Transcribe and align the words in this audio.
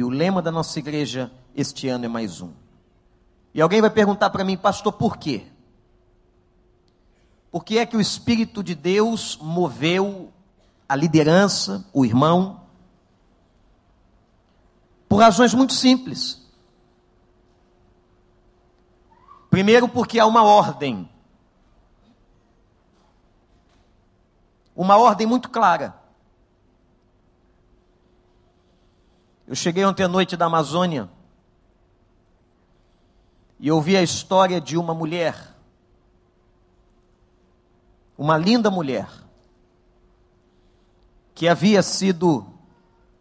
E 0.00 0.02
o 0.02 0.08
lema 0.08 0.40
da 0.40 0.50
nossa 0.50 0.78
igreja 0.78 1.30
este 1.54 1.86
ano 1.86 2.06
é 2.06 2.08
mais 2.08 2.40
um. 2.40 2.54
E 3.52 3.60
alguém 3.60 3.82
vai 3.82 3.90
perguntar 3.90 4.30
para 4.30 4.42
mim, 4.42 4.56
pastor, 4.56 4.94
por 4.94 5.18
quê? 5.18 5.44
Por 7.50 7.62
que 7.62 7.76
é 7.76 7.84
que 7.84 7.98
o 7.98 8.00
Espírito 8.00 8.62
de 8.62 8.74
Deus 8.74 9.36
moveu 9.42 10.32
a 10.88 10.96
liderança, 10.96 11.84
o 11.92 12.02
irmão? 12.02 12.62
Por 15.06 15.18
razões 15.18 15.52
muito 15.52 15.74
simples. 15.74 16.50
Primeiro, 19.50 19.86
porque 19.86 20.18
há 20.18 20.24
uma 20.24 20.42
ordem. 20.42 21.10
Uma 24.74 24.96
ordem 24.96 25.26
muito 25.26 25.50
clara. 25.50 25.99
Eu 29.50 29.56
cheguei 29.56 29.84
ontem 29.84 30.04
à 30.04 30.08
noite 30.08 30.36
da 30.36 30.46
Amazônia 30.46 31.10
e 33.58 33.68
ouvi 33.68 33.96
a 33.96 34.02
história 34.02 34.60
de 34.60 34.76
uma 34.76 34.94
mulher, 34.94 35.56
uma 38.16 38.36
linda 38.36 38.70
mulher, 38.70 39.10
que 41.34 41.48
havia 41.48 41.82
sido, 41.82 42.46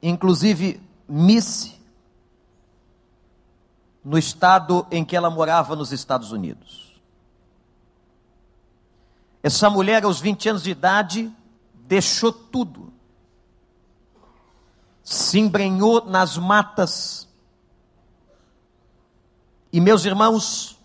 inclusive, 0.03 0.79
Miss 1.07 1.75
no 4.05 4.16
estado 4.16 4.85
em 4.91 5.03
que 5.03 5.16
ela 5.16 5.31
morava 5.31 5.75
nos 5.75 5.91
Estados 5.91 6.31
Unidos. 6.31 7.02
Essa 9.41 9.67
mulher, 9.67 10.03
aos 10.03 10.19
20 10.19 10.49
anos 10.49 10.61
de 10.61 10.69
idade, 10.69 11.35
deixou 11.73 12.31
tudo 12.31 12.98
se 15.09 15.39
embrenhou 15.39 16.05
nas 16.05 16.37
matas. 16.37 17.27
E 19.73 19.81
meus 19.81 20.05
irmãos, 20.05 20.77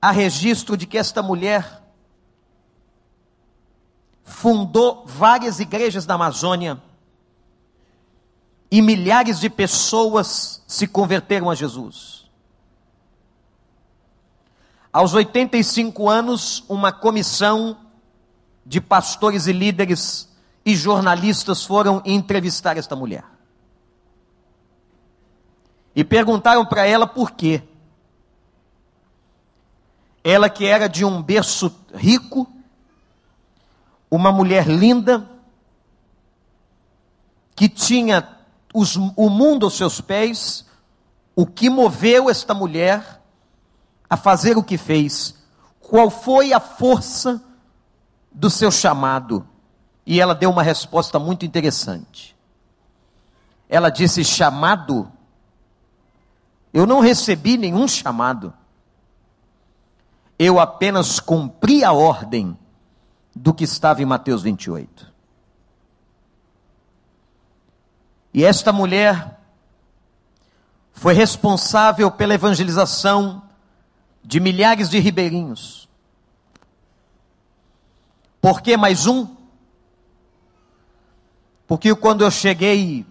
há 0.00 0.10
registro 0.10 0.76
de 0.76 0.86
que 0.86 0.98
esta 0.98 1.22
mulher 1.22 1.82
fundou 4.24 5.06
várias 5.06 5.58
igrejas 5.58 6.04
da 6.04 6.16
Amazônia 6.16 6.82
e 8.70 8.82
milhares 8.82 9.40
de 9.40 9.48
pessoas 9.48 10.62
se 10.66 10.86
converteram 10.86 11.48
a 11.48 11.54
Jesus. 11.54 12.28
Aos 14.92 15.14
85 15.14 16.10
anos, 16.10 16.62
uma 16.68 16.92
comissão 16.92 17.78
de 18.66 18.82
pastores 18.82 19.46
e 19.46 19.52
líderes 19.52 20.35
e 20.66 20.74
jornalistas 20.74 21.64
foram 21.64 22.02
entrevistar 22.04 22.76
esta 22.76 22.96
mulher. 22.96 23.24
E 25.94 26.02
perguntaram 26.02 26.66
para 26.66 26.84
ela 26.84 27.06
por 27.06 27.30
quê. 27.30 27.62
Ela 30.24 30.50
que 30.50 30.66
era 30.66 30.88
de 30.88 31.04
um 31.04 31.22
berço 31.22 31.72
rico, 31.94 32.52
uma 34.10 34.32
mulher 34.32 34.66
linda, 34.66 35.30
que 37.54 37.68
tinha 37.68 38.36
os, 38.74 38.96
o 38.96 39.30
mundo 39.30 39.66
aos 39.66 39.76
seus 39.76 40.00
pés, 40.00 40.66
o 41.36 41.46
que 41.46 41.70
moveu 41.70 42.28
esta 42.28 42.52
mulher 42.52 43.22
a 44.10 44.16
fazer 44.16 44.58
o 44.58 44.64
que 44.64 44.76
fez? 44.76 45.36
Qual 45.78 46.10
foi 46.10 46.52
a 46.52 46.58
força 46.58 47.40
do 48.32 48.50
seu 48.50 48.72
chamado? 48.72 49.46
E 50.06 50.20
ela 50.20 50.34
deu 50.34 50.50
uma 50.50 50.62
resposta 50.62 51.18
muito 51.18 51.44
interessante. 51.44 52.36
Ela 53.68 53.90
disse: 53.90 54.24
chamado? 54.24 55.10
Eu 56.72 56.86
não 56.86 57.00
recebi 57.00 57.56
nenhum 57.56 57.88
chamado. 57.88 58.54
Eu 60.38 60.60
apenas 60.60 61.18
cumpri 61.18 61.82
a 61.82 61.92
ordem 61.92 62.56
do 63.34 63.52
que 63.52 63.64
estava 63.64 64.00
em 64.00 64.06
Mateus 64.06 64.42
28. 64.42 65.12
E 68.32 68.44
esta 68.44 68.72
mulher 68.72 69.40
foi 70.92 71.14
responsável 71.14 72.10
pela 72.10 72.34
evangelização 72.34 73.42
de 74.22 74.40
milhares 74.40 74.88
de 74.88 74.98
ribeirinhos. 74.98 75.88
Por 78.40 78.60
que 78.60 78.76
mais 78.76 79.06
um? 79.06 79.35
Porque 81.66 81.94
quando 81.94 82.22
eu 82.22 82.30
cheguei 82.30 83.04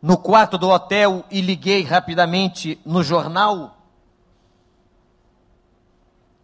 no 0.00 0.16
quarto 0.16 0.56
do 0.56 0.68
hotel 0.68 1.24
e 1.30 1.40
liguei 1.40 1.82
rapidamente 1.82 2.78
no 2.84 3.02
jornal, 3.02 3.76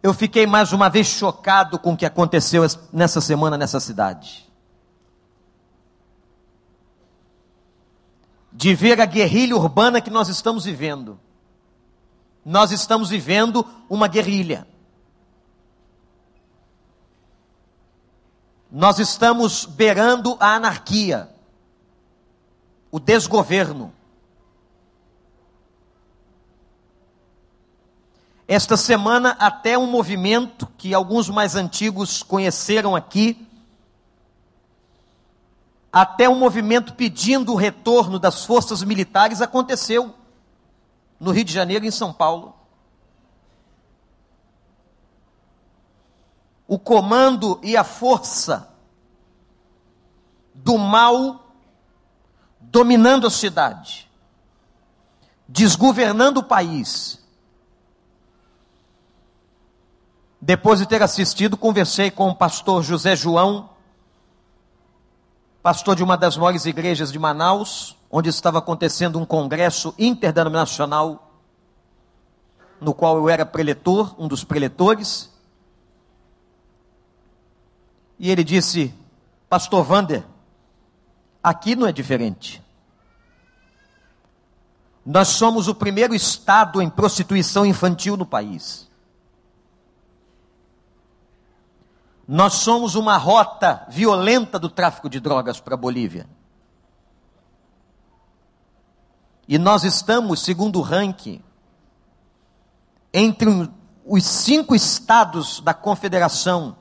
eu 0.03 0.13
fiquei 0.13 0.47
mais 0.47 0.73
uma 0.73 0.89
vez 0.89 1.07
chocado 1.07 1.77
com 1.77 1.93
o 1.93 1.97
que 1.97 2.05
aconteceu 2.05 2.63
nessa 2.91 3.21
semana 3.21 3.57
nessa 3.57 3.79
cidade. 3.79 4.49
De 8.51 8.73
ver 8.73 8.99
a 8.99 9.05
guerrilha 9.05 9.55
urbana 9.55 10.01
que 10.01 10.09
nós 10.09 10.27
estamos 10.27 10.65
vivendo. 10.65 11.19
Nós 12.43 12.71
estamos 12.71 13.09
vivendo 13.09 13.65
uma 13.87 14.07
guerrilha. 14.07 14.67
Nós 18.71 18.99
estamos 18.99 19.65
beirando 19.65 20.37
a 20.39 20.55
anarquia, 20.55 21.29
o 22.89 23.01
desgoverno. 23.01 23.93
Esta 28.47 28.77
semana, 28.77 29.35
até 29.39 29.77
um 29.77 29.87
movimento 29.87 30.65
que 30.77 30.93
alguns 30.93 31.29
mais 31.29 31.55
antigos 31.55 32.23
conheceram 32.23 32.95
aqui, 32.95 33.45
até 35.91 36.29
um 36.29 36.35
movimento 36.35 36.93
pedindo 36.93 37.51
o 37.51 37.57
retorno 37.57 38.17
das 38.17 38.45
forças 38.45 38.83
militares 38.83 39.41
aconteceu 39.41 40.15
no 41.19 41.31
Rio 41.31 41.43
de 41.43 41.51
Janeiro 41.51 41.83
e 41.83 41.89
em 41.89 41.91
São 41.91 42.13
Paulo. 42.13 42.60
O 46.71 46.79
comando 46.79 47.59
e 47.61 47.75
a 47.75 47.83
força 47.83 48.69
do 50.53 50.77
mal 50.77 51.51
dominando 52.61 53.27
a 53.27 53.29
cidade, 53.29 54.09
desgovernando 55.49 56.39
o 56.39 56.43
país. 56.43 57.21
Depois 60.39 60.79
de 60.79 60.85
ter 60.85 61.03
assistido, 61.03 61.57
conversei 61.57 62.09
com 62.09 62.29
o 62.29 62.35
pastor 62.35 62.81
José 62.81 63.17
João, 63.17 63.71
pastor 65.61 65.97
de 65.97 66.03
uma 66.05 66.15
das 66.15 66.37
maiores 66.37 66.65
igrejas 66.65 67.11
de 67.11 67.19
Manaus, 67.19 67.97
onde 68.09 68.29
estava 68.29 68.59
acontecendo 68.59 69.19
um 69.19 69.25
congresso 69.25 69.93
interdenominacional, 69.99 71.33
no 72.79 72.93
qual 72.93 73.17
eu 73.17 73.27
era 73.27 73.45
preletor, 73.45 74.15
um 74.17 74.29
dos 74.29 74.45
preletores. 74.45 75.30
E 78.21 78.29
ele 78.29 78.43
disse: 78.43 78.93
Pastor 79.49 79.83
Vander, 79.83 80.23
aqui 81.41 81.75
não 81.75 81.87
é 81.87 81.91
diferente. 81.91 82.63
Nós 85.03 85.29
somos 85.29 85.67
o 85.67 85.73
primeiro 85.73 86.13
estado 86.13 86.79
em 86.83 86.87
prostituição 86.87 87.65
infantil 87.65 88.15
no 88.15 88.23
país. 88.23 88.87
Nós 92.27 92.53
somos 92.53 92.93
uma 92.93 93.17
rota 93.17 93.87
violenta 93.89 94.59
do 94.59 94.69
tráfico 94.69 95.09
de 95.09 95.19
drogas 95.19 95.59
para 95.59 95.73
a 95.73 95.77
Bolívia. 95.77 96.29
E 99.47 99.57
nós 99.57 99.83
estamos, 99.83 100.41
segundo 100.41 100.77
o 100.77 100.83
ranking, 100.83 101.41
entre 103.11 103.49
os 104.05 104.23
cinco 104.23 104.75
estados 104.75 105.59
da 105.59 105.73
confederação 105.73 106.77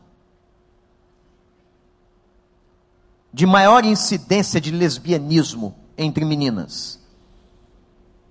de 3.32 3.46
maior 3.46 3.84
incidência 3.84 4.60
de 4.60 4.70
lesbianismo 4.70 5.74
entre 5.96 6.24
meninas, 6.24 7.00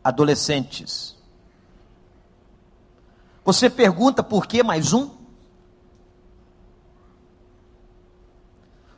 adolescentes. 0.04 1.16
Você 3.46 3.70
pergunta 3.70 4.22
por 4.22 4.46
que 4.46 4.62
mais 4.62 4.94
um? 4.94 5.20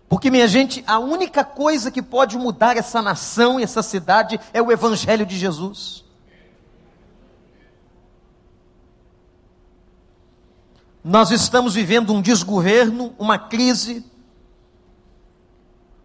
Porque, 0.09 0.30
minha 0.30 0.48
gente, 0.48 0.83
a 0.86 1.00
única 1.00 1.42
coisa 1.42 1.89
que 1.89 2.01
pode 2.01 2.38
mudar 2.38 2.75
essa 2.75 3.01
nação 3.01 3.57
e 3.57 3.63
essa 3.63 3.81
cidade 3.81 4.38
é 4.51 4.62
o 4.62 4.69
Evangelho 4.69 5.25
de 5.25 5.38
Jesus. 5.38 6.04
Nós 11.01 11.31
estamos 11.31 11.75
vivendo 11.75 12.13
um 12.13 12.21
desgoverno, 12.21 13.15
uma 13.18 13.39
crise, 13.39 14.06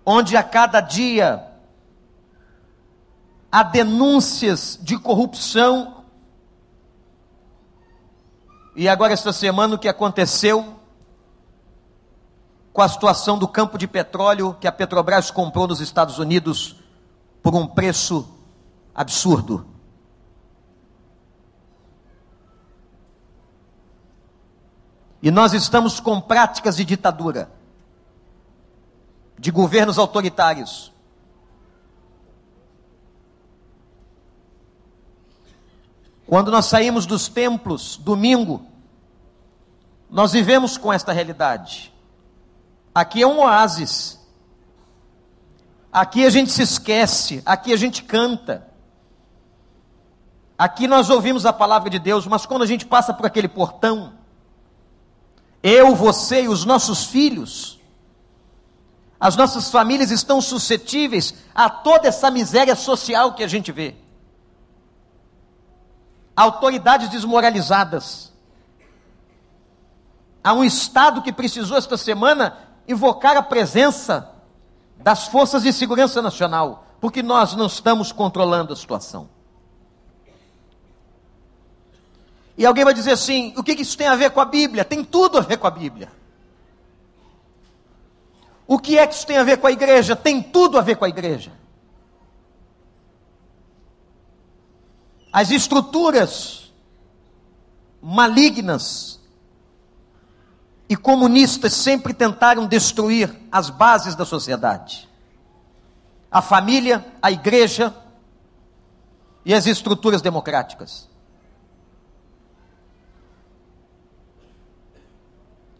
onde 0.06 0.36
a 0.36 0.42
cada 0.44 0.80
dia 0.80 1.44
há 3.50 3.64
denúncias 3.64 4.78
de 4.80 4.96
corrupção. 4.96 6.04
E 8.76 8.88
agora, 8.88 9.12
esta 9.12 9.32
semana, 9.32 9.74
o 9.74 9.78
que 9.78 9.88
aconteceu 9.88 10.76
com 12.72 12.82
a 12.82 12.88
situação 12.88 13.38
do 13.38 13.48
campo 13.48 13.76
de 13.76 13.88
petróleo 13.88 14.54
que 14.60 14.68
a 14.68 14.72
Petrobras 14.72 15.30
comprou 15.30 15.66
nos 15.66 15.80
Estados 15.80 16.18
Unidos 16.18 16.76
por 17.42 17.54
um 17.54 17.66
preço 17.66 18.28
absurdo. 18.94 19.66
E 25.22 25.30
nós 25.30 25.54
estamos 25.54 25.98
com 25.98 26.20
práticas 26.20 26.76
de 26.76 26.84
ditadura, 26.84 27.50
de 29.38 29.50
governos 29.50 29.98
autoritários. 29.98 30.92
Quando 36.26 36.50
nós 36.50 36.66
saímos 36.66 37.06
dos 37.06 37.28
templos, 37.28 37.96
domingo, 37.96 38.66
nós 40.10 40.32
vivemos 40.32 40.76
com 40.76 40.92
esta 40.92 41.12
realidade. 41.12 41.92
Aqui 42.94 43.22
é 43.22 43.26
um 43.26 43.38
oásis. 43.40 44.18
Aqui 45.92 46.26
a 46.26 46.30
gente 46.30 46.50
se 46.50 46.62
esquece, 46.62 47.42
aqui 47.46 47.72
a 47.72 47.76
gente 47.76 48.02
canta. 48.02 48.66
Aqui 50.58 50.88
nós 50.88 51.10
ouvimos 51.10 51.46
a 51.46 51.52
palavra 51.52 51.90
de 51.90 51.98
Deus, 51.98 52.26
mas 52.26 52.46
quando 52.46 52.62
a 52.62 52.66
gente 52.66 52.86
passa 52.86 53.12
por 53.12 53.26
aquele 53.26 53.48
portão, 53.48 54.14
eu, 55.62 55.94
você 55.94 56.42
e 56.42 56.48
os 56.48 56.64
nossos 56.64 57.04
filhos, 57.04 57.75
as 59.18 59.34
nossas 59.34 59.70
famílias 59.70 60.10
estão 60.10 60.40
suscetíveis 60.40 61.34
a 61.54 61.70
toda 61.70 62.08
essa 62.08 62.30
miséria 62.30 62.76
social 62.76 63.32
que 63.34 63.42
a 63.42 63.48
gente 63.48 63.72
vê. 63.72 63.94
Autoridades 66.36 67.08
desmoralizadas. 67.08 68.32
Há 70.44 70.52
um 70.52 70.62
Estado 70.62 71.22
que 71.22 71.32
precisou 71.32 71.78
esta 71.78 71.96
semana 71.96 72.58
invocar 72.86 73.36
a 73.36 73.42
presença 73.42 74.30
das 74.98 75.26
forças 75.26 75.62
de 75.62 75.72
segurança 75.72 76.20
nacional, 76.20 76.86
porque 77.00 77.22
nós 77.22 77.54
não 77.54 77.66
estamos 77.66 78.12
controlando 78.12 78.72
a 78.72 78.76
situação. 78.76 79.28
E 82.56 82.64
alguém 82.64 82.84
vai 82.84 82.94
dizer 82.94 83.12
assim: 83.12 83.52
o 83.56 83.62
que 83.62 83.72
isso 83.72 83.96
tem 83.96 84.06
a 84.06 84.16
ver 84.16 84.30
com 84.30 84.40
a 84.40 84.44
Bíblia? 84.44 84.84
Tem 84.84 85.02
tudo 85.02 85.38
a 85.38 85.40
ver 85.40 85.56
com 85.56 85.66
a 85.66 85.70
Bíblia. 85.70 86.10
O 88.66 88.78
que 88.78 88.98
é 88.98 89.06
que 89.06 89.14
isso 89.14 89.26
tem 89.26 89.36
a 89.36 89.44
ver 89.44 89.58
com 89.58 89.66
a 89.66 89.72
igreja? 89.72 90.16
Tem 90.16 90.42
tudo 90.42 90.78
a 90.78 90.82
ver 90.82 90.96
com 90.96 91.04
a 91.04 91.08
igreja. 91.08 91.52
As 95.32 95.50
estruturas 95.50 96.72
malignas 98.02 99.20
e 100.88 100.96
comunistas 100.96 101.72
sempre 101.72 102.14
tentaram 102.14 102.66
destruir 102.66 103.34
as 103.50 103.70
bases 103.70 104.14
da 104.14 104.24
sociedade. 104.24 105.08
A 106.30 106.40
família, 106.40 107.04
a 107.20 107.30
igreja 107.30 107.94
e 109.44 109.54
as 109.54 109.66
estruturas 109.66 110.22
democráticas. 110.22 111.08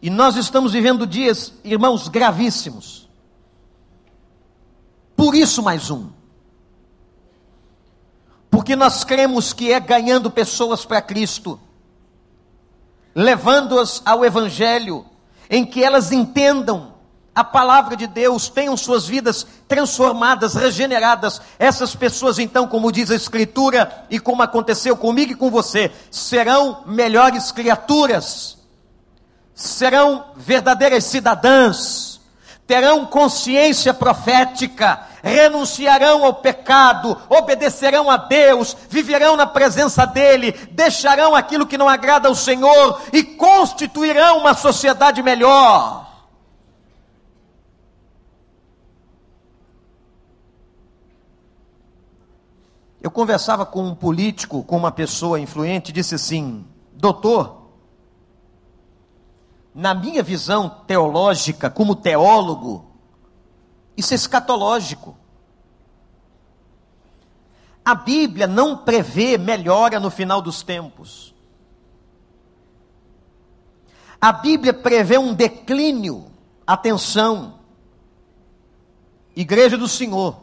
E 0.07 0.09
nós 0.09 0.37
estamos 0.37 0.71
vivendo 0.71 1.05
dias, 1.05 1.51
irmãos, 1.65 2.07
gravíssimos. 2.07 3.09
Por 5.17 5.35
isso, 5.35 5.61
mais 5.61 5.91
um. 5.91 6.07
Porque 8.49 8.73
nós 8.73 9.03
cremos 9.03 9.51
que 9.51 9.69
é 9.69 9.81
ganhando 9.81 10.31
pessoas 10.31 10.85
para 10.85 11.01
Cristo 11.01 11.59
levando-as 13.13 14.01
ao 14.05 14.23
Evangelho, 14.23 15.05
em 15.49 15.65
que 15.65 15.83
elas 15.83 16.13
entendam 16.13 16.93
a 17.35 17.43
palavra 17.43 17.97
de 17.97 18.07
Deus, 18.07 18.47
tenham 18.47 18.77
suas 18.77 19.05
vidas 19.07 19.45
transformadas, 19.67 20.53
regeneradas. 20.53 21.41
Essas 21.59 21.93
pessoas, 21.97 22.39
então, 22.39 22.65
como 22.65 22.93
diz 22.93 23.11
a 23.11 23.15
Escritura, 23.15 24.05
e 24.09 24.21
como 24.21 24.41
aconteceu 24.41 24.95
comigo 24.95 25.33
e 25.33 25.35
com 25.35 25.51
você, 25.51 25.91
serão 26.09 26.83
melhores 26.85 27.51
criaturas, 27.51 28.56
serão 29.57 30.25
verdadeiras 30.35 31.03
cidadãs, 31.05 32.21
terão 32.67 33.07
consciência 33.07 33.91
profética, 33.91 35.01
renunciarão 35.23 36.23
ao 36.23 36.35
pecado, 36.35 37.19
obedecerão 37.27 38.11
a 38.11 38.17
Deus, 38.17 38.77
viverão 38.87 39.35
na 39.35 39.47
presença 39.47 40.05
dEle, 40.05 40.51
deixarão 40.71 41.35
aquilo 41.35 41.65
que 41.65 41.77
não 41.77 41.89
agrada 41.89 42.27
ao 42.27 42.35
Senhor 42.35 43.01
e 43.11 43.23
constituirão 43.23 44.37
uma 44.37 44.53
sociedade 44.53 45.23
melhor. 45.23 46.05
Eu 53.01 53.09
conversava 53.09 53.65
com 53.65 53.83
um 53.83 53.95
político, 53.95 54.63
com 54.63 54.77
uma 54.77 54.91
pessoa 54.91 55.39
influente, 55.39 55.91
disse 55.91 56.13
assim: 56.13 56.63
Doutor, 56.93 57.66
na 59.77 59.93
minha 59.93 60.23
visão 60.23 60.67
teológica, 60.87 61.69
como 61.69 61.95
teólogo, 61.95 62.83
isso 63.95 64.11
é 64.11 64.15
escatológico. 64.15 65.15
A 67.85 67.93
Bíblia 67.93 68.47
não 68.47 68.75
prevê 68.75 69.37
melhora 69.37 69.99
no 69.99 70.09
final 70.09 70.41
dos 70.41 70.63
tempos. 70.63 71.31
A 74.19 74.31
Bíblia 74.31 74.73
prevê 74.73 75.19
um 75.19 75.31
declínio. 75.31 76.25
Atenção. 76.65 77.59
Igreja 79.35 79.77
do 79.77 79.87
Senhor. 79.87 80.41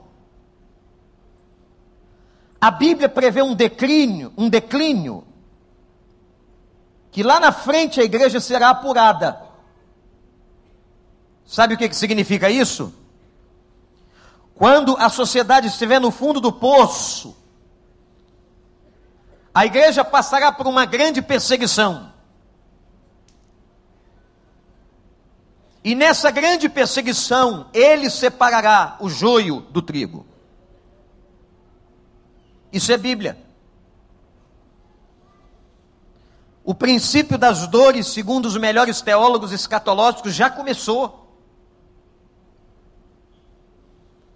A 2.60 2.70
Bíblia 2.70 3.08
prevê 3.08 3.42
um 3.42 3.52
declínio, 3.52 4.32
um 4.38 4.48
declínio 4.48 5.24
que 7.14 7.22
lá 7.22 7.38
na 7.38 7.52
frente 7.52 8.00
a 8.00 8.02
igreja 8.02 8.40
será 8.40 8.70
apurada. 8.70 9.40
Sabe 11.46 11.74
o 11.74 11.78
que, 11.78 11.94
significa 11.94 12.50
isso? 12.50 12.92
Quando 14.52 14.96
a 14.96 15.08
sociedade 15.08 15.68
estiver 15.68 16.00
no 16.00 16.10
fundo 16.10 16.40
do 16.40 16.52
poço, 16.52 17.36
a 19.54 19.64
igreja 19.64 20.04
passará 20.04 20.50
por 20.50 20.66
uma 20.66 20.84
grande 20.84 21.22
perseguição. 21.22 22.12
E 25.84 25.94
nessa 25.94 26.32
grande 26.32 26.68
perseguição, 26.68 27.70
ele 27.72 28.10
separará 28.10 28.96
o 28.98 29.08
joio 29.08 29.60
do 29.70 29.80
trigo. 29.80 30.26
Isso 32.72 32.90
é 32.90 32.96
Bíblia. 32.96 33.43
O 36.64 36.74
princípio 36.74 37.36
das 37.36 37.66
dores, 37.66 38.06
segundo 38.06 38.46
os 38.46 38.56
melhores 38.56 39.02
teólogos 39.02 39.52
escatológicos, 39.52 40.34
já 40.34 40.48
começou. 40.48 41.28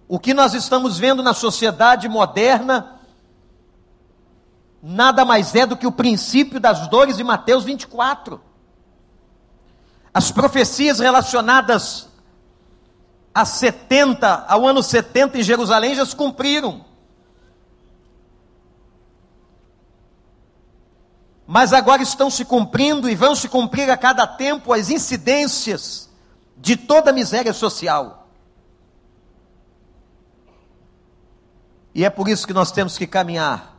O 0.06 0.18
que 0.18 0.34
nós 0.34 0.52
estamos 0.52 0.98
vendo 0.98 1.22
na 1.22 1.32
sociedade 1.32 2.06
moderna 2.06 3.00
nada 4.82 5.24
mais 5.24 5.54
é 5.54 5.64
do 5.64 5.76
que 5.76 5.86
o 5.86 5.92
princípio 5.92 6.60
das 6.60 6.86
dores 6.88 7.16
de 7.16 7.24
Mateus 7.24 7.64
24. 7.64 8.40
As 10.12 10.30
profecias 10.30 10.98
relacionadas 10.98 12.08
a 13.34 13.44
70, 13.44 14.46
ao 14.48 14.66
ano 14.66 14.82
70 14.82 15.38
em 15.38 15.42
Jerusalém 15.42 15.94
já 15.94 16.04
se 16.04 16.14
cumpriram. 16.14 16.84
Mas 21.50 21.72
agora 21.72 22.02
estão 22.02 22.28
se 22.28 22.44
cumprindo 22.44 23.08
e 23.08 23.14
vão 23.14 23.34
se 23.34 23.48
cumprir 23.48 23.88
a 23.88 23.96
cada 23.96 24.26
tempo 24.26 24.70
as 24.70 24.90
incidências 24.90 26.10
de 26.58 26.76
toda 26.76 27.08
a 27.08 27.12
miséria 27.12 27.54
social. 27.54 28.28
E 31.94 32.04
é 32.04 32.10
por 32.10 32.28
isso 32.28 32.46
que 32.46 32.52
nós 32.52 32.70
temos 32.70 32.98
que 32.98 33.06
caminhar. 33.06 33.74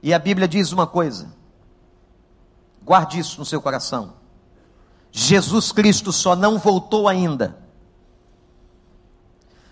E 0.00 0.14
a 0.14 0.20
Bíblia 0.20 0.46
diz 0.46 0.70
uma 0.70 0.86
coisa: 0.86 1.34
guarde 2.80 3.18
isso 3.18 3.40
no 3.40 3.44
seu 3.44 3.60
coração. 3.60 4.12
Jesus 5.10 5.72
Cristo 5.72 6.12
só 6.12 6.36
não 6.36 6.58
voltou 6.58 7.08
ainda. 7.08 7.58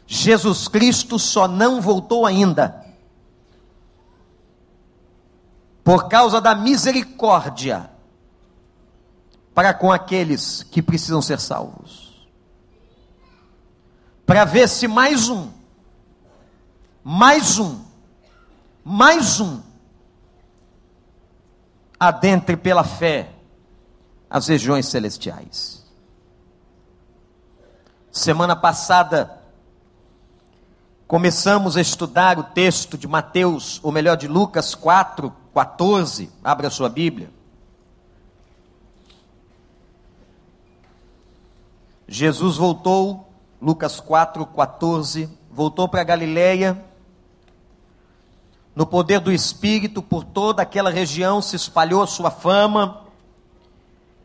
Jesus 0.08 0.66
Cristo 0.66 1.20
só 1.20 1.46
não 1.46 1.80
voltou 1.80 2.26
ainda. 2.26 2.83
Por 5.84 6.08
causa 6.08 6.40
da 6.40 6.54
misericórdia 6.54 7.90
para 9.54 9.72
com 9.72 9.92
aqueles 9.92 10.64
que 10.64 10.82
precisam 10.82 11.22
ser 11.22 11.38
salvos. 11.38 12.26
Para 14.26 14.44
ver 14.44 14.68
se 14.68 14.88
mais 14.88 15.28
um 15.28 15.52
mais 17.04 17.58
um 17.58 17.84
Mais 18.84 19.40
um. 19.40 19.62
Adentre 21.98 22.56
pela 22.56 22.84
fé 22.84 23.30
as 24.28 24.48
regiões 24.48 24.86
celestiais. 24.86 25.82
Semana 28.12 28.54
passada, 28.54 29.40
começamos 31.06 31.76
a 31.76 31.80
estudar 31.80 32.38
o 32.38 32.44
texto 32.44 32.98
de 32.98 33.08
Mateus, 33.08 33.80
ou 33.82 33.90
melhor, 33.90 34.16
de 34.16 34.28
Lucas 34.28 34.74
4, 34.74 35.34
14. 35.54 36.30
Abra 36.42 36.66
a 36.66 36.70
sua 36.70 36.88
Bíblia. 36.88 37.30
Jesus 42.06 42.56
voltou, 42.56 43.32
Lucas 43.62 44.00
4, 44.00 44.44
14, 44.44 45.28
voltou 45.50 45.88
para 45.88 46.04
Galiléia, 46.04 46.84
no 48.76 48.84
poder 48.86 49.20
do 49.20 49.32
Espírito, 49.32 50.02
por 50.02 50.24
toda 50.24 50.60
aquela 50.60 50.90
região 50.90 51.40
se 51.40 51.54
espalhou 51.54 52.02
a 52.02 52.06
sua 52.06 52.30
fama, 52.30 53.02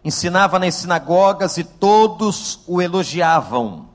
ensinava 0.04 0.58
nas 0.58 0.76
sinagogas 0.76 1.58
e 1.58 1.64
todos 1.64 2.60
o 2.68 2.82
elogiavam. 2.82 3.88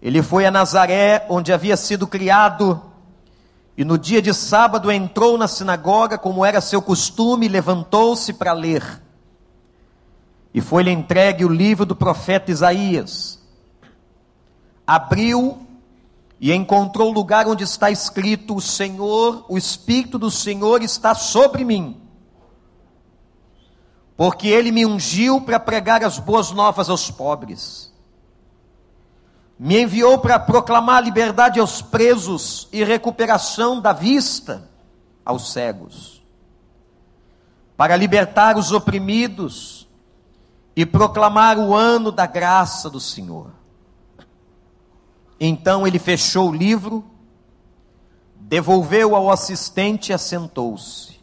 Ele 0.00 0.22
foi 0.22 0.46
a 0.46 0.50
Nazaré, 0.50 1.26
onde 1.28 1.52
havia 1.52 1.76
sido 1.76 2.06
criado, 2.06 2.89
e 3.80 3.84
no 3.84 3.96
dia 3.96 4.20
de 4.20 4.34
sábado 4.34 4.92
entrou 4.92 5.38
na 5.38 5.48
sinagoga, 5.48 6.18
como 6.18 6.44
era 6.44 6.60
seu 6.60 6.82
costume, 6.82 7.48
levantou-se 7.48 8.34
para 8.34 8.52
ler. 8.52 9.02
E 10.52 10.60
foi-lhe 10.60 10.90
entregue 10.90 11.46
o 11.46 11.48
livro 11.48 11.86
do 11.86 11.96
profeta 11.96 12.50
Isaías. 12.50 13.40
Abriu 14.86 15.66
e 16.38 16.52
encontrou 16.52 17.08
o 17.08 17.14
lugar 17.14 17.48
onde 17.48 17.64
está 17.64 17.90
escrito: 17.90 18.54
O 18.54 18.60
Senhor, 18.60 19.46
o 19.48 19.56
Espírito 19.56 20.18
do 20.18 20.30
Senhor 20.30 20.82
está 20.82 21.14
sobre 21.14 21.64
mim, 21.64 22.02
porque 24.14 24.48
ele 24.48 24.70
me 24.70 24.84
ungiu 24.84 25.40
para 25.40 25.58
pregar 25.58 26.04
as 26.04 26.18
boas 26.18 26.50
novas 26.50 26.90
aos 26.90 27.10
pobres, 27.10 27.89
me 29.62 29.82
enviou 29.82 30.16
para 30.16 30.38
proclamar 30.38 31.04
liberdade 31.04 31.60
aos 31.60 31.82
presos 31.82 32.66
e 32.72 32.82
recuperação 32.82 33.78
da 33.78 33.92
vista 33.92 34.66
aos 35.22 35.52
cegos, 35.52 36.22
para 37.76 37.94
libertar 37.94 38.56
os 38.56 38.72
oprimidos 38.72 39.86
e 40.74 40.86
proclamar 40.86 41.58
o 41.58 41.74
ano 41.74 42.10
da 42.10 42.24
graça 42.24 42.88
do 42.88 42.98
Senhor. 42.98 43.50
Então 45.38 45.86
ele 45.86 45.98
fechou 45.98 46.48
o 46.48 46.56
livro, 46.56 47.04
devolveu 48.36 49.14
ao 49.14 49.30
assistente 49.30 50.08
e 50.08 50.14
assentou-se. 50.14 51.20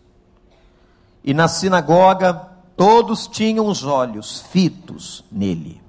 E 1.24 1.34
na 1.34 1.48
sinagoga 1.48 2.36
todos 2.76 3.26
tinham 3.26 3.66
os 3.66 3.84
olhos 3.84 4.42
fitos 4.42 5.24
nele. 5.32 5.87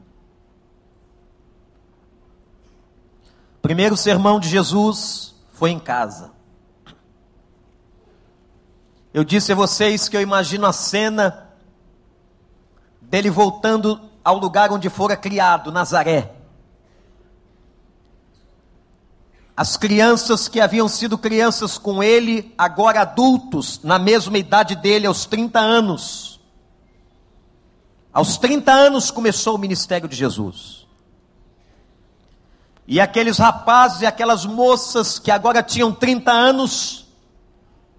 Primeiro 3.68 3.98
sermão 3.98 4.40
de 4.40 4.48
Jesus 4.48 5.34
foi 5.52 5.72
em 5.72 5.78
casa. 5.78 6.32
Eu 9.12 9.22
disse 9.22 9.52
a 9.52 9.54
vocês 9.54 10.08
que 10.08 10.16
eu 10.16 10.22
imagino 10.22 10.64
a 10.64 10.72
cena 10.72 11.50
dele 12.98 13.28
voltando 13.28 14.00
ao 14.25 14.38
lugar 14.38 14.72
onde 14.72 14.88
fora 14.88 15.18
criado, 15.18 15.70
Nazaré. 15.70 16.34
As 19.54 19.76
crianças 19.76 20.48
que 20.48 20.62
haviam 20.62 20.88
sido 20.88 21.18
crianças 21.18 21.76
com 21.76 22.02
ele, 22.02 22.54
agora 22.56 23.02
adultos, 23.02 23.82
na 23.84 23.98
mesma 23.98 24.38
idade 24.38 24.76
dele, 24.76 25.06
aos 25.06 25.26
30 25.26 25.60
anos. 25.60 26.40
Aos 28.10 28.38
30 28.38 28.72
anos 28.72 29.10
começou 29.10 29.56
o 29.56 29.58
ministério 29.58 30.08
de 30.08 30.16
Jesus. 30.16 30.88
E 32.90 33.02
aqueles 33.02 33.37
rapazes 33.37 34.00
e 34.00 34.07
aquelas 34.07 34.47
moças 34.47 35.18
que 35.18 35.30
agora 35.30 35.62
tinham 35.62 35.92
30 35.92 36.33
anos, 36.33 37.07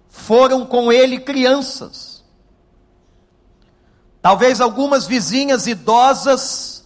foram 0.08 0.66
com 0.66 0.92
ele 0.92 1.20
crianças. 1.20 2.24
Talvez 4.20 4.60
algumas 4.60 5.06
vizinhas 5.06 5.68
idosas 5.68 6.84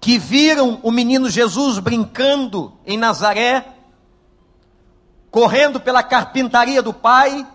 que 0.00 0.18
viram 0.18 0.80
o 0.82 0.90
menino 0.90 1.28
Jesus 1.28 1.78
brincando 1.78 2.72
em 2.86 2.96
Nazaré, 2.96 3.66
correndo 5.30 5.78
pela 5.78 6.02
carpintaria 6.02 6.80
do 6.80 6.94
pai, 6.94 7.46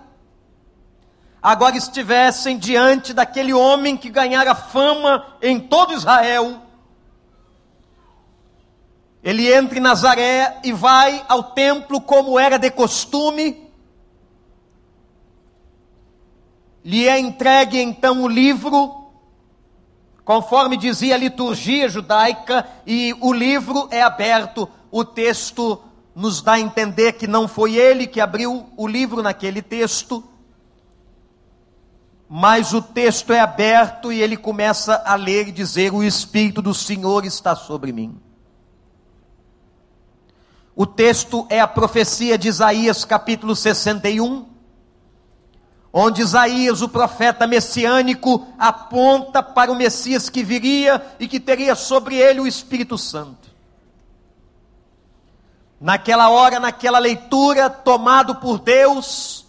agora 1.41 1.75
estivessem 1.75 2.56
diante 2.56 3.13
daquele 3.13 3.51
homem 3.51 3.98
que 3.98 4.12
ganhara 4.12 4.53
fama 4.53 5.25
em 5.41 5.60
todo 5.60 5.94
Israel. 5.94 6.68
Ele 9.23 9.51
entra 9.51 9.77
em 9.77 9.81
Nazaré 9.81 10.59
e 10.63 10.71
vai 10.71 11.23
ao 11.27 11.43
templo 11.43 11.99
como 11.99 12.39
era 12.39 12.57
de 12.57 12.71
costume, 12.71 13.69
lhe 16.83 17.07
é 17.07 17.19
entregue 17.19 17.79
então 17.81 18.23
o 18.23 18.27
livro, 18.27 19.09
conforme 20.23 20.77
dizia 20.77 21.15
a 21.15 21.17
liturgia 21.17 21.89
judaica, 21.89 22.65
e 22.88 23.13
o 23.19 23.33
livro 23.33 23.88
é 23.91 24.01
aberto. 24.01 24.69
O 24.89 25.03
texto 25.03 25.81
nos 26.15 26.41
dá 26.41 26.53
a 26.53 26.59
entender 26.59 27.13
que 27.13 27.27
não 27.27 27.47
foi 27.47 27.75
ele 27.75 28.07
que 28.07 28.21
abriu 28.21 28.67
o 28.75 28.88
livro 28.88 29.21
naquele 29.21 29.61
texto, 29.61 30.23
mas 32.27 32.73
o 32.73 32.81
texto 32.81 33.33
é 33.33 33.39
aberto 33.39 34.13
e 34.13 34.21
ele 34.21 34.38
começa 34.38 35.01
a 35.05 35.15
ler 35.15 35.49
e 35.49 35.51
dizer: 35.51 35.93
O 35.93 36.03
Espírito 36.03 36.61
do 36.61 36.73
Senhor 36.73 37.25
está 37.25 37.55
sobre 37.55 37.91
mim. 37.91 38.19
O 40.79 40.86
texto 40.86 41.45
é 41.50 41.59
a 41.59 41.67
profecia 41.67 42.38
de 42.38 42.48
Isaías, 42.48 43.03
capítulo 43.03 43.53
61 43.53 44.48
onde 45.91 46.21
Isaías, 46.21 46.81
o 46.81 46.88
profeta 46.88 47.45
messiânico, 47.45 48.48
aponta 48.57 49.43
para 49.43 49.69
o 49.71 49.75
Messias 49.75 50.29
que 50.29 50.41
viria 50.41 51.05
e 51.19 51.27
que 51.27 51.38
teria 51.38 51.75
sobre 51.75 52.15
ele 52.15 52.39
o 52.39 52.48
Espírito 52.48 52.98
Santo. 52.98 53.50
Naquela 55.81 56.29
hora, 56.29 56.62
naquela 56.62 57.00
leitura, 57.00 57.69
tomado 57.69 58.36
por 58.36 58.59
Deus, 58.59 59.45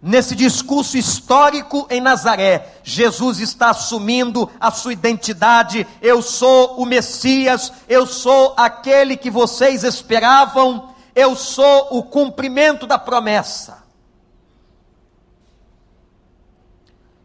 nesse 0.00 0.34
discurso 0.34 0.96
histórico 0.96 1.86
em 1.90 2.00
Nazaré, 2.00 2.80
Jesus 2.82 3.40
está 3.40 3.70
assumindo 3.70 4.50
a 4.60 4.70
sua 4.70 4.92
identidade. 4.92 5.86
Eu 6.00 6.22
sou 6.22 6.80
o 6.80 6.86
Messias, 6.86 7.72
eu 7.88 8.06
sou 8.06 8.54
aquele 8.56 9.16
que 9.16 9.30
vocês 9.30 9.82
esperavam, 9.82 10.94
eu 11.14 11.34
sou 11.34 11.88
o 11.90 12.02
cumprimento 12.02 12.86
da 12.86 12.98
promessa. 12.98 13.86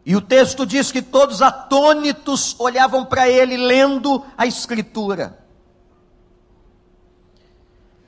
E 0.06 0.14
o 0.14 0.20
texto 0.20 0.66
diz 0.66 0.92
que 0.92 1.00
todos 1.00 1.40
atônitos 1.40 2.54
olhavam 2.58 3.06
para 3.06 3.28
ele 3.28 3.56
lendo 3.56 4.22
a 4.36 4.46
Escritura. 4.46 5.38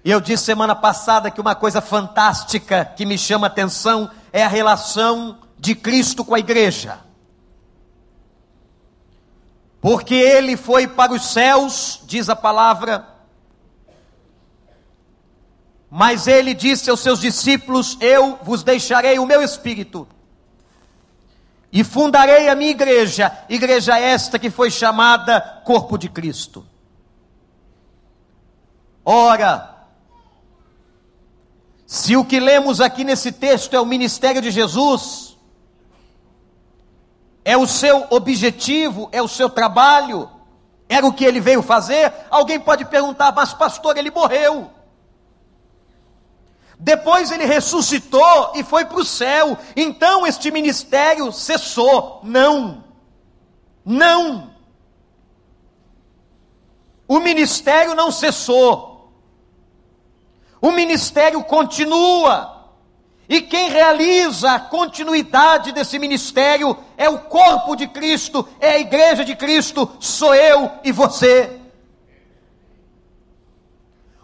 E 0.05 0.11
eu 0.11 0.21
disse 0.21 0.45
semana 0.45 0.75
passada 0.75 1.31
que 1.31 1.41
uma 1.41 1.55
coisa 1.55 1.81
fantástica 1.81 2.85
que 2.85 3.07
me 3.07 3.17
chama 3.17 3.47
a 3.47 3.51
atenção 3.51 4.11
é 4.37 4.45
a 4.45 4.49
relação 4.49 5.39
de 5.59 5.75
Cristo 5.75 6.23
com 6.23 6.35
a 6.35 6.39
igreja. 6.39 7.01
Porque 9.81 10.15
ele 10.15 10.59
foi 10.59 10.87
para 10.87 11.15
os 11.15 11.33
céus, 11.33 12.03
diz 12.05 12.29
a 12.29 12.37
palavra, 12.37 13.09
mas 15.91 16.27
ele 16.27 16.53
disse 16.53 16.91
aos 16.91 17.01
seus 17.01 17.19
discípulos: 17.19 17.97
Eu 17.99 18.39
vos 18.43 18.63
deixarei 18.63 19.19
o 19.19 19.25
meu 19.25 19.41
espírito 19.41 20.07
e 21.73 21.83
fundarei 21.83 22.51
a 22.51 22.55
minha 22.55 22.73
igreja, 22.73 23.33
igreja 23.49 23.99
esta 23.99 24.39
que 24.39 24.51
foi 24.51 24.71
chamada 24.71 25.41
Corpo 25.65 25.97
de 25.97 26.11
Cristo. 26.11 26.67
Ora, 29.03 29.76
se 31.87 32.17
o 32.17 32.25
que 32.25 32.41
lemos 32.41 32.81
aqui 32.81 33.05
nesse 33.05 33.31
texto 33.31 33.75
é 33.75 33.81
o 33.81 33.87
ministério 33.87 34.43
de 34.43 34.51
Jesus, 34.51 35.37
é 37.45 37.57
o 37.57 37.67
seu 37.67 38.09
objetivo, 38.11 39.09
é 39.13 39.23
o 39.23 39.29
seu 39.29 39.49
trabalho, 39.49 40.29
era 40.89 41.07
o 41.07 41.13
que 41.13 41.25
ele 41.25 41.41
veio 41.41 41.63
fazer, 41.63 42.13
alguém 42.29 42.59
pode 42.59 42.85
perguntar, 42.87 43.33
mas 43.33 43.55
pastor, 43.55 43.97
ele 43.97 44.11
morreu. 44.11 44.71
Depois 46.79 47.31
ele 47.31 47.45
ressuscitou 47.47 48.53
e 48.55 48.63
foi 48.63 48.85
para 48.85 48.99
o 48.99 49.05
céu. 49.05 49.57
Então 49.75 50.27
este 50.27 50.51
ministério 50.51 51.33
cessou. 51.33 52.21
Não. 52.23 52.85
Não. 53.85 54.51
O 57.09 57.19
ministério 57.19 57.95
não 57.95 58.11
cessou. 58.11 58.96
O 60.61 60.71
ministério 60.71 61.43
continua. 61.45 62.55
E 63.29 63.41
quem 63.41 63.71
realiza 63.71 64.53
a 64.53 64.61
continuidade 64.61 65.73
desse 65.73 65.99
ministério 65.99 66.77
é 66.97 67.09
o 67.09 67.19
corpo 67.19 67.75
de 67.75 67.89
Cristo, 67.89 68.49
é 68.61 68.71
a 68.71 68.79
igreja 68.79 69.25
de 69.25 69.35
Cristo, 69.35 69.91
sou 69.99 70.33
eu 70.33 70.71
e 70.85 70.93
você. 70.93 71.61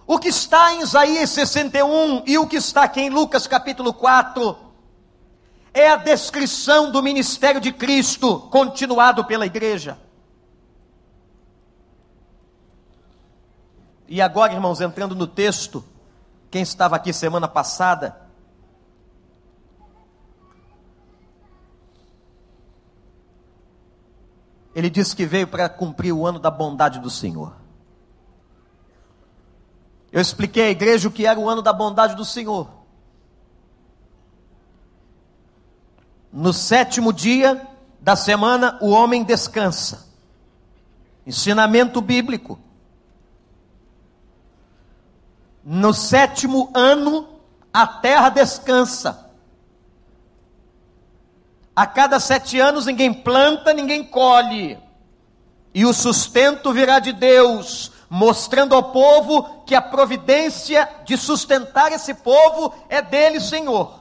O 0.07 0.19
que 0.19 0.29
está 0.29 0.73
em 0.75 0.83
Isaías 0.83 1.31
61 1.31 2.23
e 2.27 2.39
o 2.39 2.47
que 2.47 2.57
está 2.57 2.85
aqui 2.85 3.01
em 3.01 3.11
Lucas 3.11 3.47
capítulo 3.47 3.93
4 3.93 4.57
é 5.75 5.89
a 5.89 5.97
descrição 5.97 6.91
do 6.91 7.03
ministério 7.03 7.61
de 7.61 7.73
Cristo 7.73 8.41
continuado 8.51 9.25
pela 9.25 9.47
igreja. 9.47 9.99
E 14.07 14.21
agora, 14.21 14.53
irmãos, 14.53 14.81
entrando 14.81 15.15
no 15.15 15.27
texto, 15.27 15.83
quem 16.53 16.61
estava 16.61 16.97
aqui 16.97 17.15
semana 17.15 17.49
passada, 17.49 18.15
ele 24.75 24.91
disse 24.91 25.17
que 25.17 25.25
veio 25.25 25.49
para 25.49 25.67
cumprir 25.71 26.13
o 26.13 26.27
ano 26.27 26.39
da 26.39 26.51
bondade 26.51 26.99
do 26.99 27.09
Senhor. 27.09 27.57
Eu 30.13 30.21
expliquei 30.21 30.65
à 30.65 30.71
igreja 30.71 31.09
o 31.09 31.11
que 31.11 31.25
era 31.25 31.41
o 31.41 31.49
ano 31.49 31.63
da 31.63 31.73
bondade 31.73 32.15
do 32.15 32.25
Senhor. 32.25 32.69
No 36.31 36.53
sétimo 36.53 37.15
dia 37.15 37.67
da 37.99 38.15
semana, 38.15 38.79
o 38.83 38.91
homem 38.91 39.25
descansa. 39.25 40.07
Ensinamento 41.27 42.03
bíblico. 42.03 42.59
No 45.65 45.95
sétimo 45.95 46.71
ano, 46.75 47.29
a 47.73 47.87
terra 47.87 48.29
descansa. 48.29 49.31
A 51.75 51.87
cada 51.87 52.21
sete 52.21 52.59
anos 52.61 52.87
ninguém 52.87 53.13
planta, 53.13 53.73
ninguém 53.73 54.05
colhe. 54.05 54.79
E 55.75 55.87
o 55.87 55.93
sustento 55.93 56.73
virá 56.73 56.99
de 56.99 57.13
Deus, 57.13 57.93
mostrando 58.11 58.75
ao 58.75 58.93
povo 58.93 59.63
que 59.65 59.75
a 59.75 59.81
providência 59.81 60.87
de 61.07 61.17
sustentar 61.17 61.93
esse 61.93 62.13
povo 62.13 62.75
é 62.91 63.01
dele, 63.01 63.41
Senhor. 63.41 64.01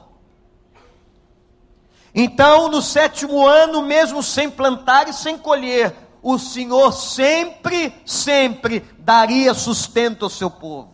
Então, 2.14 2.68
no 2.68 2.82
sétimo 2.82 3.46
ano, 3.46 3.80
mesmo 3.80 4.22
sem 4.22 4.50
plantar 4.50 5.08
e 5.08 5.14
sem 5.14 5.38
colher, 5.38 5.96
o 6.22 6.38
Senhor 6.38 6.92
sempre, 6.92 7.94
sempre 8.04 8.80
daria 8.98 9.54
sustento 9.54 10.26
ao 10.26 10.30
seu 10.30 10.50
povo. 10.50 10.91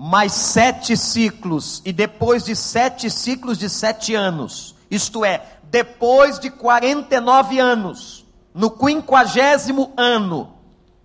Mais 0.00 0.32
sete 0.32 0.96
ciclos, 0.96 1.82
e 1.84 1.92
depois 1.92 2.44
de 2.44 2.54
sete 2.54 3.10
ciclos 3.10 3.58
de 3.58 3.68
sete 3.68 4.14
anos, 4.14 4.76
isto 4.88 5.24
é, 5.24 5.58
depois 5.64 6.38
de 6.38 6.50
49 6.50 7.58
anos, 7.58 8.24
no 8.54 8.70
quinquagésimo 8.70 9.92
ano, 9.96 10.54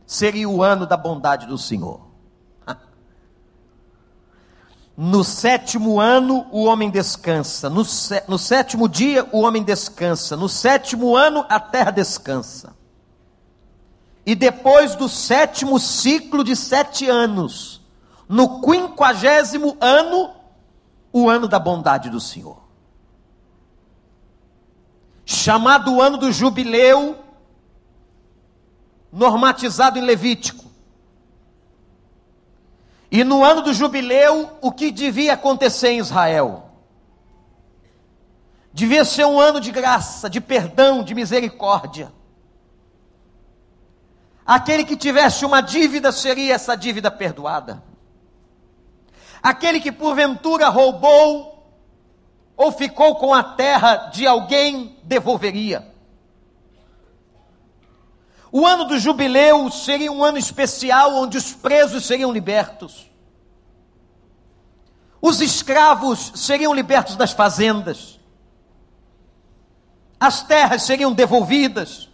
seria 0.06 0.48
o 0.48 0.62
ano 0.62 0.86
da 0.86 0.96
bondade 0.96 1.48
do 1.48 1.58
Senhor. 1.58 2.02
No 4.96 5.24
sétimo 5.24 6.00
ano, 6.00 6.46
o 6.52 6.66
homem 6.66 6.92
descansa. 6.92 7.68
No, 7.68 7.82
no, 8.28 8.38
sétimo 8.38 8.88
dia, 8.88 9.28
o 9.32 9.40
homem 9.40 9.64
descansa. 9.64 10.38
No 10.38 10.48
sétimo 10.48 11.16
ano, 11.16 11.44
a 11.50 11.60
terra 11.60 11.90
descansa. 11.90 12.76
E 14.24 14.36
depois 14.36 14.96
do 14.96 15.10
sétimo 15.10 15.80
ciclo 15.80 16.44
de 16.44 16.56
sete 16.56 17.10
anos, 17.10 17.83
no 18.34 18.62
quinquagésimo 18.62 19.78
ano, 19.80 20.34
o 21.12 21.30
ano 21.30 21.48
da 21.48 21.60
bondade 21.60 22.10
do 22.10 22.20
Senhor. 22.20 22.64
Chamado 25.24 25.94
o 25.94 26.02
ano 26.02 26.18
do 26.18 26.32
jubileu, 26.32 27.16
normatizado 29.12 30.00
em 30.00 30.02
Levítico. 30.02 30.66
E 33.12 33.24
no 33.24 33.44
ano 33.44 33.62
do 33.62 33.72
jubileu, 33.72 34.58
o 34.62 34.72
que 34.72 34.90
devia 34.90 35.34
acontecer 35.34 35.90
em 35.90 36.00
Israel? 36.00 36.72
Devia 38.74 39.06
ser 39.06 39.28
um 39.28 39.40
ano 39.40 39.60
de 39.60 39.72
graça, 39.72 40.28
de 40.28 40.42
perdão, 40.42 41.04
de 41.04 41.14
misericórdia. 41.14 42.12
Aquele 44.44 44.84
que 44.84 44.98
tivesse 44.98 45.46
uma 45.46 45.62
dívida 45.62 46.12
seria 46.12 46.56
essa 46.56 46.76
dívida 46.76 47.12
perdoada. 47.12 47.93
Aquele 49.44 49.82
que 49.82 49.92
porventura 49.92 50.70
roubou 50.70 51.54
ou 52.56 52.72
ficou 52.72 53.16
com 53.16 53.34
a 53.34 53.44
terra 53.44 54.10
de 54.14 54.26
alguém, 54.26 54.98
devolveria. 55.04 55.92
O 58.50 58.66
ano 58.66 58.86
do 58.86 58.98
jubileu 58.98 59.70
seria 59.70 60.12
um 60.12 60.24
ano 60.24 60.38
especial 60.38 61.16
onde 61.16 61.38
os 61.38 61.52
presos 61.52 62.06
seriam 62.06 62.32
libertos. 62.32 63.12
Os 65.22 65.42
escravos 65.42 66.32
seriam 66.36 66.74
libertos 66.74 67.18
das 67.18 67.34
fazendas. 67.34 68.20
As 70.20 70.44
terras 70.44 70.84
seriam 70.84 71.12
devolvidas 71.12 72.13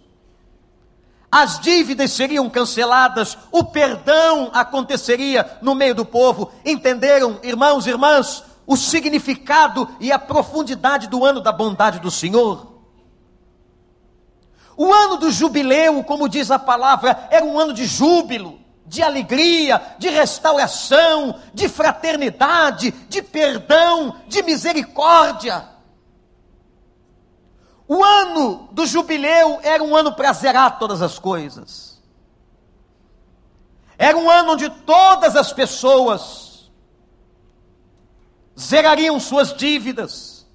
as 1.31 1.59
dívidas 1.59 2.11
seriam 2.11 2.49
canceladas, 2.49 3.37
o 3.51 3.63
perdão 3.63 4.49
aconteceria 4.53 5.57
no 5.61 5.75
meio 5.75 5.93
do 5.93 6.03
povo. 6.03 6.51
Entenderam, 6.65 7.39
irmãos 7.43 7.85
e 7.85 7.89
irmãs, 7.89 8.43
o 8.65 8.75
significado 8.75 9.87
e 9.99 10.11
a 10.11 10.17
profundidade 10.17 11.07
do 11.07 11.23
ano 11.23 11.41
da 11.41 11.51
bondade 11.51 11.99
do 11.99 12.09
Senhor? 12.09 12.67
O 14.75 14.91
ano 14.91 15.17
do 15.17 15.31
jubileu, 15.31 16.03
como 16.03 16.29
diz 16.29 16.49
a 16.49 16.57
palavra, 16.57 17.27
era 17.29 17.45
um 17.45 17.59
ano 17.59 17.73
de 17.73 17.85
júbilo, 17.85 18.59
de 18.85 19.03
alegria, 19.03 19.79
de 19.99 20.09
restauração, 20.09 21.39
de 21.53 21.69
fraternidade, 21.69 22.91
de 23.07 23.21
perdão, 23.21 24.15
de 24.27 24.41
misericórdia. 24.41 25.78
O 27.91 28.04
ano 28.04 28.69
do 28.71 28.86
jubileu 28.86 29.60
era 29.63 29.84
um 29.84 29.95
ano 29.95 30.13
para 30.13 30.32
zerar 30.32 30.78
todas 30.78 31.02
as 31.02 31.17
coisas. 31.17 31.99
Era 33.97 34.15
um 34.15 34.30
ano 34.30 34.52
onde 34.52 34.69
todas 34.69 35.36
as 35.36 35.52
pessoas 35.52 36.69
zerariam 38.58 39.19
suas 39.19 39.52
dívidas, 39.56 40.45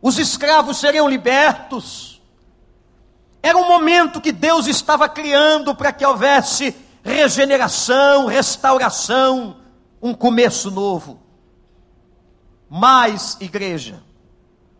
os 0.00 0.18
escravos 0.18 0.78
seriam 0.78 1.08
libertos. 1.08 2.22
Era 3.42 3.58
um 3.58 3.66
momento 3.66 4.20
que 4.20 4.30
Deus 4.30 4.68
estava 4.68 5.08
criando 5.08 5.74
para 5.74 5.92
que 5.92 6.06
houvesse 6.06 6.76
regeneração, 7.02 8.26
restauração, 8.26 9.56
um 10.00 10.14
começo 10.14 10.70
novo. 10.70 11.20
Mas, 12.68 13.36
igreja, 13.40 14.00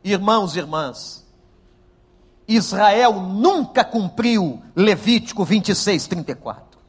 irmãos 0.04 0.54
e 0.54 0.60
irmãs, 0.60 1.19
Israel 2.50 3.12
nunca 3.12 3.84
cumpriu 3.84 4.60
Levítico 4.74 5.44
26, 5.44 6.08
34. 6.08 6.80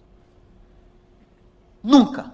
Nunca. 1.83 2.33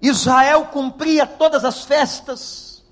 Israel 0.00 0.66
cumpria 0.66 1.26
todas 1.26 1.64
as 1.64 1.84
festas. 1.84 2.84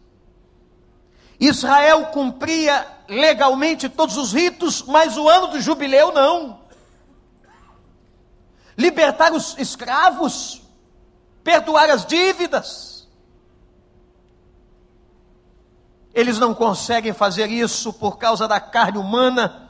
Israel 1.39 2.07
cumpria 2.07 2.87
legalmente 3.07 3.91
todos 3.91 4.17
os 4.17 4.33
ritos, 4.33 4.83
mas 4.83 5.19
o 5.19 5.29
ano 5.29 5.49
do 5.49 5.61
jubileu 5.61 6.13
não. 6.13 6.61
Libertar 8.75 9.35
os 9.35 9.55
escravos, 9.59 10.63
perdoar 11.43 11.91
as 11.91 12.07
dívidas 12.07 12.94
Eles 16.15 16.39
não 16.39 16.55
conseguem 16.55 17.13
fazer 17.13 17.51
isso 17.51 17.93
por 17.93 18.17
causa 18.17 18.47
da 18.47 18.61
carne 18.61 18.99
humana. 18.99 19.69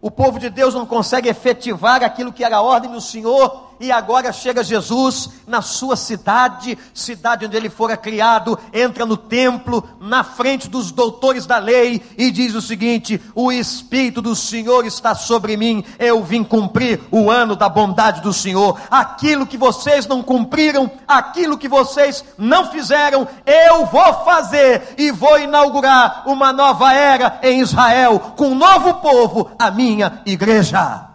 O 0.00 0.10
povo 0.10 0.38
de 0.38 0.48
Deus 0.48 0.74
não 0.74 0.86
consegue 0.86 1.28
efetivar 1.28 2.02
aquilo 2.02 2.32
que 2.32 2.44
era 2.44 2.56
a 2.58 2.62
ordem 2.62 2.90
do 2.90 3.00
Senhor 3.00 3.71
e 3.82 3.90
agora 3.90 4.32
chega 4.32 4.62
Jesus 4.62 5.28
na 5.44 5.60
sua 5.60 5.96
cidade, 5.96 6.78
cidade 6.94 7.44
onde 7.44 7.56
ele 7.56 7.68
fora 7.68 7.96
criado, 7.96 8.56
entra 8.72 9.04
no 9.04 9.16
templo, 9.16 9.82
na 10.00 10.22
frente 10.22 10.68
dos 10.68 10.92
doutores 10.92 11.46
da 11.46 11.58
lei 11.58 12.00
e 12.16 12.30
diz 12.30 12.54
o 12.54 12.62
seguinte: 12.62 13.20
O 13.34 13.50
Espírito 13.50 14.22
do 14.22 14.36
Senhor 14.36 14.86
está 14.86 15.16
sobre 15.16 15.56
mim, 15.56 15.84
eu 15.98 16.22
vim 16.22 16.44
cumprir 16.44 17.00
o 17.10 17.28
ano 17.28 17.56
da 17.56 17.68
bondade 17.68 18.20
do 18.20 18.32
Senhor. 18.32 18.80
Aquilo 18.88 19.46
que 19.46 19.56
vocês 19.56 20.06
não 20.06 20.22
cumpriram, 20.22 20.88
aquilo 21.06 21.58
que 21.58 21.68
vocês 21.68 22.24
não 22.38 22.70
fizeram, 22.70 23.26
eu 23.44 23.84
vou 23.86 24.24
fazer 24.24 24.94
e 24.96 25.10
vou 25.10 25.40
inaugurar 25.40 26.22
uma 26.26 26.52
nova 26.52 26.94
era 26.94 27.40
em 27.42 27.60
Israel, 27.60 28.34
com 28.36 28.50
um 28.50 28.54
novo 28.54 28.94
povo, 28.94 29.50
a 29.58 29.72
minha 29.72 30.22
igreja. 30.24 31.11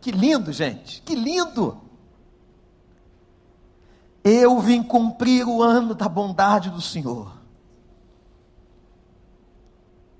Que 0.00 0.10
lindo, 0.12 0.52
gente, 0.52 1.02
que 1.02 1.14
lindo. 1.14 1.80
Eu 4.22 4.58
vim 4.60 4.82
cumprir 4.82 5.46
o 5.46 5.62
ano 5.62 5.94
da 5.94 6.08
bondade 6.08 6.70
do 6.70 6.80
Senhor. 6.80 7.38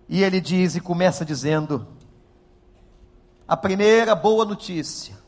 E 0.09 0.23
ele 0.23 0.41
diz 0.41 0.75
e 0.75 0.81
começa 0.81 1.25
dizendo: 1.25 1.87
a 3.47 3.57
primeira 3.57 4.15
boa 4.15 4.45
notícia 4.45 5.19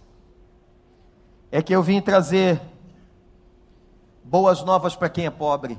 é 1.50 1.62
que 1.62 1.74
eu 1.74 1.82
vim 1.82 2.00
trazer 2.00 2.60
boas 4.24 4.62
novas 4.62 4.96
para 4.96 5.08
quem 5.08 5.26
é 5.26 5.30
pobre. 5.30 5.78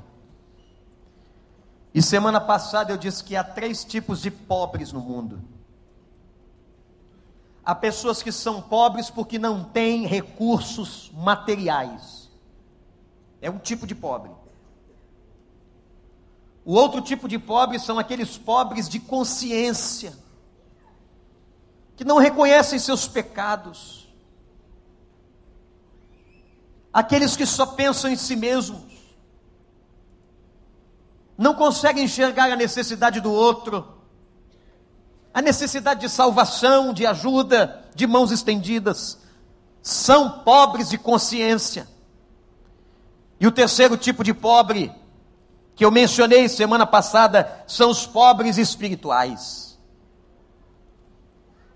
E 1.94 2.00
semana 2.00 2.40
passada 2.40 2.92
eu 2.92 2.96
disse 2.96 3.22
que 3.22 3.36
há 3.36 3.44
três 3.44 3.84
tipos 3.84 4.22
de 4.22 4.30
pobres 4.30 4.92
no 4.92 5.00
mundo. 5.00 5.42
Há 7.64 7.74
pessoas 7.74 8.22
que 8.22 8.32
são 8.32 8.60
pobres 8.60 9.08
porque 9.08 9.38
não 9.38 9.62
têm 9.62 10.06
recursos 10.06 11.10
materiais. 11.14 12.30
É 13.40 13.50
um 13.50 13.58
tipo 13.58 13.86
de 13.86 13.94
pobre. 13.94 14.30
O 16.64 16.74
outro 16.74 17.00
tipo 17.00 17.28
de 17.28 17.38
pobre 17.38 17.78
são 17.78 17.98
aqueles 17.98 18.38
pobres 18.38 18.88
de 18.88 19.00
consciência, 19.00 20.16
que 21.96 22.04
não 22.04 22.18
reconhecem 22.18 22.78
seus 22.78 23.08
pecados, 23.08 24.08
aqueles 26.92 27.36
que 27.36 27.46
só 27.46 27.66
pensam 27.66 28.10
em 28.10 28.16
si 28.16 28.36
mesmos, 28.36 28.92
não 31.36 31.54
conseguem 31.54 32.04
enxergar 32.04 32.52
a 32.52 32.56
necessidade 32.56 33.20
do 33.20 33.32
outro, 33.32 34.01
a 35.34 35.40
necessidade 35.40 36.00
de 36.00 36.08
salvação, 36.08 36.92
de 36.92 37.06
ajuda, 37.06 37.82
de 37.94 38.06
mãos 38.06 38.30
estendidas, 38.30 39.18
são 39.82 40.30
pobres 40.40 40.90
de 40.90 40.98
consciência. 40.98 41.88
E 43.40 43.46
o 43.46 43.52
terceiro 43.52 43.96
tipo 43.96 44.22
de 44.22 44.32
pobre, 44.32 44.92
que 45.74 45.84
eu 45.84 45.90
mencionei 45.90 46.48
semana 46.48 46.86
passada, 46.86 47.64
são 47.66 47.90
os 47.90 48.06
pobres 48.06 48.58
espirituais. 48.58 49.78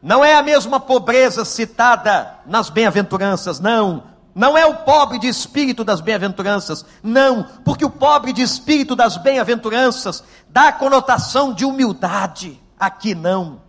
Não 0.03 0.25
é 0.25 0.37
a 0.37 0.43
mesma 0.43 0.79
pobreza 0.79 1.45
citada 1.45 2.39
nas 2.47 2.71
bem-aventuranças, 2.71 3.59
não. 3.59 4.05
Não 4.35 4.57
é 4.57 4.67
o 4.67 4.77
pobre 4.85 5.19
de 5.19 5.27
espírito 5.27 5.83
das 5.83 6.03
bem-aventuranças, 6.03 6.85
não, 7.03 7.43
porque 7.65 7.87
o 7.87 7.91
pobre 7.91 8.35
de 8.35 8.43
espírito 8.43 8.95
das 8.95 9.17
bem-aventuranças 9.17 10.23
dá 10.47 10.69
a 10.69 10.73
conotação 10.73 11.55
de 11.55 11.65
humildade, 11.65 12.63
aqui 12.79 13.15
não. 13.15 13.61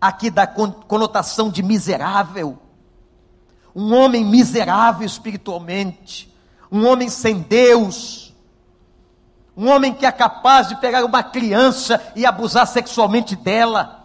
Aqui 0.00 0.30
dá 0.30 0.46
conotação 0.46 1.50
de 1.50 1.62
miserável. 1.62 2.58
Um 3.74 3.92
homem 3.94 4.24
miserável 4.24 5.06
espiritualmente, 5.06 6.32
um 6.70 6.86
homem 6.86 7.08
sem 7.08 7.40
Deus, 7.40 8.32
um 9.56 9.68
homem 9.68 9.92
que 9.92 10.06
é 10.06 10.12
capaz 10.12 10.68
de 10.68 10.76
pegar 10.76 11.04
uma 11.04 11.22
criança 11.22 12.00
e 12.14 12.24
abusar 12.24 12.66
sexualmente 12.66 13.34
dela 13.34 14.04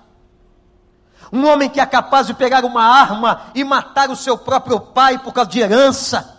um 1.31 1.45
homem 1.45 1.69
que 1.69 1.79
é 1.79 1.85
capaz 1.85 2.27
de 2.27 2.33
pegar 2.33 2.65
uma 2.65 2.83
arma 2.83 3.51
e 3.53 3.63
matar 3.63 4.09
o 4.09 4.15
seu 4.15 4.37
próprio 4.37 4.79
pai 4.79 5.19
por 5.19 5.31
causa 5.31 5.49
de 5.49 5.59
herança. 5.59 6.37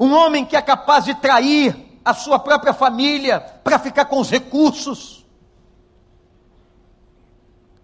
Um 0.00 0.12
homem 0.14 0.44
que 0.44 0.56
é 0.56 0.62
capaz 0.62 1.04
de 1.04 1.14
trair 1.14 1.91
a 2.04 2.14
sua 2.14 2.38
própria 2.38 2.72
família 2.72 3.40
para 3.62 3.78
ficar 3.78 4.06
com 4.06 4.18
os 4.18 4.30
recursos. 4.30 5.24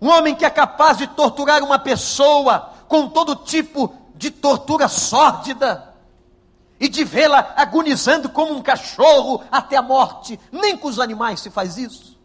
Um 0.01 0.09
homem 0.09 0.35
que 0.35 0.45
é 0.45 0.51
capaz 0.51 0.97
de 0.99 1.07
torturar 1.09 1.63
uma 1.63 1.79
pessoa 1.79 2.73
com 2.89 3.09
todo 3.09 3.37
tipo 3.37 3.93
de 4.15 4.31
tortura 4.31 4.89
sórdida 4.89 5.95
e 6.81 6.89
de 6.89 7.05
vê-la 7.05 7.55
agonizando 7.57 8.29
como 8.29 8.55
um 8.55 8.63
cachorro 8.63 9.43
até 9.51 9.77
a 9.77 9.83
morte. 9.83 10.39
Nem 10.53 10.77
com 10.77 10.89
os 10.89 11.01
animais 11.01 11.41
se 11.41 11.51
faz 11.51 11.77
isso. 11.77 12.17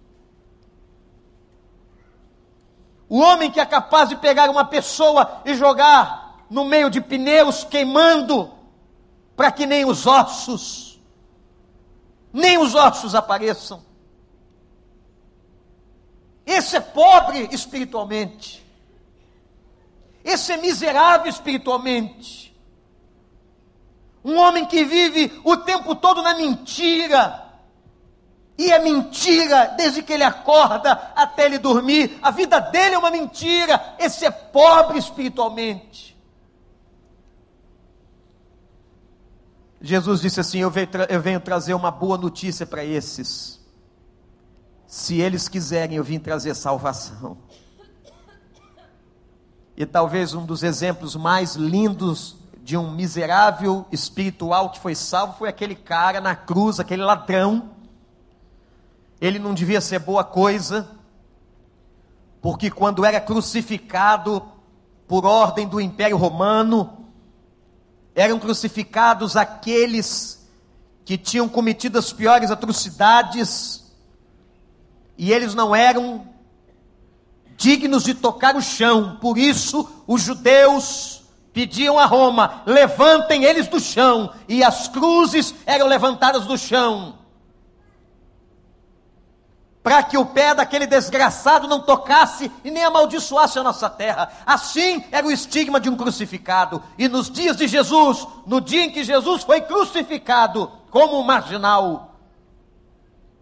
O 3.09 3.19
homem 3.19 3.51
que 3.51 3.59
é 3.59 3.65
capaz 3.65 4.09
de 4.09 4.15
pegar 4.15 4.49
uma 4.49 4.65
pessoa 4.65 5.41
e 5.45 5.55
jogar 5.55 6.45
no 6.49 6.65
meio 6.65 6.89
de 6.89 7.01
pneus 7.01 7.63
queimando, 7.63 8.51
para 9.35 9.51
que 9.51 9.65
nem 9.65 9.85
os 9.85 10.05
ossos, 10.05 10.92
nem 12.33 12.57
os 12.57 12.73
ossos 12.73 13.13
apareçam. 13.13 13.83
Esse 16.45 16.75
é 16.75 16.79
pobre 16.79 17.47
espiritualmente. 17.51 18.65
Esse 20.23 20.53
é 20.53 20.57
miserável 20.57 21.29
espiritualmente. 21.29 22.53
Um 24.25 24.37
homem 24.37 24.65
que 24.65 24.83
vive 24.83 25.39
o 25.43 25.55
tempo 25.57 25.95
todo 25.95 26.21
na 26.21 26.33
mentira 26.33 27.43
e 28.57 28.71
é 28.71 28.79
mentira 28.79 29.73
desde 29.77 30.01
que 30.01 30.13
ele 30.13 30.23
acorda 30.23 30.91
até 31.15 31.45
ele 31.45 31.57
dormir. 31.57 32.17
A 32.21 32.31
vida 32.31 32.59
dele 32.59 32.95
é 32.95 32.97
uma 32.97 33.11
mentira. 33.11 33.95
Esse 33.99 34.25
é 34.25 34.31
pobre 34.31 34.97
espiritualmente. 34.97 36.12
Jesus 39.83 40.21
disse 40.21 40.39
assim: 40.39 40.59
Eu 40.59 40.71
venho, 40.71 40.87
eu 41.09 41.21
venho 41.21 41.39
trazer 41.39 41.73
uma 41.73 41.91
boa 41.91 42.17
notícia 42.17 42.65
para 42.65 42.83
esses. 42.83 43.59
Se 44.87 45.19
eles 45.19 45.47
quiserem, 45.47 45.97
eu 45.97 46.03
vim 46.03 46.17
trazer 46.17 46.55
salvação. 46.55 47.37
E 49.75 49.85
talvez 49.85 50.33
um 50.33 50.45
dos 50.45 50.63
exemplos 50.63 51.15
mais 51.15 51.55
lindos 51.55 52.37
de 52.63 52.77
um 52.77 52.91
miserável 52.91 53.85
espiritual 53.91 54.69
que 54.69 54.79
foi 54.79 54.95
salvo 54.95 55.37
foi 55.37 55.49
aquele 55.49 55.75
cara 55.75 56.21
na 56.21 56.35
cruz, 56.35 56.79
aquele 56.79 57.03
ladrão 57.03 57.73
ele 59.23 59.39
não 59.39 59.53
devia 59.53 59.79
ser 59.79 59.99
boa 59.99 60.21
coisa, 60.21 60.85
porque 62.41 62.69
quando 62.69 63.05
era 63.05 63.21
crucificado 63.21 64.43
por 65.07 65.25
ordem 65.25 65.65
do 65.65 65.79
Império 65.79 66.17
Romano, 66.17 67.02
eram 68.15 68.39
crucificados 68.39 69.35
aqueles 69.35 70.47
que 71.05 71.17
tinham 71.17 71.49
cometido 71.49 71.99
as 71.99 72.13
piores 72.13 72.51
atrocidades, 72.51 73.83
e 75.17 75.31
eles 75.31 75.53
não 75.53 75.75
eram 75.75 76.27
dignos 77.57 78.03
de 78.03 78.13
tocar 78.13 78.55
o 78.55 78.61
chão, 78.61 79.17
por 79.21 79.37
isso 79.37 79.87
os 80.07 80.21
judeus 80.21 81.23
pediam 81.51 81.99
a 81.99 82.05
Roma: 82.05 82.63
levantem 82.65 83.43
eles 83.43 83.67
do 83.67 83.79
chão, 83.79 84.33
e 84.47 84.63
as 84.63 84.87
cruzes 84.87 85.53
eram 85.65 85.87
levantadas 85.87 86.45
do 86.45 86.57
chão 86.57 87.22
para 89.83 90.01
que 90.01 90.17
o 90.17 90.25
pé 90.25 90.55
daquele 90.55 90.87
desgraçado 90.87 91.67
não 91.67 91.81
tocasse 91.81 92.49
e 92.63 92.71
nem 92.71 92.85
amaldiçoasse 92.85 93.59
a 93.59 93.63
nossa 93.63 93.89
terra. 93.89 94.31
Assim 94.45 95.03
era 95.11 95.27
o 95.27 95.31
estigma 95.31 95.77
de 95.77 95.89
um 95.89 95.97
crucificado. 95.97 96.81
E 96.97 97.09
nos 97.09 97.29
dias 97.29 97.57
de 97.57 97.67
Jesus, 97.67 98.25
no 98.47 98.61
dia 98.61 98.85
em 98.85 98.91
que 98.91 99.03
Jesus 99.03 99.43
foi 99.43 99.59
crucificado 99.59 100.71
como 100.89 101.19
um 101.19 101.23
marginal, 101.23 102.15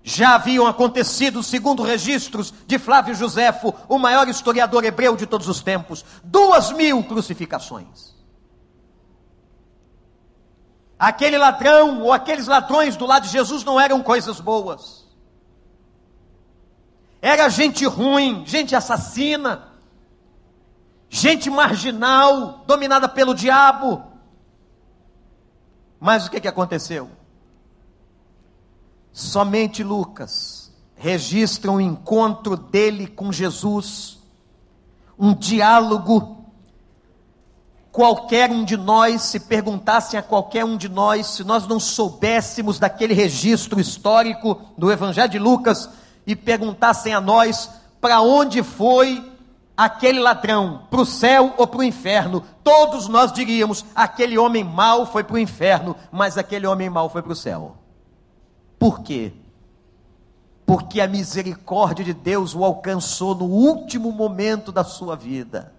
já 0.03 0.33
haviam 0.33 0.65
acontecido, 0.65 1.43
segundo 1.43 1.83
registros 1.83 2.51
de 2.65 2.79
Flávio 2.79 3.13
Joséfo, 3.13 3.71
o 3.87 3.99
maior 3.99 4.27
historiador 4.27 4.83
hebreu 4.83 5.15
de 5.15 5.27
todos 5.27 5.47
os 5.47 5.61
tempos, 5.61 6.03
duas 6.23 6.71
mil 6.71 7.03
crucificações. 7.03 8.15
Aquele 10.97 11.37
ladrão 11.37 12.01
ou 12.01 12.11
aqueles 12.11 12.47
ladrões 12.47 12.95
do 12.95 13.05
lado 13.05 13.23
de 13.23 13.29
Jesus 13.29 13.63
não 13.63 13.79
eram 13.79 14.01
coisas 14.01 14.39
boas 14.39 15.00
era 17.21 17.47
gente 17.49 17.85
ruim, 17.85 18.43
gente 18.45 18.75
assassina, 18.75 19.67
gente 21.07 21.49
marginal, 21.49 22.63
dominada 22.65 23.07
pelo 23.07 23.35
diabo. 23.35 24.03
Mas 25.99 26.25
o 26.25 26.31
que, 26.31 26.41
que 26.41 26.47
aconteceu? 26.47 27.11
Somente 29.13 29.83
Lucas 29.83 30.71
registra 30.95 31.71
um 31.71 31.79
encontro 31.79 32.57
dele 32.57 33.05
com 33.05 33.31
Jesus, 33.31 34.19
um 35.17 35.33
diálogo. 35.33 36.37
Qualquer 37.91 38.49
um 38.49 38.63
de 38.63 38.77
nós, 38.77 39.23
se 39.23 39.41
perguntassem 39.41 40.17
a 40.17 40.23
qualquer 40.23 40.63
um 40.63 40.77
de 40.77 40.87
nós, 40.87 41.27
se 41.27 41.43
nós 41.43 41.67
não 41.67 41.79
soubéssemos 41.79 42.79
daquele 42.79 43.13
registro 43.13 43.79
histórico 43.79 44.61
do 44.77 44.89
Evangelho 44.89 45.29
de 45.29 45.37
Lucas, 45.37 45.89
e 46.31 46.35
perguntassem 46.35 47.13
a 47.13 47.21
nós 47.21 47.69
para 47.99 48.21
onde 48.21 48.63
foi 48.63 49.31
aquele 49.75 50.19
ladrão, 50.19 50.87
para 50.89 51.01
o 51.01 51.05
céu 51.05 51.53
ou 51.57 51.67
para 51.67 51.79
o 51.79 51.83
inferno, 51.83 52.43
todos 52.63 53.07
nós 53.07 53.31
diríamos: 53.31 53.85
aquele 53.95 54.37
homem 54.37 54.63
mau 54.63 55.05
foi 55.05 55.23
para 55.23 55.35
o 55.35 55.39
inferno, 55.39 55.95
mas 56.11 56.37
aquele 56.37 56.67
homem 56.67 56.89
mau 56.89 57.09
foi 57.09 57.21
para 57.21 57.31
o 57.31 57.35
céu. 57.35 57.77
Por 58.79 59.01
quê? 59.01 59.33
porque 60.71 61.01
a 61.01 61.07
misericórdia 61.07 62.05
de 62.05 62.13
Deus 62.13 62.55
o 62.55 62.63
alcançou 62.63 63.35
no 63.35 63.43
último 63.43 64.09
momento 64.09 64.71
da 64.71 64.85
sua 64.85 65.17
vida. 65.17 65.73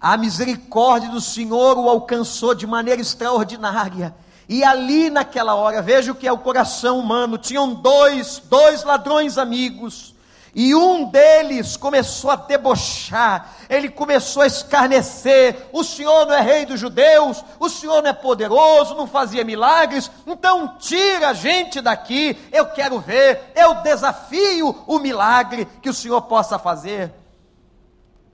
A 0.00 0.16
misericórdia 0.16 1.10
do 1.10 1.20
Senhor 1.20 1.76
o 1.76 1.88
alcançou 1.88 2.54
de 2.54 2.68
maneira 2.68 3.00
extraordinária. 3.00 4.14
E 4.50 4.64
ali 4.64 5.10
naquela 5.10 5.54
hora, 5.54 5.80
veja 5.80 6.10
o 6.10 6.14
que 6.14 6.26
é 6.26 6.32
o 6.32 6.38
coração 6.38 6.98
humano: 6.98 7.38
tinham 7.38 7.72
dois, 7.72 8.42
dois 8.46 8.82
ladrões 8.82 9.38
amigos. 9.38 10.12
E 10.52 10.74
um 10.74 11.04
deles 11.04 11.76
começou 11.76 12.32
a 12.32 12.34
debochar, 12.34 13.54
ele 13.68 13.88
começou 13.88 14.42
a 14.42 14.48
escarnecer: 14.48 15.68
o 15.72 15.84
senhor 15.84 16.26
não 16.26 16.34
é 16.34 16.40
rei 16.40 16.66
dos 16.66 16.80
judeus, 16.80 17.44
o 17.60 17.68
senhor 17.68 18.02
não 18.02 18.10
é 18.10 18.12
poderoso, 18.12 18.96
não 18.96 19.06
fazia 19.06 19.44
milagres, 19.44 20.10
então 20.26 20.74
tira 20.80 21.28
a 21.28 21.32
gente 21.32 21.80
daqui, 21.80 22.36
eu 22.50 22.66
quero 22.66 22.98
ver, 22.98 23.52
eu 23.54 23.76
desafio 23.82 24.82
o 24.84 24.98
milagre 24.98 25.64
que 25.80 25.88
o 25.88 25.94
senhor 25.94 26.22
possa 26.22 26.58
fazer. 26.58 27.14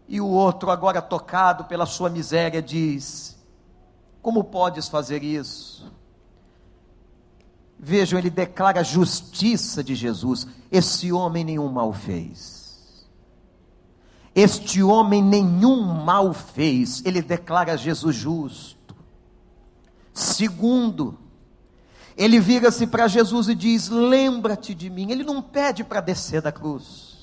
E 0.08 0.18
o 0.18 0.26
outro, 0.26 0.70
agora 0.70 1.02
tocado 1.02 1.64
pela 1.64 1.84
sua 1.84 2.08
miséria, 2.08 2.62
diz: 2.62 3.36
Como 4.22 4.44
podes 4.44 4.88
fazer 4.88 5.22
isso? 5.22 5.94
Vejam, 7.78 8.18
ele 8.18 8.30
declara 8.30 8.80
a 8.80 8.82
justiça 8.82 9.84
de 9.84 9.94
Jesus. 9.94 10.46
Esse 10.70 11.12
homem 11.12 11.44
nenhum 11.44 11.68
mal 11.68 11.92
fez. 11.92 13.06
Este 14.34 14.82
homem 14.82 15.22
nenhum 15.22 15.82
mal 15.82 16.32
fez. 16.32 17.02
Ele 17.04 17.20
declara 17.20 17.76
Jesus 17.76 18.16
justo. 18.16 18.96
Segundo, 20.12 21.18
ele 22.16 22.40
vira-se 22.40 22.86
para 22.86 23.06
Jesus 23.06 23.48
e 23.48 23.54
diz: 23.54 23.88
Lembra-te 23.88 24.74
de 24.74 24.88
mim. 24.88 25.10
Ele 25.10 25.22
não 25.22 25.42
pede 25.42 25.84
para 25.84 26.00
descer 26.00 26.40
da 26.40 26.50
cruz. 26.50 27.14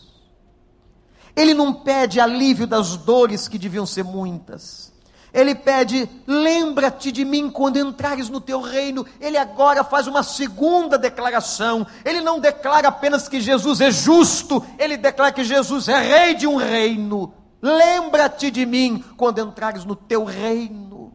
Ele 1.35 1.55
não 1.55 1.73
pede 1.73 2.19
alívio 2.19 2.67
das 2.67 2.95
dores 2.95 3.47
que 3.47 3.57
deviam 3.57 3.87
ser 3.87 4.03
muitas. 4.03 4.92
Ele 5.33 5.55
pede: 5.55 6.07
lembra-te 6.27 7.11
de 7.11 7.25
mim 7.25 7.49
quando 7.49 7.77
entrares 7.77 8.29
no 8.29 8.39
teu 8.39 8.61
reino. 8.61 9.05
Ele 9.19 9.37
agora 9.37 9.83
faz 9.83 10.05
uma 10.05 10.21
segunda 10.21 10.97
declaração. 10.97 11.87
Ele 12.05 12.21
não 12.21 12.39
declara 12.39 12.89
apenas 12.89 13.27
que 13.27 13.41
Jesus 13.41 13.81
é 13.81 13.89
justo, 13.89 14.63
ele 14.77 14.95
declara 14.95 15.31
que 15.31 15.43
Jesus 15.43 15.87
é 15.87 15.99
rei 15.99 16.35
de 16.35 16.45
um 16.45 16.55
reino. 16.55 17.33
Lembra-te 17.61 18.51
de 18.51 18.65
mim 18.65 19.03
quando 19.17 19.39
entrares 19.39 19.85
no 19.85 19.95
teu 19.95 20.23
reino. 20.23 21.13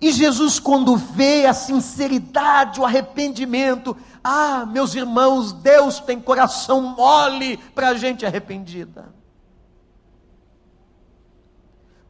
E 0.00 0.12
Jesus, 0.12 0.60
quando 0.60 0.96
vê 0.96 1.46
a 1.46 1.54
sinceridade, 1.54 2.80
o 2.80 2.84
arrependimento, 2.84 3.96
ah, 4.22 4.64
meus 4.66 4.94
irmãos, 4.94 5.52
Deus 5.52 5.98
tem 6.00 6.20
coração 6.20 6.80
mole 6.80 7.56
para 7.74 7.94
gente 7.94 8.24
arrependida. 8.24 9.15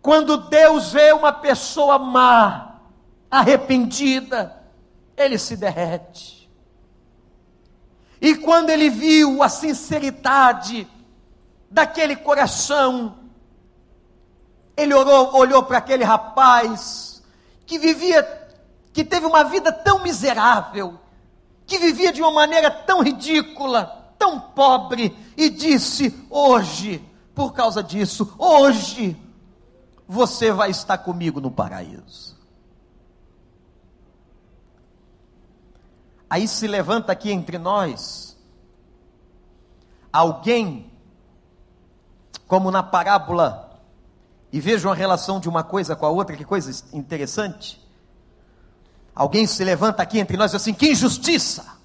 Quando 0.06 0.36
Deus 0.36 0.92
vê 0.92 1.12
uma 1.12 1.32
pessoa 1.32 1.98
má, 1.98 2.76
arrependida, 3.28 4.56
ele 5.16 5.36
se 5.36 5.56
derrete. 5.56 6.48
E 8.20 8.36
quando 8.36 8.70
ele 8.70 8.88
viu 8.88 9.42
a 9.42 9.48
sinceridade 9.48 10.86
daquele 11.68 12.14
coração, 12.14 13.16
ele 14.76 14.94
orou, 14.94 15.34
olhou 15.34 15.64
para 15.64 15.78
aquele 15.78 16.04
rapaz 16.04 17.20
que 17.66 17.76
vivia, 17.76 18.22
que 18.92 19.04
teve 19.04 19.26
uma 19.26 19.42
vida 19.42 19.72
tão 19.72 20.04
miserável, 20.04 21.00
que 21.66 21.78
vivia 21.78 22.12
de 22.12 22.22
uma 22.22 22.30
maneira 22.30 22.70
tão 22.70 23.02
ridícula, 23.02 24.12
tão 24.16 24.38
pobre, 24.38 25.18
e 25.36 25.50
disse: 25.50 26.14
Hoje, 26.30 27.04
por 27.34 27.52
causa 27.52 27.82
disso, 27.82 28.36
hoje, 28.38 29.25
você 30.06 30.52
vai 30.52 30.70
estar 30.70 30.98
comigo 30.98 31.40
no 31.40 31.50
paraíso. 31.50 32.36
Aí 36.28 36.46
se 36.48 36.66
levanta 36.66 37.12
aqui 37.12 37.30
entre 37.30 37.58
nós 37.58 38.36
alguém, 40.12 40.90
como 42.46 42.70
na 42.70 42.82
parábola, 42.82 43.80
e 44.52 44.60
veja 44.60 44.90
a 44.90 44.94
relação 44.94 45.38
de 45.38 45.48
uma 45.48 45.62
coisa 45.62 45.94
com 45.94 46.06
a 46.06 46.08
outra, 46.08 46.36
que 46.36 46.44
coisa 46.44 46.84
interessante. 46.92 47.84
Alguém 49.14 49.46
se 49.46 49.62
levanta 49.62 50.02
aqui 50.02 50.18
entre 50.18 50.36
nós 50.36 50.50
e 50.50 50.56
diz 50.56 50.62
assim: 50.62 50.74
que 50.74 50.90
injustiça! 50.90 51.76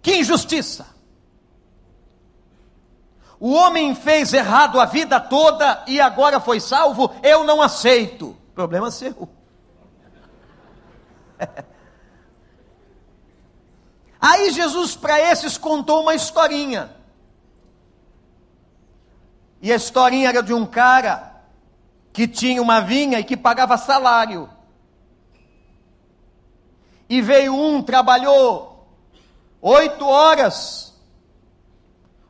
Que 0.00 0.16
injustiça! 0.16 0.95
O 3.38 3.52
homem 3.52 3.94
fez 3.94 4.32
errado 4.32 4.80
a 4.80 4.86
vida 4.86 5.20
toda 5.20 5.84
e 5.86 6.00
agora 6.00 6.40
foi 6.40 6.58
salvo, 6.58 7.14
eu 7.22 7.44
não 7.44 7.60
aceito. 7.60 8.34
Problema 8.54 8.90
seu. 8.90 9.28
Aí 14.18 14.50
Jesus 14.50 14.96
para 14.96 15.20
esses 15.20 15.58
contou 15.58 16.00
uma 16.02 16.14
historinha. 16.14 16.96
E 19.60 19.70
a 19.70 19.76
historinha 19.76 20.30
era 20.30 20.42
de 20.42 20.54
um 20.54 20.64
cara 20.64 21.34
que 22.12 22.26
tinha 22.26 22.62
uma 22.62 22.80
vinha 22.80 23.20
e 23.20 23.24
que 23.24 23.36
pagava 23.36 23.76
salário. 23.76 24.48
E 27.08 27.20
veio 27.20 27.54
um, 27.54 27.82
trabalhou 27.82 28.88
oito 29.60 30.06
horas 30.06 30.85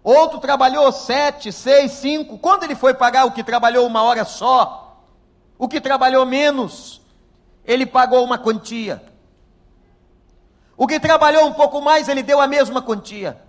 Outro 0.07 0.39
trabalhou 0.39 0.93
sete, 0.93 1.51
seis, 1.51 1.91
cinco. 1.91 2.39
Quando 2.39 2.63
ele 2.63 2.77
foi 2.77 2.95
pagar 2.95 3.25
o 3.25 3.33
que 3.33 3.43
trabalhou 3.43 3.85
uma 3.85 4.05
hora 4.05 4.25
só, 4.25 5.03
o 5.59 5.67
que 5.67 5.81
trabalhou 5.81 6.25
menos, 6.25 7.01
ele 7.65 7.85
pagou 7.85 8.23
uma 8.23 8.39
quantia. 8.39 9.03
O 10.77 10.87
que 10.87 11.01
trabalhou 11.01 11.45
um 11.47 11.53
pouco 11.53 11.81
mais, 11.83 12.09
ele 12.09 12.23
deu 12.23 12.41
a 12.41 12.47
mesma 12.47 12.81
quantia. 12.81 13.43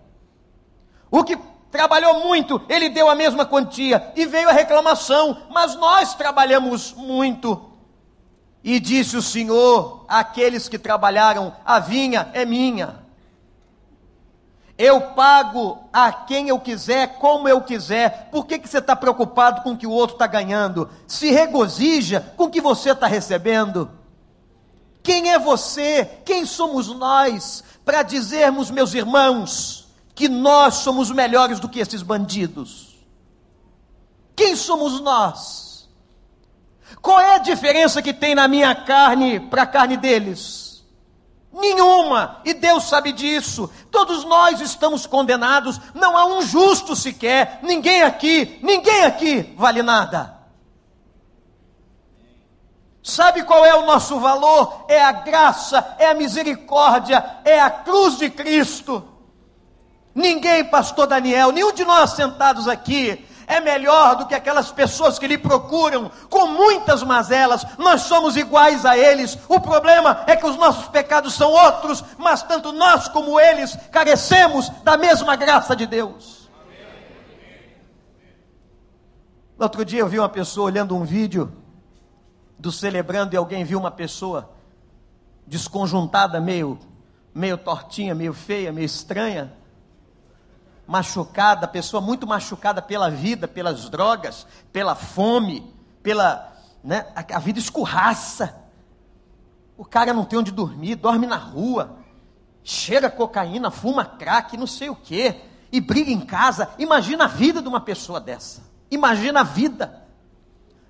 O 1.12 1.24
que 1.24 1.38
trabalhou 1.70 2.22
muito, 2.22 2.60
ele 2.68 2.90
deu 2.90 3.08
a 3.08 3.14
mesma 3.14 3.46
quantia. 3.46 4.12
E 4.16 4.26
veio 4.26 4.50
a 4.50 4.54
reclamação: 4.54 5.44
Mas 5.52 5.76
nós 5.76 6.16
trabalhamos 6.16 6.92
muito. 6.92 7.72
E 8.64 8.80
disse 8.80 9.16
o 9.16 9.22
Senhor 9.22 10.06
àqueles 10.08 10.68
que 10.68 10.80
trabalharam: 10.80 11.56
A 11.64 11.78
vinha 11.78 12.32
é 12.34 12.44
minha 12.46 13.06
eu 14.78 15.02
pago 15.02 15.90
a 15.92 16.12
quem 16.12 16.50
eu 16.50 16.60
quiser, 16.60 17.18
como 17.18 17.50
eu 17.50 17.62
quiser. 17.62 18.30
Por 18.32 18.46
que, 18.46 18.60
que 18.60 18.70
você 18.70 18.78
está 18.78 18.96
preocupado 18.96 19.62
com 19.62 19.72
o 19.72 19.78
que 19.78 19.88
o 19.88 19.92
outro 19.92 20.16
está 20.16 20.28
ganhando? 20.28 20.88
Se 21.08 21.32
regozija 21.32 22.34
com 22.38 22.44
o 22.44 22.50
que 22.52 22.62
você 22.62 22.92
está 22.92 23.08
recebendo. 23.08 23.90
Quem 25.02 25.32
é 25.32 25.40
você? 25.40 26.06
Quem 26.24 26.46
somos 26.46 26.90
nós 26.90 27.64
para 27.84 28.04
dizermos, 28.04 28.70
meus 28.70 28.94
irmãos, 28.94 29.88
que 30.14 30.30
nós 30.30 30.76
somos 30.76 31.10
melhores 31.10 31.60
do 31.60 31.70
que 31.70 31.80
esses 31.80 32.04
bandidos? 32.04 32.98
Quem 34.36 34.56
somos 34.56 35.00
nós? 35.00 35.90
Qual 37.02 37.20
é 37.20 37.36
a 37.36 37.40
diferença 37.40 38.02
que 38.02 38.14
tem 38.14 38.36
na 38.36 38.48
minha 38.48 38.76
carne 38.76 39.40
para 39.40 39.64
a 39.64 39.68
carne 39.68 39.98
deles? 39.98 40.67
Nenhuma, 41.58 42.40
e 42.46 42.54
Deus 42.54 42.84
sabe 42.84 43.12
disso. 43.12 43.68
Todos 43.92 44.24
nós 44.24 44.62
estamos 44.62 45.08
condenados, 45.08 45.82
não 45.96 46.16
há 46.16 46.26
um 46.26 46.44
justo 46.44 46.96
sequer, 46.96 47.60
ninguém 47.64 48.04
aqui, 48.04 48.60
ninguém 48.62 49.06
aqui 49.06 49.56
vale 49.58 49.82
nada. 49.82 50.38
Sabe 53.02 53.44
qual 53.44 53.66
é 53.66 53.74
o 53.74 53.86
nosso 53.86 54.20
valor? 54.20 54.86
É 54.88 55.02
a 55.02 55.12
graça, 55.12 55.96
é 55.98 56.08
a 56.08 56.14
misericórdia, 56.14 57.40
é 57.44 57.60
a 57.60 57.72
cruz 57.72 58.18
de 58.18 58.30
Cristo. 58.30 59.04
Ninguém, 60.14 60.64
pastor 60.66 61.08
Daniel, 61.08 61.52
nenhum 61.52 61.74
de 61.74 61.86
nós 61.86 62.12
sentados 62.12 62.68
aqui, 62.68 63.27
é 63.48 63.62
melhor 63.62 64.18
do 64.18 64.28
que 64.28 64.36
aquelas 64.36 64.72
pessoas 64.72 65.18
que 65.18 65.26
lhe 65.26 65.38
procuram 65.38 66.12
com 66.30 66.48
muitas 66.48 67.02
mazelas. 67.02 67.66
Nós 67.78 68.02
somos 68.02 68.36
iguais 68.36 68.86
a 68.86 68.98
eles. 68.98 69.40
O 69.48 69.62
problema 69.62 70.26
é 70.28 70.36
que 70.36 70.46
os 70.46 70.58
nossos 70.58 70.90
pecados 70.90 71.34
são 71.34 71.50
outros, 71.50 72.04
mas 72.18 72.44
tanto 72.44 72.74
nós 72.74 73.08
como 73.08 73.40
eles 73.40 73.78
carecemos 73.90 74.70
da 74.84 74.98
mesma 74.98 75.38
graça 75.38 75.74
de 75.74 75.86
Deus. 75.86 76.50
No 79.58 79.64
outro 79.64 79.86
dia 79.86 80.02
eu 80.02 80.08
vi 80.08 80.20
uma 80.20 80.30
pessoa 80.30 80.66
olhando 80.66 80.96
um 80.96 81.06
vídeo 81.06 81.52
do 82.60 82.72
celebrando 82.72 83.34
e 83.34 83.38
alguém 83.38 83.64
viu 83.64 83.80
uma 83.80 83.90
pessoa 83.90 84.52
desconjuntada, 85.48 86.40
meio 86.42 86.78
meio 87.34 87.58
tortinha, 87.58 88.14
meio 88.14 88.34
feia, 88.34 88.74
meio 88.74 88.86
estranha 88.86 89.54
machucada, 90.88 91.68
pessoa 91.68 92.00
muito 92.00 92.26
machucada 92.26 92.82
pela 92.82 93.10
vida, 93.12 93.48
pelas 93.48 93.90
drogas, 93.90 94.48
pela 94.72 94.96
fome, 94.96 95.74
pela. 96.02 96.54
Né, 96.84 97.06
a, 97.14 97.36
a 97.36 97.40
vida 97.40 97.60
escorraça. 97.60 98.56
O 99.78 99.84
cara 99.86 100.14
não 100.14 100.24
tem 100.26 100.40
onde 100.40 100.52
dormir, 100.52 100.96
dorme 100.96 101.28
na 101.28 101.36
rua, 101.36 101.98
cheira 102.64 103.12
cocaína, 103.12 103.70
fuma 103.70 104.06
crack, 104.06 104.56
não 104.58 104.66
sei 104.66 104.90
o 104.90 104.96
quê, 104.96 105.42
e 105.72 105.82
briga 105.82 106.10
em 106.10 106.22
casa. 106.22 106.70
Imagina 106.80 107.26
a 107.26 107.28
vida 107.28 107.62
de 107.62 107.68
uma 107.68 107.82
pessoa 107.82 108.20
dessa. 108.20 108.64
Imagina 108.90 109.42
a 109.42 109.44
vida. 109.44 110.04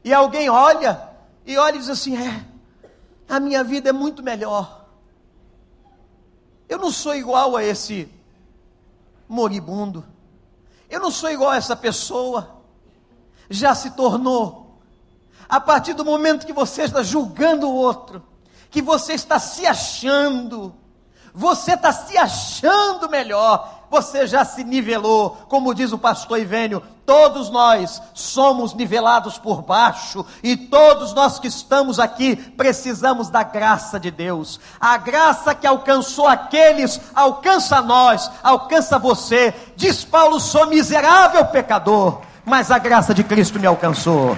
E 0.04 0.14
alguém 0.14 0.50
olha 0.50 1.10
e 1.46 1.58
olha 1.58 1.76
e 1.76 1.80
diz 1.80 1.90
assim: 1.90 2.16
é, 2.16 2.46
a 3.28 3.40
minha 3.40 3.64
vida 3.64 3.90
é 3.90 3.94
muito 3.94 4.22
melhor. 4.22 4.86
Eu 6.70 6.78
não 6.78 6.92
sou 6.92 7.16
igual 7.16 7.56
a 7.56 7.64
esse 7.64 8.10
moribundo. 9.28 10.06
Eu 10.90 11.00
não 11.00 11.12
sou 11.12 11.30
igual 11.30 11.52
a 11.52 11.58
essa 11.58 11.76
pessoa. 11.76 12.62
Já 13.50 13.76
se 13.76 13.92
tornou. 13.92 14.80
A 15.48 15.60
partir 15.60 15.94
do 15.94 16.04
momento 16.04 16.46
que 16.46 16.54
você 16.54 16.84
está 16.84 17.04
julgando 17.04 17.70
o 17.70 17.74
outro, 17.74 18.24
que 18.70 18.82
você 18.82 19.14
está 19.14 19.40
se 19.40 19.66
achando, 19.66 20.76
você 21.34 21.74
está 21.74 21.94
se 21.94 22.18
achando 22.18 23.10
melhor, 23.10 23.77
você 23.90 24.28
já 24.28 24.44
se 24.44 24.64
nivelou, 24.64 25.38
como 25.48 25.74
diz 25.74 25.94
o 25.94 25.98
pastor 25.98 26.40
Ivênio, 26.40 26.84
todos 27.06 27.50
nós 27.50 28.02
somos 28.14 28.74
nivelados 28.74 29.38
por 29.38 29.62
baixo 29.62 30.26
e 30.44 30.58
todos 30.58 31.14
nós 31.14 31.40
que 31.40 31.48
estamos 31.48 32.00
aqui 32.00 32.36
precisamos 32.36 33.30
da 33.30 33.44
graça 33.44 33.98
de 33.98 34.12
Deus. 34.12 34.60
A 34.80 34.98
graça 34.98 35.56
que 35.56 35.66
alcançou 35.66 36.28
aqueles, 36.28 37.00
alcança 37.16 37.82
nós, 37.82 38.30
alcança 38.44 39.00
você. 39.00 39.54
Diz 39.76 40.04
Paulo: 40.04 40.40
sou 40.40 40.68
miserável 40.68 41.46
pecador, 41.46 42.22
mas 42.44 42.72
a 42.72 42.78
graça 42.78 43.14
de 43.14 43.24
Cristo 43.24 43.60
me 43.60 43.68
alcançou. 43.68 44.38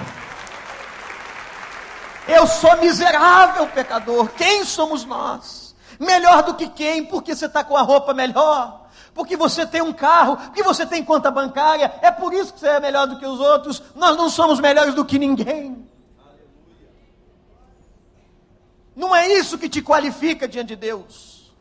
Eu 2.28 2.46
sou 2.46 2.76
miserável 2.76 3.66
pecador, 3.66 4.28
quem 4.36 4.64
somos 4.64 5.04
nós? 5.04 5.74
Melhor 5.98 6.44
do 6.44 6.54
que 6.54 6.68
quem? 6.68 7.04
Porque 7.04 7.34
você 7.34 7.46
está 7.46 7.64
com 7.64 7.76
a 7.76 7.82
roupa 7.82 8.14
melhor 8.14 8.79
porque 9.14 9.36
você 9.36 9.66
tem 9.66 9.82
um 9.82 9.92
carro, 9.92 10.36
porque 10.36 10.62
você 10.62 10.86
tem 10.86 11.04
conta 11.04 11.30
bancária, 11.30 11.92
é 12.02 12.10
por 12.10 12.32
isso 12.32 12.52
que 12.54 12.60
você 12.60 12.68
é 12.68 12.80
melhor 12.80 13.06
do 13.06 13.18
que 13.18 13.26
os 13.26 13.40
outros. 13.40 13.82
Nós 13.94 14.16
não 14.16 14.30
somos 14.30 14.60
melhores 14.60 14.94
do 14.94 15.04
que 15.04 15.18
ninguém. 15.18 15.88
Não 18.94 19.14
é 19.14 19.28
isso 19.28 19.58
que 19.58 19.68
te 19.68 19.80
qualifica 19.80 20.46
diante 20.46 20.68
de 20.68 20.76
Deus. 20.76 21.52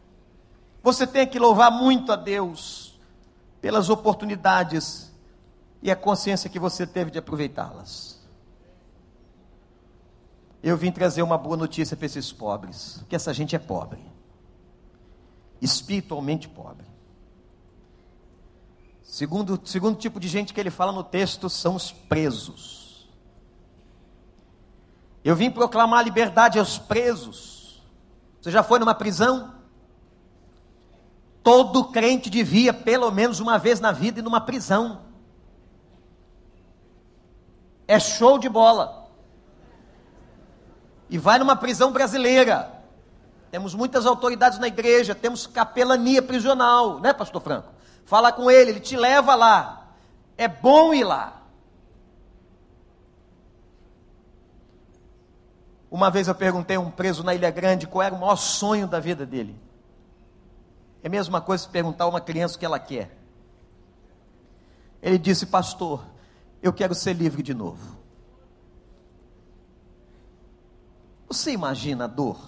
Você 0.84 1.06
tem 1.06 1.28
que 1.28 1.40
louvar 1.40 1.72
muito 1.72 2.12
a 2.12 2.16
Deus 2.16 3.00
pelas 3.62 3.90
oportunidades 3.90 5.12
e 5.82 5.92
a 5.92 5.96
consciência 5.96 6.50
que 6.50 6.60
você 6.60 6.86
teve 6.86 7.12
de 7.12 7.20
aproveitá-las. 7.20 8.20
Eu 10.62 10.76
vim 10.76 10.92
trazer 10.92 11.22
uma 11.22 11.38
boa 11.38 11.56
notícia 11.56 11.96
para 11.96 12.06
esses 12.06 12.32
pobres, 12.34 13.04
que 13.08 13.16
essa 13.16 13.34
gente 13.34 13.56
é 13.56 13.60
pobre, 13.60 14.04
espiritualmente 15.62 16.50
pobre. 16.50 16.89
Segundo, 19.10 19.60
segundo 19.66 19.98
tipo 19.98 20.20
de 20.20 20.28
gente 20.28 20.54
que 20.54 20.60
ele 20.60 20.70
fala 20.70 20.92
no 20.92 21.04
texto 21.04 21.50
são 21.50 21.74
os 21.74 21.92
presos. 21.92 23.10
Eu 25.24 25.36
vim 25.36 25.50
proclamar 25.50 26.04
liberdade 26.04 26.60
aos 26.60 26.78
presos. 26.78 27.82
Você 28.40 28.52
já 28.52 28.62
foi 28.62 28.78
numa 28.78 28.94
prisão? 28.94 29.56
Todo 31.42 31.86
crente 31.86 32.30
devia, 32.30 32.72
pelo 32.72 33.10
menos 33.10 33.40
uma 33.40 33.58
vez 33.58 33.80
na 33.80 33.92
vida, 33.92 34.20
ir 34.20 34.22
numa 34.22 34.42
prisão. 34.42 35.02
É 37.88 38.00
show 38.00 38.38
de 38.38 38.48
bola. 38.48 39.10
E 41.10 41.18
vai 41.18 41.40
numa 41.40 41.56
prisão 41.56 41.92
brasileira. 41.92 42.80
Temos 43.50 43.74
muitas 43.74 44.06
autoridades 44.06 44.60
na 44.60 44.68
igreja, 44.68 45.16
temos 45.16 45.48
capelania 45.48 46.22
prisional, 46.22 47.00
né, 47.00 47.12
Pastor 47.12 47.42
Franco? 47.42 47.79
Fala 48.10 48.32
com 48.32 48.50
ele, 48.50 48.72
ele 48.72 48.80
te 48.80 48.98
leva 48.98 49.36
lá. 49.36 49.88
É 50.36 50.48
bom 50.48 50.96
ir 50.96 51.04
lá. 51.04 51.44
Uma 55.92 56.10
vez 56.10 56.28
eu 56.28 56.34
perguntei 56.34 56.76
a 56.76 56.80
um 56.80 56.90
preso 56.90 57.24
na 57.24 57.36
Ilha 57.36 57.52
Grande 57.52 57.86
qual 57.86 58.02
era 58.02 58.16
o 58.16 58.20
maior 58.20 58.36
sonho 58.36 58.88
da 58.88 59.00
vida 59.00 59.28
dele. 59.28 59.56
É 61.04 61.08
a 61.08 61.12
mesma 61.12 61.40
coisa 61.40 61.66
se 61.66 61.70
perguntar 61.70 62.06
a 62.06 62.08
uma 62.08 62.20
criança 62.20 62.56
o 62.56 62.60
que 62.60 62.66
ela 62.66 62.80
quer. 62.80 63.16
Ele 65.04 65.20
disse, 65.20 65.46
pastor, 65.46 66.04
eu 66.64 66.74
quero 66.74 66.96
ser 66.96 67.14
livre 67.14 67.44
de 67.44 67.54
novo. 67.54 67.96
Você 71.28 71.52
imagina 71.52 72.06
a 72.06 72.08
dor? 72.08 72.40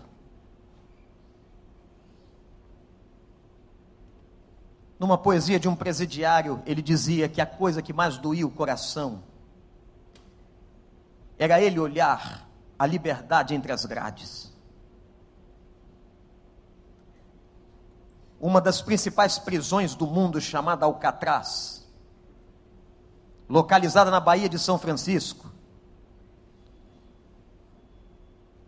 Numa 5.01 5.17
poesia 5.17 5.59
de 5.59 5.67
um 5.67 5.75
presidiário, 5.75 6.61
ele 6.63 6.79
dizia 6.79 7.27
que 7.27 7.41
a 7.41 7.45
coisa 7.47 7.81
que 7.81 7.91
mais 7.91 8.19
doía 8.19 8.45
o 8.45 8.51
coração 8.51 9.23
era 11.39 11.59
ele 11.59 11.79
olhar 11.79 12.47
a 12.77 12.85
liberdade 12.85 13.55
entre 13.55 13.71
as 13.71 13.83
grades. 13.83 14.53
Uma 18.39 18.61
das 18.61 18.79
principais 18.83 19.39
prisões 19.39 19.95
do 19.95 20.05
mundo, 20.05 20.39
chamada 20.39 20.85
Alcatraz, 20.85 21.83
localizada 23.49 24.11
na 24.11 24.19
Baía 24.19 24.47
de 24.47 24.59
São 24.59 24.77
Francisco. 24.77 25.51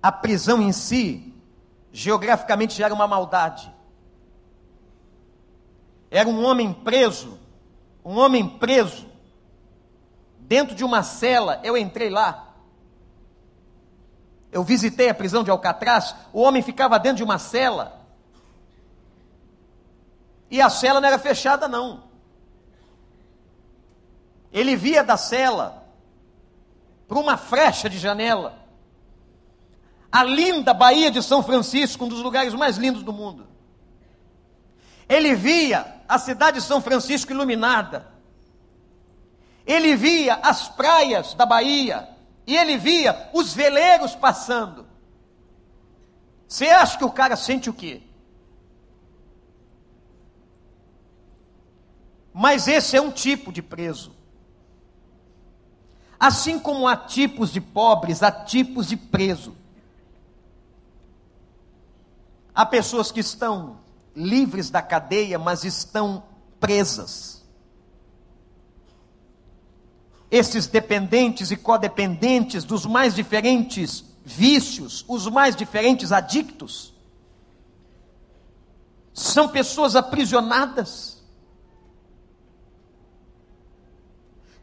A 0.02 0.12
prisão 0.12 0.60
em 0.63 0.72
si, 0.72 1.32
geograficamente, 1.91 2.76
já 2.76 2.86
era 2.86 2.93
uma 2.96 3.08
maldade. 3.08 3.72
Era 6.13 6.30
um 6.30 6.45
homem 6.45 6.71
preso, 6.71 7.39
um 8.06 8.19
homem 8.19 8.47
preso, 8.47 9.08
dentro 10.41 10.76
de 10.76 10.84
uma 10.84 11.02
cela. 11.02 11.60
Eu 11.63 11.76
entrei 11.76 12.12
lá. 12.12 12.54
Eu 14.52 14.63
visitei 14.63 15.10
a 15.10 15.15
prisão 15.15 15.43
de 15.43 15.49
Alcatraz. 15.49 16.15
O 16.32 16.41
homem 16.41 16.62
ficava 16.62 16.99
dentro 16.99 17.17
de 17.17 17.23
uma 17.23 17.39
cela. 17.39 17.99
E 20.52 20.62
a 20.62 20.69
cela 20.69 21.02
não 21.02 21.08
era 21.08 21.17
fechada, 21.17 21.67
não. 21.67 22.04
Ele 24.52 24.76
via 24.76 25.04
da 25.04 25.17
cela 25.17 25.84
para 27.08 27.17
uma 27.17 27.38
frecha 27.38 27.89
de 27.89 27.97
janela 27.97 28.62
a 30.12 30.23
linda 30.23 30.76
Baía 30.76 31.10
de 31.10 31.23
São 31.23 31.41
Francisco, 31.41 32.06
um 32.06 32.08
dos 32.08 32.21
lugares 32.21 32.54
mais 32.54 32.78
lindos 32.78 33.02
do 33.02 33.12
mundo. 33.12 33.47
Ele 35.08 35.36
via 35.36 36.02
a 36.08 36.18
cidade 36.18 36.60
de 36.60 36.66
São 36.66 36.82
Francisco 36.82 37.32
iluminada. 37.32 38.08
Ele 39.66 39.96
via 39.96 40.36
as 40.36 40.68
praias 40.70 41.34
da 41.34 41.46
Bahia. 41.46 42.10
E 42.46 42.56
ele 42.56 42.78
via 42.78 43.30
os 43.34 43.54
veleiros 43.54 44.16
passando. 44.16 44.86
Você 46.48 46.68
acha 46.68 46.98
que 46.98 47.06
o 47.06 47.12
cara 47.12 47.36
sente 47.36 47.70
o 47.70 47.74
quê? 47.74 48.02
Mas 52.34 52.68
esse 52.68 52.98
é 52.98 53.02
um 53.02 53.12
tipo 53.12 53.52
de 53.52 53.62
preso. 53.62 54.16
Assim 56.20 56.58
como 56.58 56.88
há 56.88 56.96
tipos 56.96 57.52
de 57.52 57.62
pobres, 57.62 58.24
há 58.24 58.32
tipos 58.32 58.88
de 58.88 58.98
preso. 58.98 59.56
Há 62.56 62.66
pessoas 62.66 63.12
que 63.12 63.20
estão 63.20 63.83
livres 64.15 64.69
da 64.69 64.82
cadeia, 64.82 65.39
mas 65.39 65.63
estão 65.63 66.23
presas. 66.60 67.43
Esses 70.30 70.65
dependentes 70.67 71.52
e 71.52 71.58
codependentes 71.58 72.63
dos 72.63 72.86
mais 72.86 73.13
diferentes 73.13 74.04
vícios, 74.26 75.04
os 75.08 75.28
mais 75.28 75.56
diferentes 75.56 76.12
adictos, 76.12 76.93
são 79.14 79.47
pessoas 79.47 79.95
aprisionadas. 79.95 81.22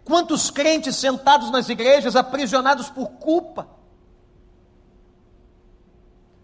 Quantos 0.04 0.50
crentes 0.50 0.96
sentados 0.96 1.50
nas 1.50 1.68
igrejas 1.68 2.16
aprisionados 2.16 2.90
por 2.90 3.08
culpa, 3.10 3.68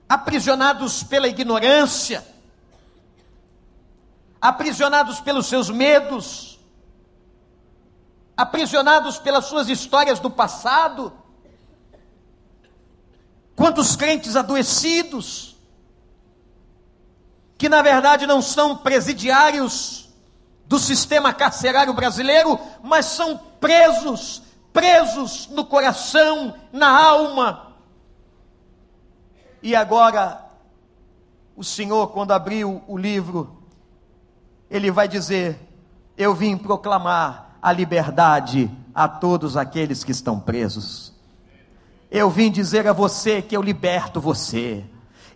aprisionados 0.08 1.02
pela 1.02 1.26
ignorância, 1.26 2.24
aprisionados 4.46 5.18
pelos 5.18 5.46
seus 5.46 5.68
medos, 5.68 6.60
aprisionados 8.36 9.18
pelas 9.18 9.46
suas 9.46 9.68
histórias 9.68 10.20
do 10.20 10.30
passado. 10.30 11.12
Quantos 13.56 13.96
crentes 13.96 14.36
adoecidos, 14.36 15.56
que 17.58 17.68
na 17.68 17.82
verdade 17.82 18.26
não 18.26 18.40
são 18.40 18.76
presidiários 18.76 20.10
do 20.66 20.78
sistema 20.78 21.32
carcerário 21.32 21.92
brasileiro, 21.92 22.60
mas 22.84 23.06
são 23.06 23.38
presos, 23.58 24.42
presos 24.72 25.48
no 25.48 25.64
coração, 25.64 26.54
na 26.72 26.88
alma. 26.88 27.72
E 29.60 29.74
agora 29.74 30.44
o 31.56 31.64
Senhor, 31.64 32.08
quando 32.08 32.32
abriu 32.32 32.84
o 32.86 32.96
livro, 32.96 33.55
ele 34.70 34.90
vai 34.90 35.08
dizer: 35.08 35.58
Eu 36.16 36.34
vim 36.34 36.56
proclamar 36.56 37.58
a 37.62 37.72
liberdade 37.72 38.70
a 38.94 39.08
todos 39.08 39.56
aqueles 39.56 40.04
que 40.04 40.12
estão 40.12 40.38
presos. 40.38 41.12
Eu 42.10 42.30
vim 42.30 42.50
dizer 42.50 42.86
a 42.86 42.92
você 42.92 43.42
que 43.42 43.56
eu 43.56 43.62
liberto 43.62 44.20
você. 44.20 44.84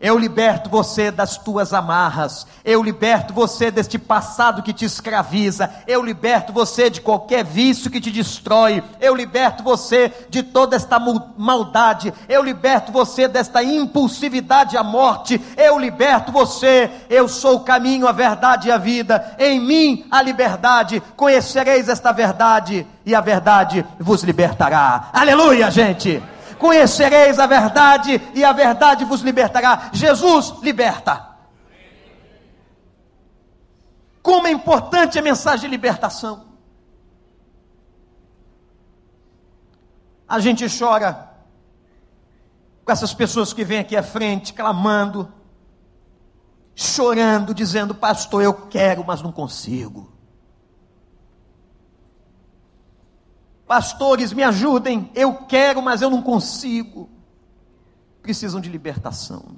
Eu 0.00 0.16
liberto 0.16 0.70
você 0.70 1.10
das 1.10 1.36
tuas 1.36 1.74
amarras. 1.74 2.46
Eu 2.64 2.82
liberto 2.82 3.34
você 3.34 3.70
deste 3.70 3.98
passado 3.98 4.62
que 4.62 4.72
te 4.72 4.86
escraviza. 4.86 5.70
Eu 5.86 6.02
liberto 6.02 6.54
você 6.54 6.88
de 6.88 7.02
qualquer 7.02 7.44
vício 7.44 7.90
que 7.90 8.00
te 8.00 8.10
destrói. 8.10 8.82
Eu 8.98 9.14
liberto 9.14 9.62
você 9.62 10.10
de 10.30 10.42
toda 10.42 10.74
esta 10.74 10.98
maldade. 10.98 12.14
Eu 12.30 12.42
liberto 12.42 12.90
você 12.90 13.28
desta 13.28 13.62
impulsividade 13.62 14.74
à 14.74 14.82
morte. 14.82 15.38
Eu 15.54 15.78
liberto 15.78 16.32
você. 16.32 16.90
Eu 17.10 17.28
sou 17.28 17.56
o 17.56 17.60
caminho, 17.60 18.08
a 18.08 18.12
verdade 18.12 18.68
e 18.68 18.72
a 18.72 18.78
vida. 18.78 19.36
Em 19.38 19.60
mim 19.60 20.06
a 20.10 20.22
liberdade. 20.22 21.02
Conhecereis 21.14 21.90
esta 21.90 22.10
verdade 22.10 22.86
e 23.04 23.14
a 23.14 23.20
verdade 23.20 23.84
vos 23.98 24.22
libertará. 24.22 25.10
Aleluia, 25.12 25.70
gente 25.70 26.22
conhecereis 26.60 27.38
a 27.38 27.46
verdade 27.46 28.20
e 28.34 28.44
a 28.44 28.52
verdade 28.52 29.04
vos 29.04 29.22
libertará. 29.22 29.90
Jesus 29.92 30.54
liberta. 30.62 31.28
Como 34.22 34.46
é 34.46 34.52
importante 34.52 35.18
a 35.18 35.22
mensagem 35.22 35.62
de 35.62 35.68
libertação. 35.68 36.50
A 40.28 40.38
gente 40.38 40.66
chora 40.78 41.28
com 42.84 42.92
essas 42.92 43.14
pessoas 43.14 43.52
que 43.52 43.64
vêm 43.64 43.80
aqui 43.80 43.96
à 43.96 44.02
frente 44.02 44.52
clamando, 44.52 45.32
chorando, 46.74 47.54
dizendo: 47.54 47.94
Pastor, 47.94 48.42
eu 48.42 48.52
quero, 48.52 49.02
mas 49.04 49.22
não 49.22 49.32
consigo. 49.32 50.19
Pastores, 53.70 54.32
me 54.32 54.42
ajudem, 54.42 55.12
eu 55.14 55.46
quero, 55.46 55.80
mas 55.80 56.02
eu 56.02 56.10
não 56.10 56.20
consigo. 56.20 57.08
Precisam 58.20 58.60
de 58.60 58.68
libertação. 58.68 59.56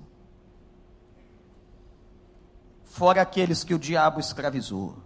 Fora 2.85 3.23
aqueles 3.23 3.65
que 3.65 3.73
o 3.73 3.79
diabo 3.79 4.21
escravizou. 4.21 4.99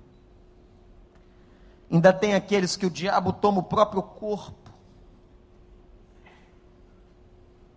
Ainda 1.88 2.12
tem 2.12 2.34
aqueles 2.34 2.74
que 2.74 2.84
o 2.84 2.90
diabo 2.90 3.32
toma 3.32 3.61
o 3.61 3.62
próprio 3.62 4.02
corpo. 4.02 4.72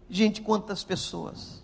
Gente, 0.10 0.42
quantas 0.42 0.84
pessoas? 0.84 1.64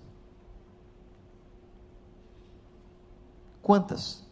Quantas? 3.64 4.24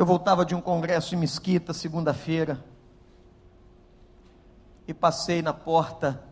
Eu 0.00 0.06
voltava 0.06 0.46
de 0.46 0.54
um 0.54 0.62
congresso 0.62 1.14
em 1.14 1.18
Mesquita, 1.18 1.74
segunda-feira, 1.74 2.64
e 4.88 4.94
passei 4.94 5.42
na 5.42 5.52
porta 5.52 6.24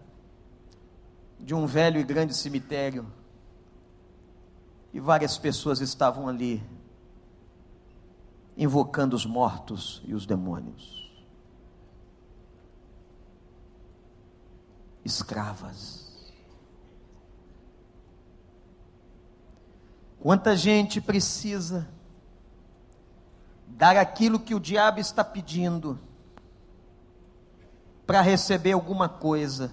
de 1.38 1.54
um 1.54 1.66
velho 1.66 2.00
e 2.00 2.02
grande 2.02 2.32
cemitério, 2.32 3.12
e 4.90 4.98
várias 4.98 5.36
pessoas 5.36 5.82
estavam 5.82 6.26
ali, 6.26 6.64
invocando 8.56 9.14
os 9.14 9.26
mortos 9.26 10.00
e 10.06 10.14
os 10.14 10.24
demônios. 10.24 11.06
Escravas. 15.04 16.32
Quanta 20.18 20.56
gente 20.56 21.02
precisa 21.02 21.97
dar 23.78 23.96
aquilo 23.96 24.40
que 24.40 24.56
o 24.56 24.60
diabo 24.60 24.98
está 24.98 25.22
pedindo 25.22 25.96
para 28.04 28.20
receber 28.20 28.72
alguma 28.72 29.08
coisa. 29.08 29.72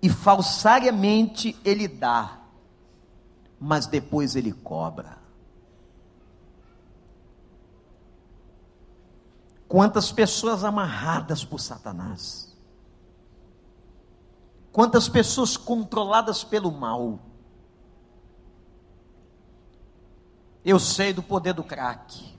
E 0.00 0.08
falsariamente 0.08 1.58
ele 1.64 1.88
dá, 1.88 2.38
mas 3.58 3.86
depois 3.86 4.36
ele 4.36 4.52
cobra. 4.52 5.18
Quantas 9.66 10.12
pessoas 10.12 10.62
amarradas 10.62 11.44
por 11.44 11.58
Satanás. 11.58 12.56
Quantas 14.70 15.08
pessoas 15.08 15.56
controladas 15.56 16.44
pelo 16.44 16.70
mal 16.70 17.18
Eu 20.64 20.78
sei 20.78 21.12
do 21.12 21.22
poder 21.22 21.54
do 21.54 21.64
crack. 21.64 22.32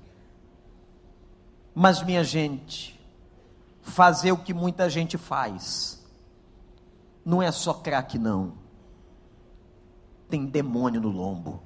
Mas, 1.75 2.01
minha 2.03 2.23
gente, 2.23 2.99
fazer 3.81 4.31
o 4.31 4.37
que 4.37 4.53
muita 4.53 4.89
gente 4.89 5.17
faz, 5.17 6.03
não 7.25 7.41
é 7.41 7.51
só 7.51 7.73
crack, 7.73 8.17
não. 8.17 8.53
Tem 10.29 10.45
demônio 10.45 11.01
no 11.01 11.09
lombo. 11.09 11.61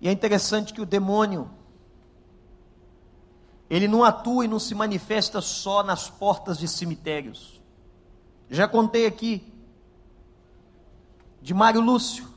E 0.00 0.08
é 0.08 0.12
interessante 0.12 0.72
que 0.72 0.80
o 0.80 0.86
demônio, 0.86 1.50
ele 3.68 3.86
não 3.86 4.02
atua 4.02 4.44
e 4.44 4.48
não 4.48 4.58
se 4.58 4.74
manifesta 4.74 5.40
só 5.40 5.82
nas 5.82 6.08
portas 6.08 6.58
de 6.58 6.66
cemitérios. 6.66 7.60
Já 8.48 8.66
contei 8.66 9.06
aqui 9.06 9.52
de 11.40 11.54
Mário 11.54 11.80
Lúcio, 11.80 12.28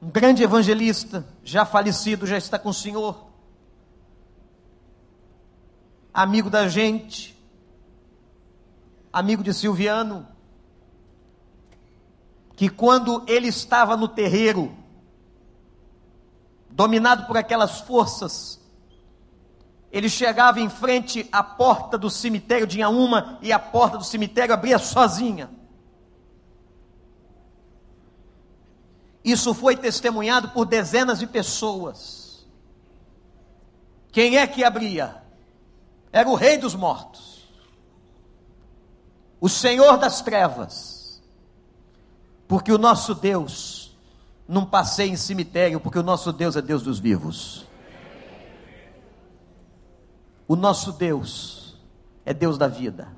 um 0.00 0.10
grande 0.10 0.42
evangelista, 0.42 1.26
já 1.42 1.64
falecido, 1.64 2.26
já 2.26 2.36
está 2.36 2.58
com 2.58 2.68
o 2.68 2.74
Senhor, 2.74 3.26
amigo 6.12 6.50
da 6.50 6.68
gente, 6.68 7.34
amigo 9.12 9.42
de 9.42 9.54
Silviano, 9.54 10.28
que 12.54 12.68
quando 12.68 13.24
ele 13.26 13.48
estava 13.48 13.96
no 13.96 14.06
terreiro, 14.06 14.76
dominado 16.68 17.26
por 17.26 17.36
aquelas 17.36 17.80
forças, 17.80 18.60
ele 19.90 20.08
chegava 20.08 20.60
em 20.60 20.68
frente 20.68 21.28
à 21.30 21.42
porta 21.42 21.96
do 21.96 22.10
cemitério 22.10 22.66
de 22.66 22.78
Inhaúma 22.78 23.38
e 23.40 23.52
a 23.52 23.58
porta 23.58 23.96
do 23.96 24.04
cemitério 24.04 24.52
abria 24.52 24.78
sozinha. 24.78 25.48
Isso 29.24 29.54
foi 29.54 29.76
testemunhado 29.76 30.50
por 30.50 30.66
dezenas 30.66 31.18
de 31.18 31.26
pessoas. 31.26 32.46
Quem 34.12 34.36
é 34.36 34.46
que 34.46 34.62
abria? 34.62 35.22
Era 36.12 36.28
o 36.28 36.34
Rei 36.34 36.58
dos 36.58 36.74
Mortos, 36.74 37.48
o 39.40 39.48
Senhor 39.48 39.96
das 39.96 40.20
Trevas, 40.20 41.20
porque 42.46 42.70
o 42.70 42.78
nosso 42.78 43.14
Deus 43.14 43.96
não 44.46 44.64
passeia 44.64 45.10
em 45.10 45.16
cemitério, 45.16 45.80
porque 45.80 45.98
o 45.98 46.02
nosso 46.02 46.32
Deus 46.32 46.54
é 46.54 46.62
Deus 46.62 46.82
dos 46.82 47.00
vivos. 47.00 47.66
O 50.46 50.54
nosso 50.54 50.92
Deus 50.92 51.76
é 52.24 52.34
Deus 52.34 52.58
da 52.58 52.68
vida. 52.68 53.08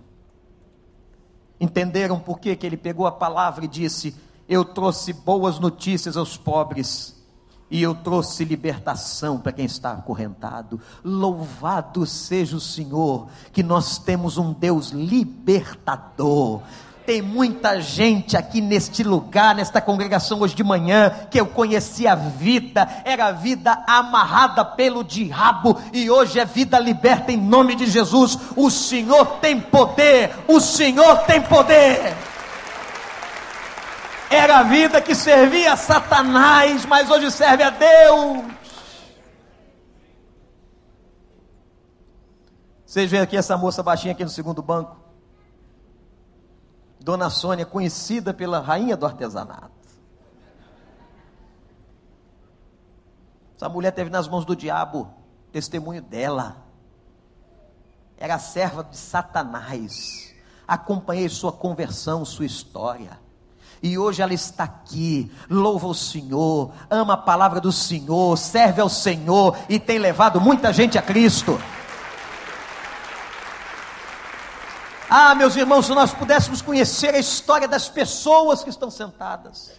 Entenderam 1.60 2.20
por 2.20 2.38
que, 2.38 2.54
que 2.54 2.64
ele 2.64 2.76
pegou 2.76 3.06
a 3.06 3.12
palavra 3.12 3.64
e 3.64 3.68
disse: 3.68 4.14
eu 4.48 4.64
trouxe 4.64 5.12
boas 5.12 5.58
notícias 5.58 6.16
aos 6.16 6.36
pobres. 6.36 7.14
E 7.68 7.82
eu 7.82 7.96
trouxe 7.96 8.44
libertação 8.44 9.38
para 9.38 9.50
quem 9.50 9.64
está 9.64 9.92
acorrentado. 9.92 10.80
Louvado 11.02 12.06
seja 12.06 12.56
o 12.56 12.60
Senhor, 12.60 13.26
que 13.52 13.60
nós 13.60 13.98
temos 13.98 14.38
um 14.38 14.52
Deus 14.52 14.90
libertador. 14.90 16.62
Tem 17.04 17.20
muita 17.20 17.80
gente 17.80 18.36
aqui 18.36 18.60
neste 18.60 19.02
lugar, 19.02 19.54
nesta 19.54 19.80
congregação 19.80 20.40
hoje 20.40 20.54
de 20.54 20.62
manhã, 20.62 21.10
que 21.28 21.40
eu 21.40 21.46
conheci 21.46 22.06
a 22.06 22.14
vida, 22.14 22.88
era 23.04 23.32
vida 23.32 23.82
amarrada 23.86 24.64
pelo 24.64 25.02
diabo, 25.02 25.76
e 25.92 26.10
hoje 26.10 26.38
é 26.38 26.44
vida 26.44 26.78
liberta 26.78 27.32
em 27.32 27.36
nome 27.36 27.74
de 27.74 27.86
Jesus. 27.86 28.38
O 28.56 28.70
Senhor 28.70 29.24
tem 29.40 29.60
poder, 29.60 30.36
o 30.48 30.60
Senhor 30.60 31.18
tem 31.18 31.40
poder. 31.40 32.35
Era 34.30 34.58
a 34.58 34.62
vida 34.62 35.00
que 35.00 35.14
servia 35.14 35.72
a 35.72 35.76
Satanás, 35.76 36.84
mas 36.84 37.10
hoje 37.10 37.30
serve 37.30 37.62
a 37.62 37.70
Deus. 37.70 38.44
Vocês 42.84 43.10
veem 43.10 43.22
aqui 43.22 43.36
essa 43.36 43.56
moça 43.56 43.82
baixinha 43.82 44.12
aqui 44.12 44.24
no 44.24 44.30
segundo 44.30 44.62
banco? 44.62 44.96
Dona 47.00 47.30
Sônia, 47.30 47.64
conhecida 47.64 48.34
pela 48.34 48.58
rainha 48.58 48.96
do 48.96 49.06
artesanato. 49.06 49.70
Essa 53.54 53.68
mulher 53.68 53.92
teve 53.92 54.10
nas 54.10 54.28
mãos 54.28 54.44
do 54.44 54.56
diabo 54.56 55.12
testemunho 55.52 56.02
dela. 56.02 56.64
era 58.18 58.38
serva 58.38 58.82
de 58.84 58.96
Satanás. 58.96 60.34
Acompanhei 60.66 61.28
sua 61.28 61.52
conversão, 61.52 62.24
sua 62.24 62.44
história. 62.44 63.25
E 63.86 63.96
hoje 63.96 64.20
ela 64.20 64.34
está 64.34 64.64
aqui, 64.64 65.30
louva 65.48 65.86
o 65.86 65.94
Senhor, 65.94 66.72
ama 66.90 67.14
a 67.14 67.16
palavra 67.16 67.60
do 67.60 67.70
Senhor, 67.70 68.36
serve 68.36 68.80
ao 68.80 68.88
Senhor 68.88 69.56
e 69.68 69.78
tem 69.78 69.96
levado 69.96 70.40
muita 70.40 70.72
gente 70.72 70.98
a 70.98 71.02
Cristo. 71.02 71.56
Ah, 75.08 75.36
meus 75.36 75.54
irmãos, 75.54 75.86
se 75.86 75.94
nós 75.94 76.12
pudéssemos 76.12 76.60
conhecer 76.60 77.14
a 77.14 77.18
história 77.20 77.68
das 77.68 77.88
pessoas 77.88 78.64
que 78.64 78.70
estão 78.70 78.90
sentadas. 78.90 79.70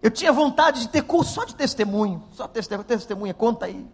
Eu 0.00 0.12
tinha 0.12 0.32
vontade 0.32 0.82
de 0.82 0.88
ter 0.90 1.02
curso 1.02 1.32
só 1.32 1.44
de 1.44 1.56
testemunho, 1.56 2.22
só 2.30 2.46
testemunha, 2.46 2.86
testemunha 2.86 3.34
conta 3.34 3.66
aí. 3.66 3.84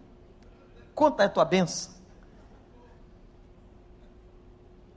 Conta 0.95 1.25
a 1.25 1.29
tua 1.31 1.47
benção. 1.47 1.95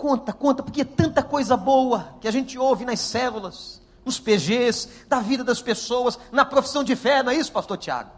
Conta, 0.03 0.33
conta, 0.33 0.61
porque 0.61 0.81
é 0.81 0.83
tanta 0.83 1.23
coisa 1.23 1.55
boa 1.55 2.15
que 2.19 2.27
a 2.27 2.31
gente 2.31 2.59
ouve 2.59 2.83
nas 2.83 2.99
células, 2.99 3.81
nos 4.03 4.19
PGs, 4.19 5.05
da 5.07 5.21
vida 5.21 5.45
das 5.45 5.61
pessoas, 5.61 6.19
na 6.29 6.43
profissão 6.43 6.83
de 6.83 6.93
fé, 6.93 7.23
não 7.23 7.31
é 7.31 7.35
isso, 7.35 7.53
pastor 7.53 7.77
Tiago? 7.77 8.11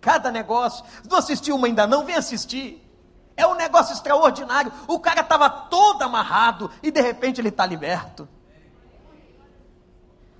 Cada 0.00 0.30
negócio. 0.30 0.84
Não 1.10 1.18
assistiu 1.18 1.56
uma 1.56 1.66
ainda 1.66 1.84
não? 1.84 2.04
Vem 2.04 2.14
assistir. 2.14 2.88
É 3.36 3.44
um 3.44 3.56
negócio 3.56 3.92
extraordinário. 3.92 4.72
O 4.86 5.00
cara 5.00 5.22
estava 5.22 5.50
todo 5.50 6.02
amarrado 6.02 6.70
e 6.80 6.92
de 6.92 7.00
repente 7.00 7.40
ele 7.40 7.48
está 7.48 7.66
liberto. 7.66 8.28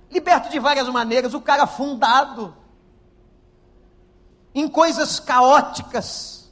Liberto 0.09 0.49
de 0.49 0.57
várias 0.57 0.87
maneiras, 0.87 1.33
o 1.33 1.41
cara 1.41 1.67
fundado 1.67 2.55
em 4.55 4.69
coisas 4.69 5.19
caóticas, 5.19 6.49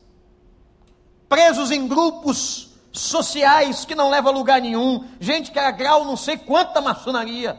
presos 1.29 1.71
em 1.71 1.87
grupos 1.87 2.70
sociais 2.91 3.85
que 3.85 3.95
não 3.95 4.09
levam 4.09 4.31
a 4.31 4.35
lugar 4.35 4.61
nenhum, 4.61 5.07
gente 5.19 5.51
que 5.51 5.59
era 5.59 5.71
grau 5.71 6.05
não 6.05 6.17
sei 6.17 6.37
quanta 6.37 6.81
maçonaria. 6.81 7.57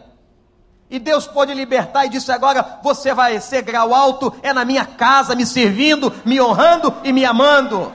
E 0.91 0.99
Deus 0.99 1.27
pode 1.27 1.55
libertar 1.55 2.05
e 2.05 2.11
disse 2.11 2.31
agora: 2.31 2.79
você 2.83 3.15
vai 3.15 3.41
ser 3.41 3.63
grau 3.63 3.95
alto, 3.95 4.35
é 4.43 4.53
na 4.53 4.63
minha 4.63 4.85
casa, 4.85 5.35
me 5.35 5.47
servindo, 5.47 6.13
me 6.23 6.39
honrando 6.39 6.95
e 7.03 7.13
me 7.13 7.25
amando. 7.25 7.91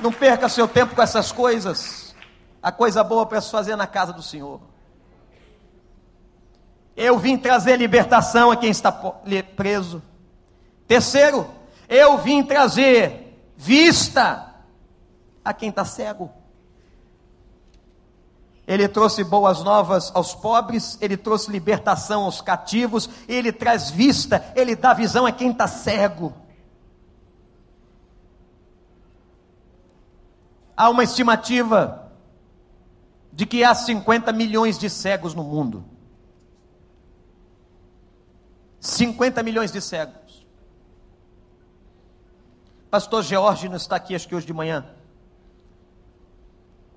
Não 0.00 0.12
perca 0.12 0.48
seu 0.48 0.66
tempo 0.66 0.96
com 0.96 1.02
essas 1.02 1.30
coisas. 1.30 2.14
A 2.60 2.72
coisa 2.72 3.04
boa 3.04 3.24
para 3.24 3.40
se 3.40 3.50
fazer 3.50 3.76
na 3.76 3.86
casa 3.86 4.12
do 4.12 4.22
Senhor. 4.22 4.60
Eu 6.96 7.18
vim 7.18 7.36
trazer 7.36 7.76
libertação 7.76 8.50
a 8.50 8.56
quem 8.56 8.70
está 8.70 8.90
preso. 9.54 10.02
Terceiro, 10.88 11.48
eu 11.88 12.18
vim 12.18 12.42
trazer 12.42 13.40
vista 13.56 14.54
a 15.44 15.52
quem 15.54 15.70
está 15.70 15.84
cego. 15.84 16.30
Ele 18.66 18.88
trouxe 18.88 19.22
boas 19.22 19.62
novas 19.62 20.10
aos 20.14 20.34
pobres, 20.34 20.98
ele 21.00 21.16
trouxe 21.16 21.52
libertação 21.52 22.24
aos 22.24 22.40
cativos, 22.40 23.08
ele 23.28 23.52
traz 23.52 23.90
vista, 23.90 24.52
ele 24.56 24.74
dá 24.74 24.92
visão 24.92 25.24
a 25.24 25.30
quem 25.30 25.52
está 25.52 25.68
cego. 25.68 26.34
Há 30.76 30.90
uma 30.90 31.04
estimativa 31.04 32.12
de 33.32 33.46
que 33.46 33.62
há 33.62 33.74
50 33.74 34.32
milhões 34.32 34.78
de 34.78 34.90
cegos 34.90 35.32
no 35.32 35.44
mundo. 35.44 35.84
50 38.80 39.42
milhões 39.42 39.70
de 39.70 39.80
cegos. 39.80 40.25
Pastor 42.96 43.22
George 43.22 43.68
não 43.68 43.76
está 43.76 43.96
aqui, 43.96 44.14
acho 44.14 44.26
que 44.26 44.34
hoje 44.34 44.46
de 44.46 44.54
manhã. 44.54 44.86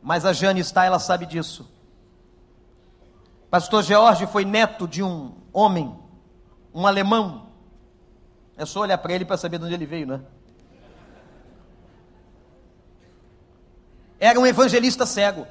Mas 0.02 0.24
a 0.24 0.32
Jane 0.32 0.62
está, 0.62 0.86
ela 0.86 0.98
sabe 0.98 1.26
disso. 1.26 1.70
Pastor 3.50 3.84
George 3.84 4.26
foi 4.28 4.46
neto 4.46 4.88
de 4.88 5.04
um 5.04 5.36
homem, 5.52 5.94
um 6.74 6.88
alemão. 6.88 7.50
É 8.56 8.66
só 8.66 8.80
olhar 8.80 8.98
para 8.98 9.12
ele 9.12 9.26
para 9.26 9.36
saber 9.36 9.60
de 9.60 9.66
onde 9.66 9.74
ele 9.74 9.86
veio, 9.86 10.08
né? 10.08 10.22
Era 14.22 14.40
um 14.40 14.48
evangelista 14.48 15.06
cego. 15.06 15.46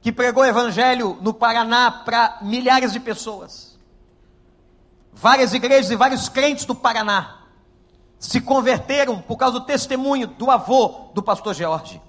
Que 0.00 0.12
pregou 0.12 0.44
o 0.44 0.46
evangelho 0.46 1.18
no 1.20 1.34
Paraná 1.34 1.90
para 1.90 2.38
milhares 2.42 2.92
de 2.92 3.00
pessoas. 3.00 3.71
Várias 5.12 5.52
igrejas 5.52 5.90
e 5.90 5.96
vários 5.96 6.28
crentes 6.28 6.64
do 6.64 6.74
Paraná 6.74 7.42
se 8.18 8.40
converteram 8.40 9.20
por 9.20 9.36
causa 9.36 9.58
do 9.58 9.66
testemunho 9.66 10.26
do 10.26 10.50
avô 10.50 11.10
do 11.12 11.22
pastor 11.22 11.54
George. 11.54 12.00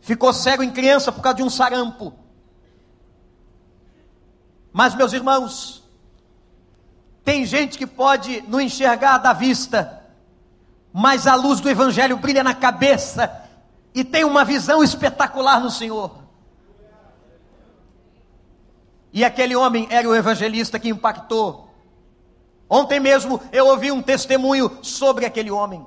Ficou 0.00 0.32
cego 0.32 0.62
em 0.62 0.70
criança 0.70 1.10
por 1.10 1.20
causa 1.20 1.38
de 1.38 1.42
um 1.42 1.50
sarampo. 1.50 2.14
Mas, 4.72 4.94
meus 4.94 5.12
irmãos, 5.12 5.82
tem 7.24 7.44
gente 7.44 7.76
que 7.76 7.86
pode 7.86 8.42
não 8.46 8.60
enxergar 8.60 9.18
da 9.18 9.32
vista, 9.32 10.04
mas 10.92 11.26
a 11.26 11.34
luz 11.34 11.60
do 11.60 11.68
Evangelho 11.68 12.16
brilha 12.16 12.44
na 12.44 12.54
cabeça 12.54 13.42
e 13.92 14.04
tem 14.04 14.22
uma 14.22 14.44
visão 14.44 14.84
espetacular 14.84 15.60
no 15.60 15.70
Senhor. 15.70 16.25
E 19.12 19.24
aquele 19.24 19.56
homem 19.56 19.86
era 19.90 20.08
o 20.08 20.14
evangelista 20.14 20.78
que 20.78 20.88
impactou. 20.88 21.70
Ontem 22.68 22.98
mesmo 22.98 23.40
eu 23.52 23.66
ouvi 23.66 23.90
um 23.92 24.02
testemunho 24.02 24.78
sobre 24.82 25.24
aquele 25.24 25.50
homem. 25.50 25.84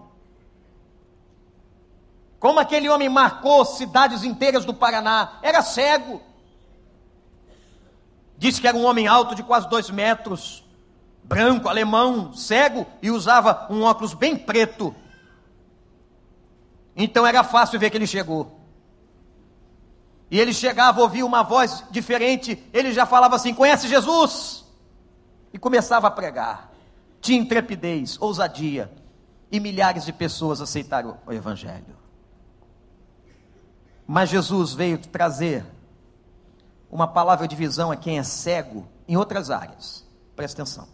Como 2.39 2.59
aquele 2.59 2.87
homem 2.89 3.09
marcou 3.09 3.65
cidades 3.65 4.23
inteiras 4.23 4.63
do 4.63 4.73
Paraná. 4.73 5.39
Era 5.41 5.61
cego. 5.61 6.21
Disse 8.37 8.61
que 8.61 8.67
era 8.67 8.77
um 8.77 8.85
homem 8.85 9.07
alto 9.07 9.35
de 9.35 9.43
quase 9.43 9.67
dois 9.67 9.89
metros, 9.89 10.63
branco, 11.21 11.67
alemão, 11.67 12.33
cego 12.33 12.87
e 13.01 13.11
usava 13.11 13.67
um 13.69 13.83
óculos 13.83 14.13
bem 14.13 14.37
preto. 14.37 14.95
Então 16.95 17.27
era 17.27 17.43
fácil 17.43 17.77
ver 17.77 17.89
que 17.89 17.97
ele 17.97 18.07
chegou. 18.07 18.58
E 20.31 20.39
ele 20.39 20.53
chegava, 20.53 21.01
ouvia 21.01 21.25
uma 21.25 21.43
voz 21.43 21.83
diferente, 21.89 22.63
ele 22.71 22.93
já 22.93 23.05
falava 23.05 23.35
assim: 23.35 23.53
Conhece 23.53 23.87
Jesus? 23.87 24.65
E 25.51 25.57
começava 25.57 26.07
a 26.07 26.11
pregar. 26.11 26.71
Tinha 27.19 27.39
intrepidez, 27.39 28.17
ousadia. 28.21 28.91
E 29.51 29.59
milhares 29.59 30.05
de 30.05 30.13
pessoas 30.13 30.61
aceitaram 30.61 31.17
o 31.25 31.33
Evangelho. 31.33 31.97
Mas 34.05 34.29
Jesus 34.29 34.73
veio 34.73 34.97
trazer 34.99 35.65
uma 36.91 37.07
palavra 37.07 37.47
de 37.47 37.55
visão 37.55 37.91
a 37.91 37.95
quem 37.95 38.19
é 38.19 38.23
cego 38.23 38.87
em 39.07 39.17
outras 39.17 39.49
áreas. 39.49 40.05
Presta 40.35 40.61
atenção. 40.61 40.87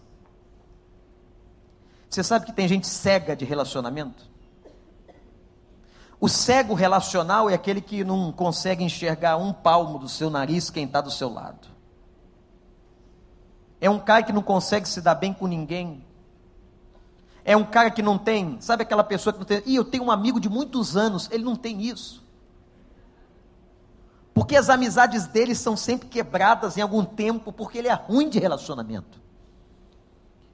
Você 2.10 2.24
sabe 2.24 2.46
que 2.46 2.54
tem 2.54 2.68
gente 2.68 2.88
cega 2.88 3.36
de 3.36 3.44
relacionamento? 3.44 4.26
O 6.20 6.30
cego 6.30 6.74
relacional 6.74 7.50
é 7.50 7.54
aquele 7.54 7.82
que 7.82 8.04
não 8.04 8.32
consegue 8.32 8.84
enxergar 8.84 9.38
um 9.38 9.52
palmo 9.52 10.00
do 10.00 10.08
seu 10.08 10.30
nariz 10.30 10.70
quem 10.70 10.86
está 10.86 11.02
do 11.02 11.12
seu 11.12 11.32
lado. 11.32 11.68
É 13.82 13.90
um 13.90 14.00
cara 14.00 14.24
que 14.24 14.32
não 14.32 14.42
consegue 14.42 14.88
se 14.88 15.02
dar 15.02 15.16
bem 15.16 15.34
com 15.34 15.46
ninguém. 15.46 16.04
É 17.44 17.56
um 17.56 17.64
cara 17.64 17.92
que 17.92 18.02
não 18.02 18.18
tem, 18.18 18.58
sabe 18.60 18.84
aquela 18.84 19.04
pessoa 19.04 19.32
que 19.32 19.40
não 19.40 19.46
tem, 19.46 19.62
e 19.66 19.76
eu 19.76 19.86
tenho 19.86 20.06
um 20.06 20.12
amigo 20.12 20.40
de 20.40 20.50
muitos 20.50 20.98
anos, 20.98 21.30
ele 21.32 21.44
não 21.44 21.56
tem 21.56 21.84
isso. 21.84 22.24
Porque 24.34 24.56
as 24.56 24.70
amizades 24.70 25.28
dele 25.28 25.54
são 25.54 25.78
sempre 25.78 26.08
quebradas 26.08 26.76
em 26.76 26.82
algum 26.82 27.06
tempo, 27.06 27.54
porque 27.54 27.78
ele 27.78 27.88
é 27.88 27.94
ruim 27.94 28.30
de 28.30 28.40
relacionamento. 28.40 29.22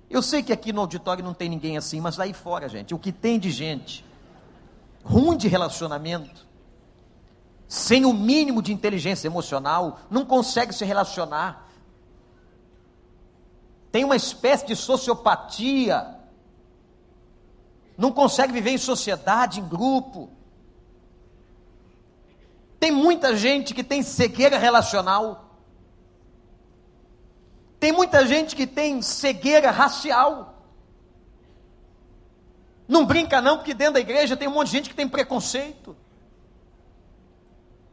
Eu 0.10 0.22
sei 0.22 0.44
que 0.44 0.52
aqui 0.52 0.74
no 0.74 0.82
auditório 0.82 1.24
não 1.24 1.34
tem 1.34 1.48
ninguém 1.48 1.78
assim, 1.78 2.02
mas 2.02 2.20
aí 2.20 2.34
fora, 2.34 2.68
gente, 2.68 2.94
o 2.94 3.00
que 3.00 3.14
tem 3.14 3.40
de 3.40 3.50
gente 3.50 4.04
ruim 5.04 5.38
de 5.38 5.48
relacionamento, 5.48 6.48
sem 7.68 8.06
o 8.06 8.14
mínimo 8.14 8.62
de 8.62 8.74
inteligência 8.74 9.28
emocional, 9.28 10.00
não 10.10 10.26
consegue 10.26 10.74
se 10.74 10.84
relacionar. 10.84 11.70
Tem 13.92 14.04
uma 14.04 14.16
espécie 14.16 14.66
de 14.66 14.76
sociopatia, 14.76 16.20
não 17.98 18.12
consegue 18.12 18.54
viver 18.54 18.72
em 18.72 18.78
sociedade, 18.78 19.60
em 19.60 19.68
grupo. 19.68 20.30
Tem 22.80 22.92
muita 22.92 23.36
gente 23.36 23.74
que 23.74 23.84
tem 23.84 24.02
cegueira 24.02 24.58
relacional. 24.58 25.52
Tem 27.80 27.92
muita 27.92 28.26
gente 28.26 28.56
que 28.56 28.66
tem 28.66 29.02
cegueira 29.02 29.72
racial. 29.72 30.51
Não 32.92 33.06
brinca 33.06 33.40
não, 33.40 33.56
porque 33.56 33.74
dentro 33.74 33.94
da 33.94 34.00
igreja 34.02 34.36
tem 34.36 34.50
um 34.50 34.52
monte 34.52 34.68
de 34.68 34.74
gente 34.74 34.90
que 34.90 34.96
tem 34.96 35.08
preconceito. 35.08 35.96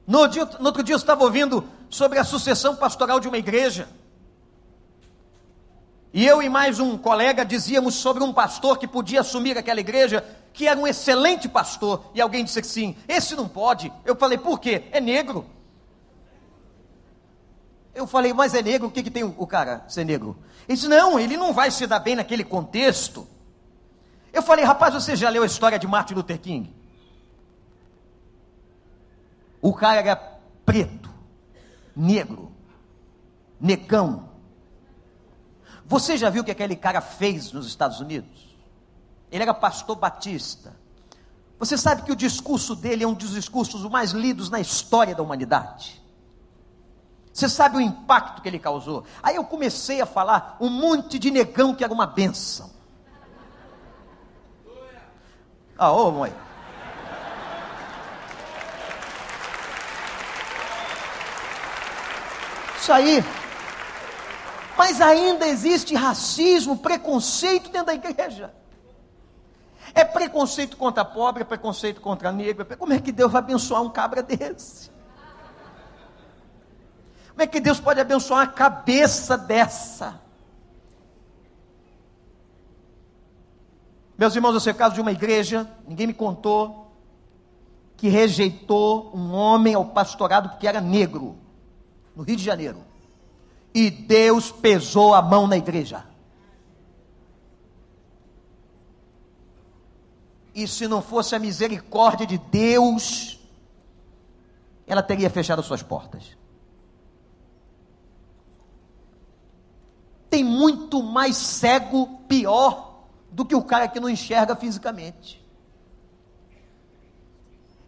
No, 0.04 0.26
dia, 0.26 0.44
no 0.58 0.66
outro 0.66 0.82
dia 0.82 0.92
eu 0.92 0.98
estava 0.98 1.22
ouvindo 1.22 1.62
sobre 1.88 2.18
a 2.18 2.24
sucessão 2.24 2.74
pastoral 2.74 3.20
de 3.20 3.28
uma 3.28 3.38
igreja. 3.38 3.88
E 6.12 6.26
eu 6.26 6.42
e 6.42 6.48
mais 6.48 6.80
um 6.80 6.98
colega 6.98 7.44
dizíamos 7.44 7.94
sobre 7.94 8.24
um 8.24 8.32
pastor 8.32 8.76
que 8.76 8.88
podia 8.88 9.20
assumir 9.20 9.56
aquela 9.56 9.78
igreja, 9.78 10.24
que 10.52 10.66
era 10.66 10.80
um 10.80 10.84
excelente 10.84 11.48
pastor. 11.48 12.10
E 12.12 12.20
alguém 12.20 12.42
disse 12.42 12.58
assim: 12.58 12.96
esse 13.06 13.36
não 13.36 13.46
pode. 13.46 13.92
Eu 14.04 14.16
falei: 14.16 14.36
por 14.36 14.58
quê? 14.58 14.82
É 14.90 15.00
negro. 15.00 15.46
Eu 17.94 18.08
falei: 18.08 18.32
mas 18.32 18.52
é 18.52 18.62
negro, 18.62 18.88
o 18.88 18.90
que, 18.90 19.04
que 19.04 19.12
tem 19.12 19.22
o 19.22 19.46
cara 19.46 19.84
ser 19.86 20.04
negro? 20.04 20.36
Ele 20.68 20.74
disse: 20.74 20.88
não, 20.88 21.20
ele 21.20 21.36
não 21.36 21.52
vai 21.52 21.70
se 21.70 21.86
dar 21.86 22.00
bem 22.00 22.16
naquele 22.16 22.42
contexto. 22.42 23.37
Eu 24.38 24.42
falei: 24.42 24.64
rapaz, 24.64 24.94
você 24.94 25.16
já 25.16 25.28
leu 25.28 25.42
a 25.42 25.46
história 25.46 25.80
de 25.80 25.86
Martin 25.88 26.14
Luther 26.14 26.38
King? 26.38 26.72
O 29.60 29.74
cara 29.74 29.98
era 29.98 30.14
preto, 30.64 31.10
negro, 31.94 32.52
negão. 33.60 34.28
Você 35.84 36.16
já 36.16 36.30
viu 36.30 36.42
o 36.42 36.44
que 36.44 36.52
aquele 36.52 36.76
cara 36.76 37.00
fez 37.00 37.50
nos 37.50 37.66
Estados 37.66 37.98
Unidos? 37.98 38.56
Ele 39.32 39.42
era 39.42 39.52
pastor 39.52 39.96
batista. 39.96 40.76
Você 41.58 41.76
sabe 41.76 42.02
que 42.02 42.12
o 42.12 42.16
discurso 42.16 42.76
dele 42.76 43.02
é 43.02 43.08
um 43.08 43.14
dos 43.14 43.30
discursos 43.30 43.82
mais 43.90 44.12
lidos 44.12 44.48
na 44.50 44.60
história 44.60 45.16
da 45.16 45.22
humanidade. 45.22 46.00
Você 47.32 47.48
sabe 47.48 47.76
o 47.76 47.80
impacto 47.80 48.40
que 48.40 48.48
ele 48.48 48.60
causou? 48.60 49.02
Aí 49.20 49.34
eu 49.34 49.44
comecei 49.44 50.00
a 50.00 50.06
falar 50.06 50.56
um 50.60 50.68
monte 50.68 51.18
de 51.18 51.28
negão 51.28 51.74
que 51.74 51.82
era 51.82 51.92
uma 51.92 52.06
benção. 52.06 52.77
Ah, 55.78 55.92
ô 55.92 56.10
mãe. 56.10 56.34
Isso 62.76 62.92
aí. 62.92 63.24
Mas 64.76 65.00
ainda 65.00 65.46
existe 65.46 65.94
racismo, 65.94 66.78
preconceito 66.78 67.70
dentro 67.70 67.86
da 67.86 67.94
igreja. 67.94 68.52
É 69.94 70.04
preconceito 70.04 70.76
contra 70.76 71.04
pobre, 71.04 71.42
é 71.42 71.44
preconceito 71.44 72.00
contra 72.00 72.32
negro. 72.32 72.66
Como 72.76 72.92
é 72.92 73.00
que 73.00 73.12
Deus 73.12 73.30
vai 73.30 73.40
abençoar 73.40 73.82
um 73.82 73.90
cabra 73.90 74.22
desse? 74.22 74.90
Como 77.30 77.42
é 77.42 77.46
que 77.46 77.60
Deus 77.60 77.78
pode 77.78 78.00
abençoar 78.00 78.40
uma 78.40 78.52
cabeça 78.52 79.38
dessa? 79.38 80.20
Meus 84.18 84.34
irmãos, 84.34 84.52
eu 84.52 84.58
sou 84.58 84.72
o 84.72 84.76
caso 84.76 84.96
de 84.96 85.00
uma 85.00 85.12
igreja, 85.12 85.70
ninguém 85.86 86.08
me 86.08 86.12
contou, 86.12 86.90
que 87.96 88.08
rejeitou 88.08 89.12
um 89.14 89.32
homem 89.32 89.74
ao 89.74 89.84
pastorado 89.84 90.48
porque 90.48 90.66
era 90.66 90.80
negro, 90.80 91.38
no 92.16 92.24
Rio 92.24 92.34
de 92.34 92.42
Janeiro. 92.42 92.82
E 93.72 93.88
Deus 93.90 94.50
pesou 94.50 95.14
a 95.14 95.22
mão 95.22 95.46
na 95.46 95.56
igreja. 95.56 96.04
E 100.52 100.66
se 100.66 100.88
não 100.88 101.00
fosse 101.00 101.36
a 101.36 101.38
misericórdia 101.38 102.26
de 102.26 102.38
Deus, 102.38 103.38
ela 104.84 105.02
teria 105.02 105.30
fechado 105.30 105.62
suas 105.62 105.80
portas. 105.80 106.36
Tem 110.28 110.42
muito 110.42 111.04
mais 111.04 111.36
cego 111.36 112.18
pior 112.26 112.87
do 113.38 113.44
que 113.44 113.54
o 113.54 113.62
cara 113.62 113.86
que 113.86 114.00
não 114.00 114.10
enxerga 114.10 114.56
fisicamente. 114.56 115.40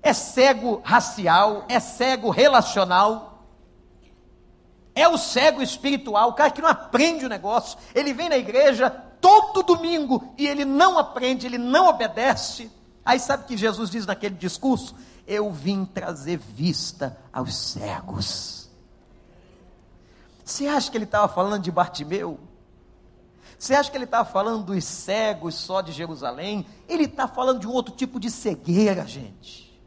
É 0.00 0.12
cego 0.12 0.80
racial, 0.84 1.64
é 1.68 1.80
cego 1.80 2.30
relacional, 2.30 3.44
é 4.94 5.08
o 5.08 5.18
cego 5.18 5.60
espiritual, 5.60 6.28
o 6.28 6.34
cara 6.34 6.52
que 6.52 6.62
não 6.62 6.68
aprende 6.68 7.26
o 7.26 7.28
negócio. 7.28 7.76
Ele 7.92 8.12
vem 8.12 8.28
na 8.28 8.38
igreja, 8.38 8.88
todo 8.88 9.64
domingo 9.64 10.32
e 10.38 10.46
ele 10.46 10.64
não 10.64 10.96
aprende, 10.96 11.48
ele 11.48 11.58
não 11.58 11.88
obedece. 11.88 12.70
Aí 13.04 13.18
sabe 13.18 13.42
o 13.42 13.46
que 13.48 13.56
Jesus 13.56 13.90
diz 13.90 14.06
naquele 14.06 14.36
discurso? 14.36 14.94
Eu 15.26 15.50
vim 15.50 15.84
trazer 15.84 16.38
vista 16.38 17.18
aos 17.32 17.56
cegos. 17.56 18.70
Você 20.44 20.68
acha 20.68 20.88
que 20.88 20.96
ele 20.96 21.06
estava 21.06 21.26
falando 21.26 21.64
de 21.64 21.72
Bartimeu? 21.72 22.38
Você 23.60 23.74
acha 23.74 23.90
que 23.90 23.96
ele 23.98 24.04
estava 24.04 24.24
falando 24.24 24.64
dos 24.64 24.82
cegos 24.82 25.54
só 25.54 25.82
de 25.82 25.92
Jerusalém? 25.92 26.64
Ele 26.88 27.04
está 27.04 27.28
falando 27.28 27.60
de 27.60 27.66
um 27.66 27.72
outro 27.72 27.94
tipo 27.94 28.18
de 28.18 28.30
cegueira, 28.30 29.06
gente. 29.06 29.78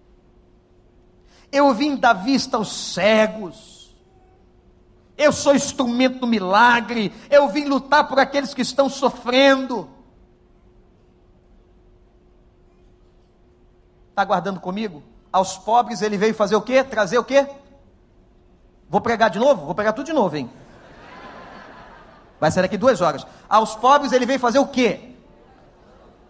Eu 1.51 1.73
vim 1.73 1.95
dar 1.95 2.13
vista 2.13 2.55
aos 2.55 2.71
cegos. 2.71 3.97
Eu 5.17 5.31
sou 5.31 5.55
instrumento 5.55 6.19
do 6.19 6.27
milagre. 6.27 7.11
Eu 7.31 7.49
vim 7.49 7.65
lutar 7.65 8.07
por 8.07 8.19
aqueles 8.19 8.53
que 8.53 8.61
estão 8.61 8.87
sofrendo. 8.87 9.89
Está 14.11 14.21
aguardando 14.21 14.59
comigo? 14.59 15.01
Aos 15.31 15.57
pobres 15.57 16.03
ele 16.03 16.15
veio 16.15 16.35
fazer 16.35 16.55
o 16.55 16.61
quê? 16.61 16.83
Trazer 16.83 17.17
o 17.17 17.23
quê? 17.23 17.49
Vou 18.87 19.01
pregar 19.01 19.31
de 19.31 19.39
novo? 19.39 19.65
Vou 19.65 19.73
pregar 19.73 19.93
tudo 19.93 20.05
de 20.05 20.13
novo, 20.13 20.37
hein? 20.37 20.47
Vai 22.43 22.51
ser 22.51 22.61
daqui 22.61 22.75
duas 22.77 22.99
horas. 22.99 23.25
Aos 23.47 23.73
pobres 23.73 24.11
ele 24.11 24.25
veio 24.25 24.37
fazer 24.37 24.59
o 24.59 24.67
quê? 24.67 25.15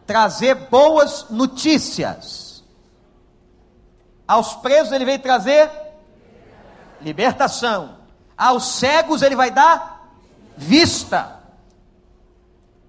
Trazer 0.05 0.53
boas 0.69 1.27
notícias. 1.31 2.63
Aos 4.27 4.53
presos 4.53 4.93
ele 4.93 5.05
veio 5.05 5.17
trazer 5.17 5.71
libertação. 7.01 7.97
Aos 8.37 8.63
cegos 8.75 9.23
ele 9.23 9.35
vai 9.35 9.49
dar 9.49 10.07
vista. 10.55 11.39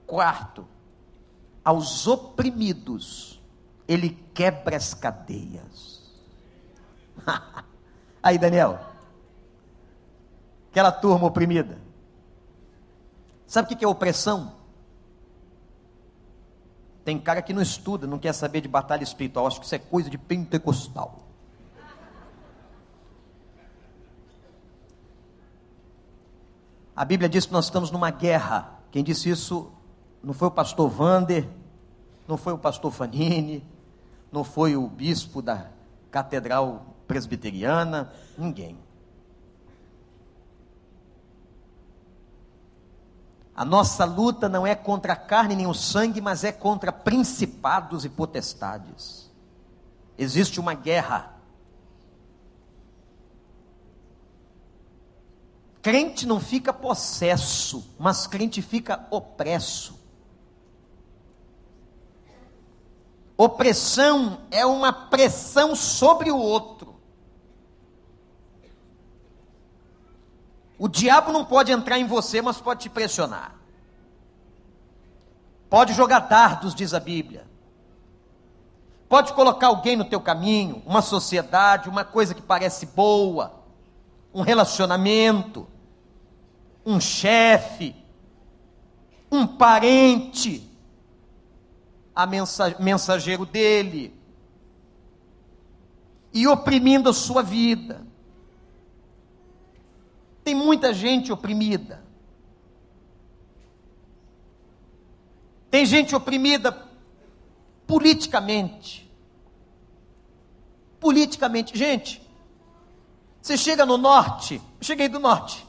Quarto, 0.06 0.68
aos 1.64 2.06
oprimidos 2.06 3.40
ele 3.88 4.22
quebra 4.34 4.76
as 4.76 4.92
cadeias. 4.92 6.12
Aí, 8.22 8.36
Daniel, 8.36 8.78
aquela 10.70 10.92
turma 10.92 11.26
oprimida. 11.26 11.84
Sabe 13.54 13.72
o 13.72 13.76
que 13.76 13.84
é 13.84 13.86
opressão? 13.86 14.52
Tem 17.04 17.20
cara 17.20 17.40
que 17.40 17.52
não 17.52 17.62
estuda, 17.62 18.04
não 18.04 18.18
quer 18.18 18.32
saber 18.32 18.60
de 18.60 18.66
batalha 18.66 19.04
espiritual, 19.04 19.46
acho 19.46 19.60
que 19.60 19.66
isso 19.66 19.76
é 19.76 19.78
coisa 19.78 20.10
de 20.10 20.18
pentecostal. 20.18 21.20
A 26.96 27.04
Bíblia 27.04 27.28
diz 27.28 27.46
que 27.46 27.52
nós 27.52 27.66
estamos 27.66 27.92
numa 27.92 28.10
guerra. 28.10 28.76
Quem 28.90 29.04
disse 29.04 29.30
isso 29.30 29.70
não 30.20 30.34
foi 30.34 30.48
o 30.48 30.50
pastor 30.50 30.90
Vander, 30.90 31.48
não 32.26 32.36
foi 32.36 32.54
o 32.54 32.58
pastor 32.58 32.90
Fanini, 32.90 33.64
não 34.32 34.42
foi 34.42 34.74
o 34.74 34.88
bispo 34.88 35.40
da 35.40 35.70
catedral 36.10 36.96
presbiteriana, 37.06 38.12
ninguém. 38.36 38.83
A 43.56 43.64
nossa 43.64 44.04
luta 44.04 44.48
não 44.48 44.66
é 44.66 44.74
contra 44.74 45.12
a 45.12 45.16
carne 45.16 45.54
nem 45.54 45.66
o 45.66 45.74
sangue, 45.74 46.20
mas 46.20 46.42
é 46.42 46.50
contra 46.50 46.92
principados 46.92 48.04
e 48.04 48.08
potestades. 48.08 49.30
Existe 50.18 50.58
uma 50.58 50.74
guerra. 50.74 51.34
Crente 55.80 56.26
não 56.26 56.40
fica 56.40 56.72
possesso, 56.72 57.94
mas 57.98 58.26
crente 58.26 58.60
fica 58.60 59.06
opresso. 59.10 60.02
Opressão 63.36 64.40
é 64.50 64.64
uma 64.64 64.92
pressão 64.92 65.76
sobre 65.76 66.30
o 66.30 66.38
outro. 66.38 66.93
O 70.78 70.88
diabo 70.88 71.32
não 71.32 71.44
pode 71.44 71.72
entrar 71.72 71.98
em 71.98 72.06
você, 72.06 72.42
mas 72.42 72.60
pode 72.60 72.82
te 72.82 72.88
pressionar. 72.88 73.54
Pode 75.70 75.92
jogar 75.92 76.20
dardos, 76.20 76.74
diz 76.74 76.94
a 76.94 77.00
Bíblia. 77.00 77.46
Pode 79.08 79.32
colocar 79.32 79.68
alguém 79.68 79.96
no 79.96 80.04
teu 80.04 80.20
caminho, 80.20 80.82
uma 80.86 81.02
sociedade, 81.02 81.88
uma 81.88 82.04
coisa 82.04 82.34
que 82.34 82.42
parece 82.42 82.86
boa, 82.86 83.62
um 84.32 84.40
relacionamento 84.40 85.68
um 86.84 87.00
chefe, 87.00 87.94
um 89.30 89.46
parente, 89.46 90.70
a 92.14 92.26
mensageiro 92.78 93.46
dele, 93.46 94.14
e 96.32 96.46
oprimindo 96.46 97.08
a 97.08 97.14
sua 97.14 97.42
vida. 97.42 98.06
Tem 100.44 100.54
muita 100.54 100.92
gente 100.92 101.32
oprimida. 101.32 102.04
Tem 105.70 105.86
gente 105.86 106.14
oprimida 106.14 106.86
politicamente. 107.86 109.10
Politicamente. 111.00 111.76
Gente, 111.76 112.22
você 113.40 113.56
chega 113.56 113.84
no 113.84 113.96
norte, 113.96 114.60
cheguei 114.80 115.08
do 115.08 115.18
norte. 115.18 115.66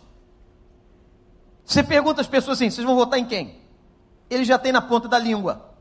Você 1.65 1.81
pergunta 1.81 2.21
às 2.21 2.27
pessoas 2.27 2.57
assim: 2.57 2.69
vocês 2.69 2.85
vão 2.85 2.95
votar 2.95 3.17
em 3.17 3.25
quem? 3.25 3.59
Ele 4.29 4.43
já 4.43 4.59
tem 4.59 4.71
na 4.71 4.81
ponta 4.81 5.07
da 5.07 5.17
língua. 5.17 5.73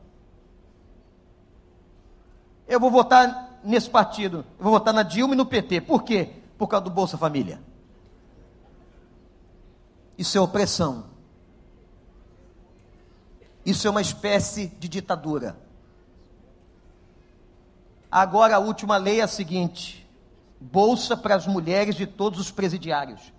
Eu 2.67 2.79
vou 2.79 2.89
votar 2.89 3.59
nesse 3.63 3.89
partido. 3.89 4.45
Eu 4.57 4.63
vou 4.63 4.73
votar 4.73 4.93
na 4.93 5.03
Dilma 5.03 5.33
e 5.33 5.37
no 5.37 5.45
PT. 5.45 5.81
Por 5.81 6.03
quê? 6.03 6.29
Por 6.57 6.67
causa 6.67 6.85
do 6.85 6.89
Bolsa 6.89 7.17
Família. 7.17 7.61
Isso 10.17 10.37
é 10.37 10.41
opressão. 10.41 11.05
Isso 13.65 13.87
é 13.87 13.89
uma 13.89 14.01
espécie 14.01 14.67
de 14.67 14.87
ditadura. 14.87 15.57
Agora 18.11 18.55
a 18.55 18.59
última 18.59 18.95
lei 18.97 19.19
é 19.19 19.23
a 19.23 19.27
seguinte: 19.27 20.07
bolsa 20.59 21.17
para 21.17 21.35
as 21.35 21.47
mulheres 21.47 21.95
de 21.95 22.05
todos 22.05 22.39
os 22.39 22.51
presidiários, 22.51 23.33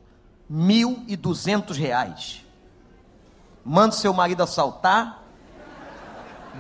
mil 0.48 1.02
e 1.06 1.16
duzentos 1.16 1.78
reais. 1.78 2.44
Manda 3.64 3.92
seu 3.92 4.12
marido 4.12 4.42
assaltar, 4.42 5.22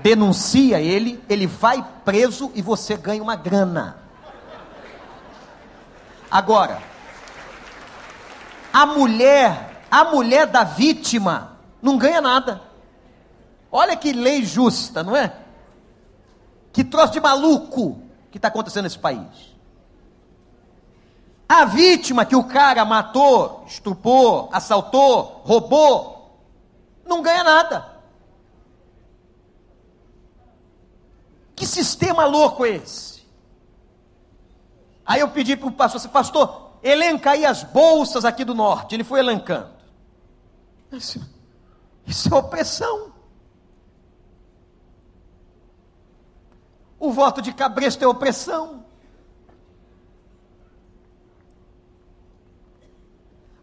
denuncia 0.02 0.80
ele, 0.80 1.22
ele 1.28 1.46
vai 1.46 1.86
preso 2.04 2.50
e 2.54 2.62
você 2.62 2.96
ganha 2.96 3.22
uma 3.22 3.36
grana. 3.36 3.98
Agora, 6.30 6.82
a 8.72 8.84
mulher, 8.84 9.75
a 9.90 10.04
mulher 10.04 10.46
da 10.46 10.64
vítima 10.64 11.58
não 11.80 11.96
ganha 11.96 12.20
nada. 12.20 12.62
Olha 13.70 13.96
que 13.96 14.12
lei 14.12 14.44
justa, 14.44 15.02
não 15.02 15.14
é? 15.14 15.32
Que 16.72 16.84
troço 16.84 17.12
de 17.12 17.20
maluco 17.20 18.00
que 18.30 18.38
está 18.38 18.48
acontecendo 18.48 18.84
nesse 18.84 18.98
país. 18.98 19.54
A 21.48 21.64
vítima 21.64 22.24
que 22.24 22.34
o 22.34 22.44
cara 22.44 22.84
matou, 22.84 23.64
estupou, 23.66 24.48
assaltou, 24.52 25.42
roubou, 25.44 26.40
não 27.04 27.22
ganha 27.22 27.44
nada. 27.44 27.96
Que 31.54 31.64
sistema 31.66 32.26
louco 32.26 32.66
é 32.66 32.70
esse? 32.70 33.24
Aí 35.04 35.20
eu 35.20 35.28
pedi 35.28 35.56
para 35.56 35.68
o 35.68 35.72
pastor 35.72 36.06
pastor, 36.10 36.72
elenca 36.82 37.30
aí 37.30 37.46
as 37.46 37.62
bolsas 37.62 38.24
aqui 38.24 38.44
do 38.44 38.54
norte. 38.54 38.94
Ele 38.94 39.04
foi 39.04 39.20
elencando. 39.20 39.75
Isso, 40.92 41.20
isso 42.06 42.32
é 42.32 42.36
opressão. 42.36 43.12
O 46.98 47.12
voto 47.12 47.42
de 47.42 47.52
cabresto 47.52 48.02
é 48.04 48.06
opressão. 48.06 48.84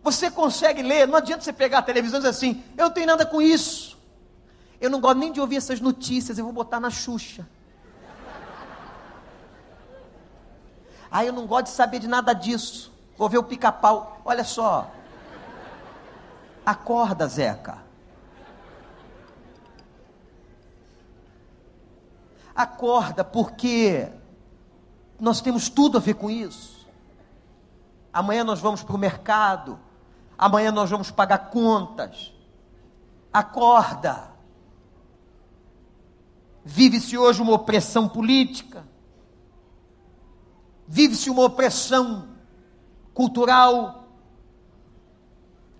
Você 0.03 0.29
consegue 0.29 0.81
ler, 0.81 1.07
não 1.07 1.15
adianta 1.15 1.43
você 1.43 1.53
pegar 1.53 1.79
a 1.79 1.81
televisão 1.81 2.19
e 2.19 2.23
dizer 2.23 2.29
assim: 2.29 2.63
eu 2.77 2.85
não 2.85 2.91
tenho 2.91 3.07
nada 3.07 3.25
com 3.25 3.41
isso. 3.41 3.97
Eu 4.79 4.89
não 4.89 4.99
gosto 4.99 5.17
nem 5.17 5.31
de 5.31 5.39
ouvir 5.39 5.55
essas 5.55 5.79
notícias, 5.79 6.37
eu 6.37 6.43
vou 6.43 6.53
botar 6.53 6.79
na 6.79 6.89
Xuxa. 6.89 7.47
Ah, 11.09 11.23
eu 11.23 11.31
não 11.31 11.45
gosto 11.45 11.65
de 11.65 11.71
saber 11.71 11.99
de 11.99 12.07
nada 12.07 12.33
disso. 12.33 12.91
Vou 13.15 13.29
ver 13.29 13.37
o 13.37 13.43
pica-pau. 13.43 14.19
Olha 14.25 14.43
só. 14.43 14.91
Acorda, 16.65 17.27
Zeca. 17.27 17.83
Acorda, 22.55 23.23
porque 23.23 24.07
nós 25.19 25.41
temos 25.41 25.69
tudo 25.69 25.97
a 25.97 26.01
ver 26.01 26.13
com 26.13 26.29
isso. 26.29 26.87
Amanhã 28.11 28.43
nós 28.43 28.59
vamos 28.59 28.83
para 28.83 28.95
o 28.95 28.99
mercado, 28.99 29.79
amanhã 30.37 30.71
nós 30.71 30.89
vamos 30.89 31.09
pagar 31.09 31.49
contas. 31.49 32.31
Acorda. 33.31 34.31
Vive-se 36.63 37.17
hoje 37.17 37.41
uma 37.41 37.53
opressão 37.53 38.07
política, 38.07 38.85
vive-se 40.87 41.29
uma 41.29 41.43
opressão 41.43 42.29
cultural. 43.13 44.02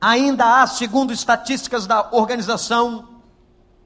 Ainda 0.04 0.62
há, 0.62 0.68
segundo 0.68 1.14
estatísticas 1.14 1.88
da 1.88 2.10
Organização 2.12 3.08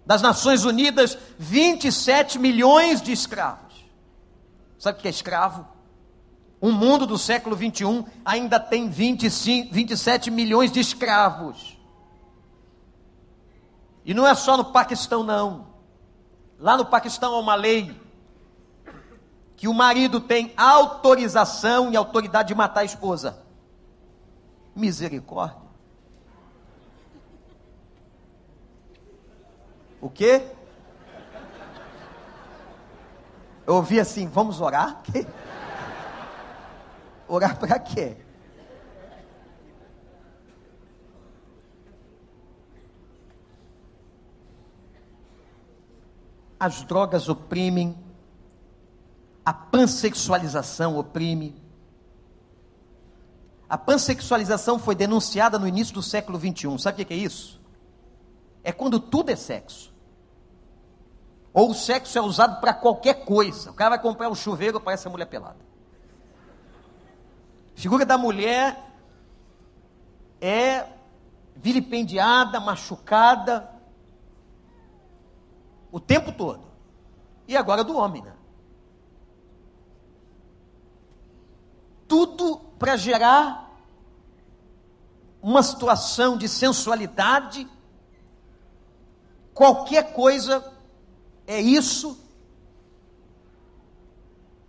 das 0.04 0.20
Nações 0.20 0.66
Unidas 0.66 1.16
27 1.38 2.40
milhões 2.40 3.04
de 3.04 3.12
escravos. 3.12 3.86
Sabe 4.80 4.98
o 4.98 5.02
que 5.04 5.08
é 5.08 5.12
escravo? 5.12 5.68
O 6.60 6.72
mundo 6.72 7.06
do 7.06 7.20
século 7.20 7.56
21 7.56 8.04
ainda 8.26 8.60
tem 8.60 8.90
25, 8.90 9.72
27 9.72 10.32
milhões 10.32 10.72
de 10.72 10.80
escravos. 10.80 11.78
E 14.04 14.12
não 14.12 14.26
é 14.26 14.34
só 14.34 14.58
no 14.58 14.66
Paquistão, 14.66 15.22
não. 15.22 15.68
Lá 16.60 16.76
no 16.76 16.86
Paquistão 16.88 17.36
há 17.36 17.40
uma 17.40 17.54
lei 17.54 17.96
que 19.56 19.68
o 19.68 19.74
marido 19.74 20.20
tem 20.20 20.52
autorização 20.58 21.92
e 21.92 21.96
autoridade 21.96 22.48
de 22.48 22.56
matar 22.56 22.80
a 22.80 22.86
esposa. 22.86 23.38
Misericórdia. 24.76 25.67
O 30.08 30.10
quê? 30.10 30.42
Eu 33.66 33.76
ouvi 33.76 34.00
assim, 34.00 34.30
vamos 34.30 34.62
orar? 34.62 35.04
Orar 37.28 37.60
para 37.60 37.78
quê? 37.78 38.16
As 46.58 46.84
drogas 46.84 47.28
oprimem, 47.28 47.94
a 49.44 49.52
pansexualização 49.52 50.98
oprime. 50.98 51.54
A 53.68 53.78
pansexualização 53.78 54.80
foi 54.80 54.96
denunciada 54.96 55.60
no 55.60 55.68
início 55.68 55.94
do 55.94 56.02
século 56.02 56.40
21. 56.40 56.78
Sabe 56.78 57.04
o 57.04 57.06
que 57.06 57.14
é 57.14 57.18
isso? 57.18 57.58
é 58.68 58.74
quando 58.74 59.00
tudo 59.00 59.30
é 59.30 59.36
sexo. 59.38 59.94
Ou 61.58 61.72
o 61.72 61.74
sexo 61.74 62.16
é 62.20 62.22
usado 62.22 62.62
para 62.62 62.72
qualquer 62.72 63.26
coisa. 63.26 63.72
O 63.72 63.74
cara 63.74 63.90
vai 63.90 64.00
comprar 64.00 64.30
um 64.30 64.36
chuveiro, 64.36 64.80
parece 64.80 65.08
a 65.08 65.10
mulher 65.10 65.26
pelada. 65.26 65.58
A 67.76 67.80
figura 67.80 68.06
da 68.06 68.16
mulher 68.16 68.80
é 70.40 70.88
vilipendiada, 71.56 72.60
machucada 72.60 73.68
o 75.92 76.00
tempo 76.00 76.32
todo. 76.32 76.62
E 77.48 77.58
agora 77.58 77.84
do 77.84 77.98
homem, 77.98 78.22
né? 78.22 78.36
Tudo 82.08 82.60
para 82.78 82.96
gerar 82.96 83.76
uma 85.42 85.64
situação 85.64 86.38
de 86.38 86.48
sensualidade 86.48 87.68
qualquer 89.56 90.14
coisa 90.14 90.77
é 91.48 91.62
isso. 91.62 92.20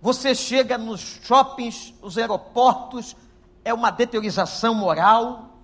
Você 0.01 0.35
chega 0.35 0.79
nos 0.79 1.01
shoppings, 1.01 1.93
nos 2.01 2.17
aeroportos, 2.17 3.17
é 3.65 3.75
uma 3.75 3.91
deteriorização 3.91 4.75
moral, 4.75 5.59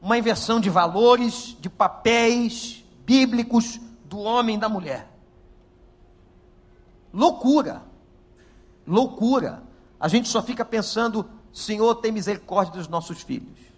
uma 0.00 0.16
inversão 0.16 0.58
de 0.58 0.70
valores, 0.70 1.56
de 1.60 1.68
papéis 1.68 2.82
bíblicos 3.04 3.78
do 4.06 4.18
homem 4.18 4.56
e 4.56 4.58
da 4.58 4.68
mulher. 4.68 5.08
Loucura, 7.12 7.82
loucura. 8.86 9.62
A 10.00 10.08
gente 10.08 10.28
só 10.28 10.42
fica 10.42 10.64
pensando, 10.64 11.28
Senhor, 11.52 11.96
tem 11.96 12.10
misericórdia 12.10 12.72
dos 12.72 12.88
nossos 12.88 13.20
filhos. 13.20 13.71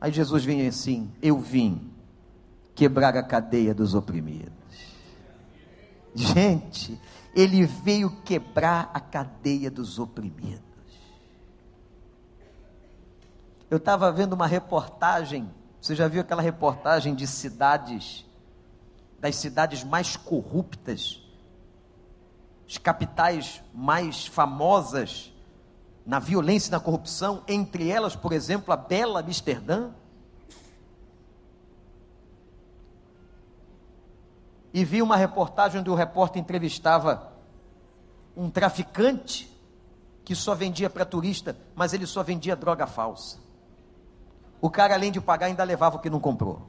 Aí 0.00 0.10
Jesus 0.10 0.44
vem 0.44 0.66
assim: 0.66 1.12
Eu 1.20 1.38
vim 1.38 1.92
quebrar 2.74 3.16
a 3.16 3.22
cadeia 3.22 3.74
dos 3.74 3.94
oprimidos. 3.94 4.52
Gente, 6.14 6.98
ele 7.34 7.66
veio 7.66 8.10
quebrar 8.22 8.90
a 8.94 8.98
cadeia 8.98 9.70
dos 9.70 9.98
oprimidos. 9.98 10.60
Eu 13.70 13.76
estava 13.76 14.10
vendo 14.10 14.32
uma 14.32 14.46
reportagem, 14.46 15.48
você 15.80 15.94
já 15.94 16.08
viu 16.08 16.22
aquela 16.22 16.42
reportagem 16.42 17.14
de 17.14 17.26
cidades, 17.26 18.26
das 19.20 19.36
cidades 19.36 19.84
mais 19.84 20.16
corruptas, 20.16 21.22
as 22.68 22.78
capitais 22.78 23.62
mais 23.72 24.26
famosas 24.26 25.32
na 26.04 26.18
violência 26.18 26.68
e 26.68 26.72
na 26.72 26.80
corrupção, 26.80 27.42
entre 27.46 27.88
elas, 27.88 28.16
por 28.16 28.32
exemplo, 28.32 28.72
a 28.72 28.76
bela 28.76 29.20
Amsterdã. 29.20 29.90
E 34.72 34.84
vi 34.84 35.02
uma 35.02 35.16
reportagem 35.16 35.80
onde 35.80 35.90
o 35.90 35.94
repórter 35.94 36.40
entrevistava 36.40 37.32
um 38.36 38.48
traficante 38.48 39.50
que 40.24 40.34
só 40.34 40.54
vendia 40.54 40.88
para 40.88 41.04
turista, 41.04 41.56
mas 41.74 41.92
ele 41.92 42.06
só 42.06 42.22
vendia 42.22 42.54
droga 42.54 42.86
falsa. 42.86 43.38
O 44.60 44.70
cara, 44.70 44.94
além 44.94 45.10
de 45.10 45.20
pagar, 45.20 45.46
ainda 45.46 45.64
levava 45.64 45.96
o 45.96 46.00
que 46.00 46.10
não 46.10 46.20
comprou. 46.20 46.62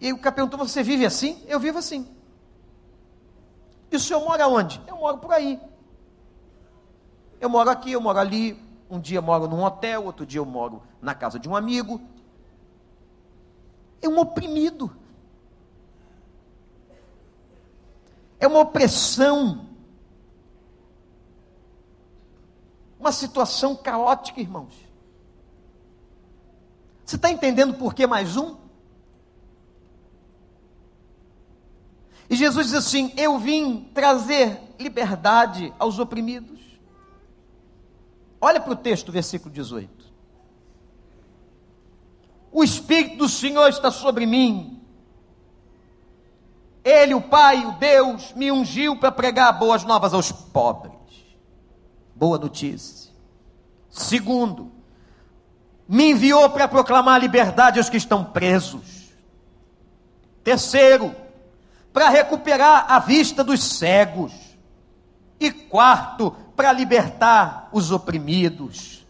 E 0.00 0.12
o 0.12 0.18
cara 0.18 0.34
perguntou: 0.34 0.58
Você 0.58 0.82
vive 0.82 1.06
assim? 1.06 1.42
Eu 1.46 1.58
vivo 1.58 1.78
assim. 1.78 2.15
E 3.90 3.96
o 3.96 4.00
senhor 4.00 4.24
mora 4.24 4.48
onde? 4.48 4.80
Eu 4.86 4.96
moro 4.96 5.18
por 5.18 5.32
aí. 5.32 5.60
Eu 7.40 7.48
moro 7.48 7.70
aqui, 7.70 7.92
eu 7.92 8.00
moro 8.00 8.18
ali. 8.18 8.64
Um 8.88 9.00
dia 9.00 9.18
eu 9.18 9.22
moro 9.22 9.48
num 9.48 9.64
hotel, 9.64 10.04
outro 10.04 10.24
dia 10.24 10.40
eu 10.40 10.46
moro 10.46 10.82
na 11.00 11.14
casa 11.14 11.38
de 11.38 11.48
um 11.48 11.56
amigo. 11.56 12.00
É 14.00 14.08
um 14.08 14.18
oprimido. 14.18 14.90
É 18.38 18.46
uma 18.46 18.60
opressão. 18.60 19.66
Uma 22.98 23.12
situação 23.12 23.74
caótica, 23.74 24.40
irmãos. 24.40 24.74
Você 27.04 27.16
está 27.16 27.30
entendendo 27.30 27.74
por 27.74 27.94
que 27.94 28.06
mais 28.06 28.36
um? 28.36 28.56
Jesus 32.36 32.66
diz 32.66 32.74
assim: 32.74 33.12
Eu 33.16 33.38
vim 33.38 33.90
trazer 33.94 34.60
liberdade 34.78 35.72
aos 35.78 35.98
oprimidos. 35.98 36.60
Olha 38.40 38.60
para 38.60 38.72
o 38.72 38.76
texto, 38.76 39.10
versículo 39.10 39.52
18. 39.52 40.06
O 42.52 42.62
Espírito 42.62 43.18
do 43.18 43.28
Senhor 43.28 43.68
está 43.68 43.90
sobre 43.90 44.26
mim. 44.26 44.80
Ele, 46.84 47.14
o 47.14 47.20
Pai, 47.20 47.66
o 47.66 47.72
Deus, 47.72 48.32
me 48.34 48.52
ungiu 48.52 48.96
para 48.96 49.10
pregar 49.10 49.58
boas 49.58 49.84
novas 49.84 50.14
aos 50.14 50.30
pobres. 50.30 50.94
Boa 52.14 52.38
notícia. 52.38 53.12
Segundo, 53.90 54.70
me 55.88 56.10
enviou 56.10 56.48
para 56.50 56.68
proclamar 56.68 57.20
liberdade 57.20 57.78
aos 57.78 57.90
que 57.90 57.96
estão 57.96 58.24
presos. 58.24 59.12
Terceiro, 60.44 61.14
para 61.96 62.10
recuperar 62.10 62.84
a 62.90 62.98
vista 62.98 63.42
dos 63.42 63.78
cegos. 63.78 64.30
E 65.40 65.50
quarto, 65.50 66.30
para 66.54 66.70
libertar 66.70 67.70
os 67.72 67.90
oprimidos. 67.90 69.06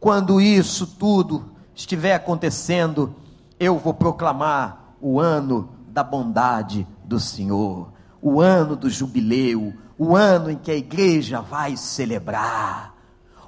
Quando 0.00 0.40
isso 0.40 0.86
tudo 0.86 1.52
estiver 1.74 2.14
acontecendo, 2.14 3.14
eu 3.60 3.76
vou 3.76 3.92
proclamar 3.92 4.94
o 5.02 5.20
ano 5.20 5.68
da 5.88 6.02
bondade 6.02 6.86
do 7.04 7.20
Senhor, 7.20 7.92
o 8.22 8.40
ano 8.40 8.74
do 8.74 8.88
jubileu, 8.88 9.74
o 9.98 10.16
ano 10.16 10.50
em 10.50 10.56
que 10.56 10.70
a 10.70 10.76
igreja 10.76 11.42
vai 11.42 11.76
celebrar 11.76 12.94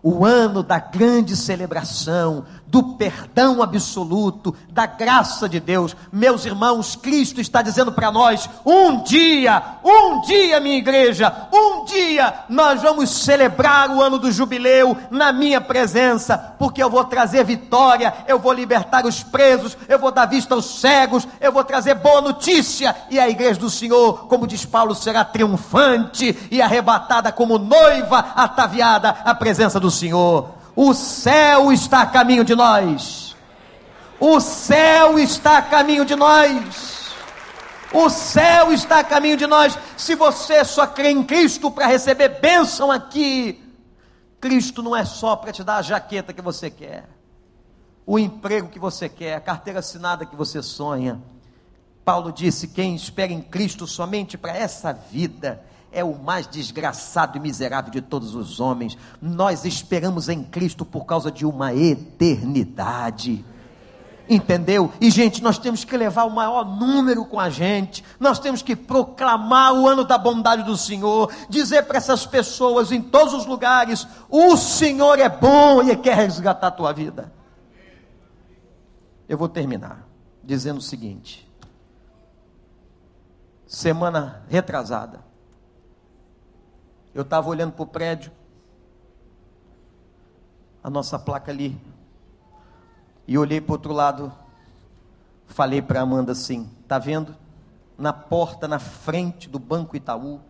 o 0.09 0.25
ano 0.25 0.63
da 0.63 0.79
grande 0.79 1.35
celebração, 1.35 2.45
do 2.77 2.83
perdão 2.83 3.63
absoluto, 3.63 4.55
da 4.71 4.85
graça 4.85 5.49
de 5.49 5.59
Deus. 5.59 5.97
Meus 6.13 6.45
irmãos, 6.45 6.95
Cristo 6.95 7.41
está 7.41 7.63
dizendo 7.63 7.91
para 7.91 8.13
nós: 8.13 8.51
um 8.67 9.03
dia, 9.03 9.63
um 9.83 10.21
dia, 10.21 10.61
minha 10.61 10.77
igreja, 10.77 11.49
um 11.51 11.87
dia 11.87 12.45
nós 12.51 12.83
vamos 12.83 13.09
celebrar 13.09 13.91
o 13.91 14.03
ano 14.03 14.19
do 14.19 14.31
jubileu 14.31 14.95
na 15.11 15.33
minha 15.33 15.59
presença, 15.59 16.37
porque 16.59 16.83
eu 16.83 16.91
vou 16.91 17.03
trazer 17.05 17.45
vitória, 17.45 18.13
eu 18.29 18.39
vou 18.39 18.53
libertar 18.53 19.07
os 19.07 19.23
presos, 19.23 19.75
eu 19.89 19.99
vou 19.99 20.13
dar 20.13 20.27
vista 20.27 20.55
aos 20.55 20.79
cegos, 20.79 21.27
eu 21.41 21.51
vou 21.51 21.65
trazer 21.65 21.95
boa 21.95 22.21
notícia, 22.21 22.95
e 23.09 23.19
a 23.19 23.27
igreja 23.27 23.59
do 23.59 23.71
Senhor, 23.71 24.27
como 24.27 24.47
diz 24.47 24.67
Paulo, 24.67 24.95
será 24.95 25.25
triunfante 25.25 26.37
e 26.51 26.61
arrebatada 26.61 27.33
como 27.33 27.57
noiva 27.57 28.19
ataviada 28.37 29.17
à 29.25 29.35
presença 29.35 29.81
do 29.81 29.91
Senhor. 29.91 30.57
O 30.77 30.93
céu 30.93 31.73
está 31.73 32.03
a 32.03 32.07
caminho 32.07 32.45
de 32.45 32.55
nós. 32.55 33.35
O 34.21 34.39
céu 34.41 35.19
está 35.19 35.57
a 35.57 35.63
caminho 35.63 36.05
de 36.05 36.15
nós. 36.15 37.15
O 37.95 38.11
céu 38.11 38.71
está 38.71 38.99
a 38.99 39.05
caminho 39.05 39.39
de 39.39 39.47
nós. 39.47 39.79
Se 39.97 40.15
você 40.15 40.63
só 40.67 40.87
crê 40.87 41.11
em 41.11 41.23
Cristo 41.23 41.71
para 41.71 41.87
receber 41.87 42.41
bênção 42.41 42.93
aqui, 42.93 43.63
Cristo 44.39 44.83
não 44.83 44.95
é 44.95 45.05
só 45.05 45.35
para 45.35 45.51
te 45.51 45.65
dar 45.65 45.77
a 45.77 45.83
jaqueta 45.83 46.35
que 46.35 46.43
você 46.43 46.71
quer, 46.71 47.09
o 48.05 48.19
emprego 48.19 48.69
que 48.69 48.79
você 48.79 49.09
quer, 49.09 49.35
a 49.35 49.41
carteira 49.41 49.79
assinada 49.79 50.27
que 50.27 50.37
você 50.37 50.63
sonha. 50.63 51.23
Paulo 52.05 52.31
disse: 52.31 52.69
quem 52.69 52.95
espera 52.95 53.33
em 53.33 53.41
Cristo 53.41 53.87
somente 53.87 54.37
para 54.37 54.55
essa 54.57 54.93
vida, 54.93 55.65
é 55.97 56.05
o 56.05 56.15
mais 56.15 56.47
desgraçado 56.47 57.39
e 57.39 57.41
miserável 57.41 57.91
de 57.91 58.03
todos 58.03 58.35
os 58.35 58.61
homens. 58.61 58.99
Nós 59.19 59.65
esperamos 59.65 60.29
em 60.29 60.45
Cristo 60.45 60.85
por 60.85 61.07
causa 61.07 61.31
de 61.31 61.47
uma 61.47 61.73
eternidade. 61.75 63.43
Entendeu? 64.29 64.93
E, 65.01 65.11
gente, 65.11 65.43
nós 65.43 65.57
temos 65.57 65.85
que 65.85 65.97
levar 65.97 66.25
o 66.25 66.31
maior 66.31 66.67
número 66.67 67.25
com 67.25 67.41
a 67.41 67.49
gente, 67.49 68.05
nós 68.21 68.39
temos 68.39 68.61
que 68.61 68.77
proclamar 68.77 69.73
o 69.73 69.89
ano 69.89 70.05
da 70.05 70.19
bondade 70.19 70.65
do 70.65 70.77
Senhor, 70.77 71.33
dizer 71.49 71.85
para 71.85 71.97
essas 71.97 72.27
pessoas 72.27 72.93
em 72.93 73.01
todos 73.01 73.33
os 73.33 73.47
lugares: 73.47 74.07
o 74.29 74.55
Senhor 74.55 75.19
é 75.19 75.31
bom 75.31 75.83
e 75.83 75.97
quer 75.97 76.17
resgatar 76.17 76.67
a 76.67 76.73
tua 76.73 76.93
vida. 76.93 77.33
Eu 79.27 79.39
vou 79.39 79.49
terminar 79.49 80.07
dizendo 80.45 80.79
o 80.79 80.83
seguinte: 80.83 81.51
semana 83.67 84.43
retrasada, 84.51 85.25
eu 87.17 87.23
estava 87.23 87.49
olhando 87.49 87.73
para 87.73 87.83
o 87.83 87.87
prédio, 87.87 88.31
a 90.85 90.91
nossa 90.91 91.19
placa 91.19 91.51
ali, 91.51 91.81
e 93.27 93.39
olhei 93.39 93.59
para 93.59 93.71
o 93.71 93.73
outro 93.73 93.95
lado, 93.95 94.31
falei 95.47 95.81
para 95.81 96.03
Amanda 96.03 96.33
assim: 96.33 96.71
tá 96.87 96.99
vendo? 96.99 97.35
Na 97.97 98.13
porta, 98.13 98.69
na 98.69 98.79
frente 98.79 99.49
do 99.49 99.59
Banco 99.59 99.97
Itaú, 99.97 100.43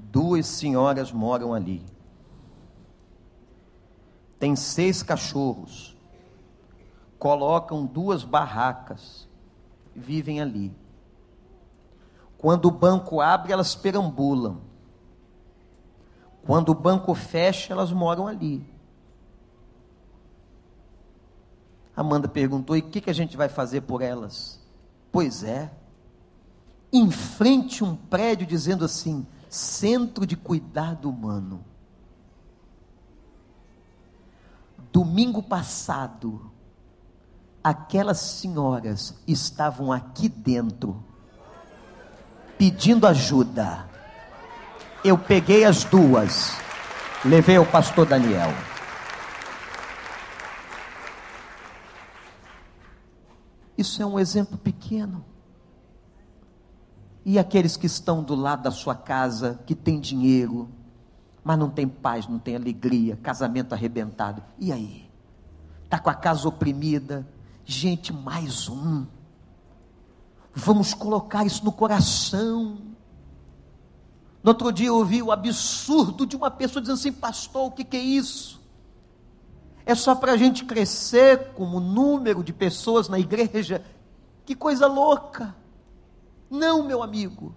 duas 0.00 0.48
senhoras 0.48 1.12
moram 1.12 1.54
ali. 1.54 1.86
Tem 4.36 4.56
seis 4.56 5.00
cachorros, 5.00 5.96
colocam 7.20 7.86
duas 7.86 8.24
barracas, 8.24 9.28
vivem 9.94 10.40
ali. 10.40 10.74
Quando 12.36 12.64
o 12.64 12.72
banco 12.72 13.20
abre, 13.20 13.52
elas 13.52 13.76
perambulam. 13.76 14.71
Quando 16.44 16.70
o 16.70 16.74
banco 16.74 17.14
fecha, 17.14 17.72
elas 17.72 17.92
moram 17.92 18.26
ali. 18.26 18.66
Amanda 21.96 22.26
perguntou: 22.26 22.76
e 22.76 22.80
o 22.80 22.88
que, 22.88 23.00
que 23.00 23.10
a 23.10 23.14
gente 23.14 23.36
vai 23.36 23.48
fazer 23.48 23.82
por 23.82 24.02
elas? 24.02 24.60
Pois 25.10 25.44
é, 25.44 25.70
em 26.92 27.10
frente 27.10 27.84
um 27.84 27.94
prédio 27.94 28.46
dizendo 28.46 28.84
assim: 28.84 29.26
Centro 29.48 30.26
de 30.26 30.36
Cuidado 30.36 31.08
Humano. 31.08 31.64
Domingo 34.92 35.42
passado, 35.42 36.50
aquelas 37.62 38.18
senhoras 38.18 39.14
estavam 39.26 39.90
aqui 39.90 40.28
dentro, 40.28 41.02
pedindo 42.58 43.06
ajuda 43.06 43.91
eu 45.04 45.18
peguei 45.18 45.64
as 45.64 45.84
duas, 45.84 46.52
levei 47.24 47.56
ao 47.56 47.66
pastor 47.66 48.06
Daniel. 48.06 48.52
Isso 53.76 54.00
é 54.00 54.06
um 54.06 54.18
exemplo 54.18 54.56
pequeno. 54.56 55.24
E 57.24 57.38
aqueles 57.38 57.76
que 57.76 57.86
estão 57.86 58.22
do 58.22 58.34
lado 58.34 58.62
da 58.62 58.70
sua 58.70 58.94
casa, 58.94 59.60
que 59.66 59.74
tem 59.74 59.98
dinheiro, 59.98 60.68
mas 61.42 61.58
não 61.58 61.68
tem 61.68 61.88
paz, 61.88 62.28
não 62.28 62.38
tem 62.38 62.54
alegria, 62.54 63.16
casamento 63.16 63.72
arrebentado. 63.72 64.42
E 64.58 64.72
aí? 64.72 65.10
Está 65.84 65.98
com 65.98 66.10
a 66.10 66.14
casa 66.14 66.48
oprimida? 66.48 67.26
Gente, 67.64 68.12
mais 68.12 68.68
um. 68.68 69.06
Vamos 70.54 70.94
colocar 70.94 71.44
isso 71.44 71.64
no 71.64 71.72
coração. 71.72 72.91
No 74.42 74.50
outro 74.50 74.72
dia 74.72 74.88
eu 74.88 74.96
ouvi 74.96 75.22
o 75.22 75.30
absurdo 75.30 76.26
de 76.26 76.34
uma 76.34 76.50
pessoa 76.50 76.80
dizendo 76.80 76.98
assim: 76.98 77.12
Pastor, 77.12 77.66
o 77.66 77.70
que, 77.70 77.84
que 77.84 77.96
é 77.96 78.00
isso? 78.00 78.60
É 79.86 79.94
só 79.94 80.14
para 80.14 80.32
a 80.32 80.36
gente 80.36 80.64
crescer 80.64 81.52
como 81.54 81.80
número 81.80 82.42
de 82.42 82.52
pessoas 82.52 83.08
na 83.08 83.18
igreja? 83.18 83.84
Que 84.44 84.54
coisa 84.54 84.86
louca! 84.86 85.54
Não, 86.50 86.82
meu 86.82 87.02
amigo. 87.02 87.54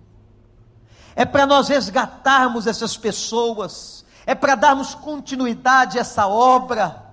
É 1.15 1.25
para 1.25 1.45
nós 1.45 1.69
resgatarmos 1.69 2.67
essas 2.67 2.97
pessoas, 2.97 4.05
é 4.25 4.35
para 4.35 4.55
darmos 4.55 4.93
continuidade 4.93 5.97
a 5.97 6.01
essa 6.01 6.27
obra. 6.27 7.03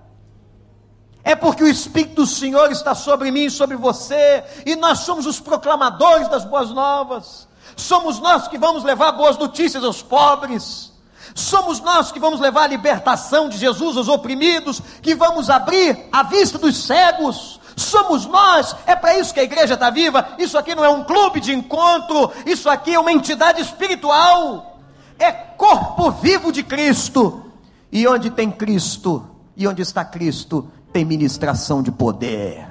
É 1.23 1.35
porque 1.35 1.63
o 1.63 1.67
Espírito 1.67 2.15
do 2.15 2.27
Senhor 2.27 2.69
está 2.71 2.93
sobre 2.93 3.31
mim 3.31 3.45
e 3.45 3.51
sobre 3.51 3.77
você, 3.77 4.43
e 4.65 4.75
nós 4.75 4.99
somos 4.99 5.25
os 5.25 5.39
proclamadores 5.39 6.27
das 6.27 6.43
boas 6.43 6.69
novas. 6.69 7.47
Somos 7.75 8.19
nós 8.19 8.47
que 8.47 8.57
vamos 8.57 8.83
levar 8.83 9.11
boas 9.13 9.37
notícias 9.37 9.83
aos 9.83 10.01
pobres. 10.01 10.91
Somos 11.35 11.79
nós 11.79 12.11
que 12.11 12.19
vamos 12.19 12.39
levar 12.39 12.63
a 12.63 12.67
libertação 12.67 13.49
de 13.49 13.57
Jesus 13.57 13.97
aos 13.97 14.07
oprimidos, 14.07 14.81
que 15.01 15.15
vamos 15.15 15.49
abrir 15.49 16.07
a 16.11 16.23
vista 16.23 16.57
dos 16.57 16.85
cegos. 16.85 17.59
Somos 17.75 18.25
nós, 18.25 18.75
é 18.85 18.95
para 18.95 19.17
isso 19.17 19.33
que 19.33 19.39
a 19.39 19.43
igreja 19.43 19.73
está 19.73 19.89
viva. 19.89 20.35
Isso 20.37 20.57
aqui 20.57 20.75
não 20.75 20.85
é 20.85 20.89
um 20.89 21.03
clube 21.03 21.39
de 21.39 21.53
encontro, 21.53 22.31
isso 22.45 22.69
aqui 22.69 22.93
é 22.93 22.99
uma 22.99 23.11
entidade 23.11 23.61
espiritual, 23.61 24.79
é 25.17 25.31
corpo 25.31 26.11
vivo 26.11 26.51
de 26.51 26.61
Cristo. 26.61 27.51
E 27.91 28.07
onde 28.07 28.29
tem 28.29 28.51
Cristo, 28.51 29.27
e 29.55 29.67
onde 29.67 29.81
está 29.81 30.03
Cristo, 30.03 30.69
tem 30.91 31.05
ministração 31.05 31.81
de 31.81 31.91
poder. 31.91 32.67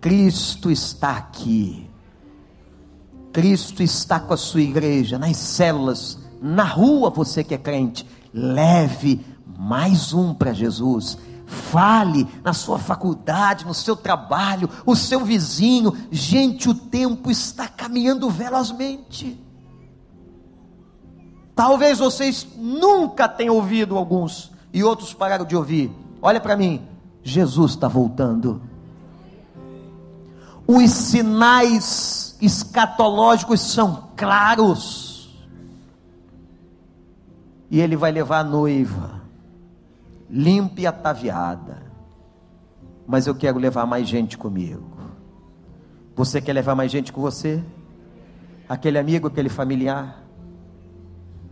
Cristo 0.00 0.70
está 0.70 1.10
aqui. 1.10 1.89
Cristo 3.32 3.82
está 3.82 4.18
com 4.18 4.34
a 4.34 4.36
sua 4.36 4.60
igreja, 4.60 5.18
nas 5.18 5.36
células, 5.36 6.18
na 6.40 6.64
rua, 6.64 7.10
você 7.10 7.44
que 7.44 7.54
é 7.54 7.58
crente. 7.58 8.06
Leve 8.32 9.24
mais 9.58 10.12
um 10.12 10.34
para 10.34 10.52
Jesus. 10.52 11.18
Fale 11.46 12.26
na 12.44 12.52
sua 12.52 12.78
faculdade, 12.78 13.66
no 13.66 13.74
seu 13.74 13.96
trabalho, 13.96 14.68
o 14.86 14.94
seu 14.94 15.24
vizinho. 15.24 15.96
Gente, 16.10 16.68
o 16.68 16.74
tempo 16.74 17.30
está 17.30 17.66
caminhando 17.66 18.30
velozmente. 18.30 19.38
Talvez 21.54 21.98
vocês 21.98 22.46
nunca 22.56 23.28
tenham 23.28 23.56
ouvido 23.56 23.98
alguns 23.98 24.50
e 24.72 24.82
outros 24.82 25.12
pararam 25.12 25.44
de 25.44 25.56
ouvir. 25.56 25.90
Olha 26.22 26.40
para 26.40 26.56
mim, 26.56 26.82
Jesus 27.22 27.72
está 27.72 27.88
voltando. 27.88 28.62
Os 30.66 30.90
sinais 30.90 32.29
escatológicos 32.40 33.60
são 33.60 34.10
claros. 34.16 35.38
E 37.70 37.80
ele 37.80 37.96
vai 37.96 38.10
levar 38.10 38.40
a 38.40 38.44
noiva, 38.44 39.20
limpa 40.28 40.80
e 40.80 40.86
ataviada. 40.86 41.82
Mas 43.06 43.26
eu 43.26 43.34
quero 43.34 43.58
levar 43.58 43.86
mais 43.86 44.08
gente 44.08 44.36
comigo. 44.38 44.90
Você 46.16 46.40
quer 46.40 46.52
levar 46.52 46.74
mais 46.74 46.90
gente 46.90 47.12
com 47.12 47.20
você? 47.20 47.62
Aquele 48.68 48.98
amigo, 48.98 49.28
aquele 49.28 49.48
familiar? 49.48 50.22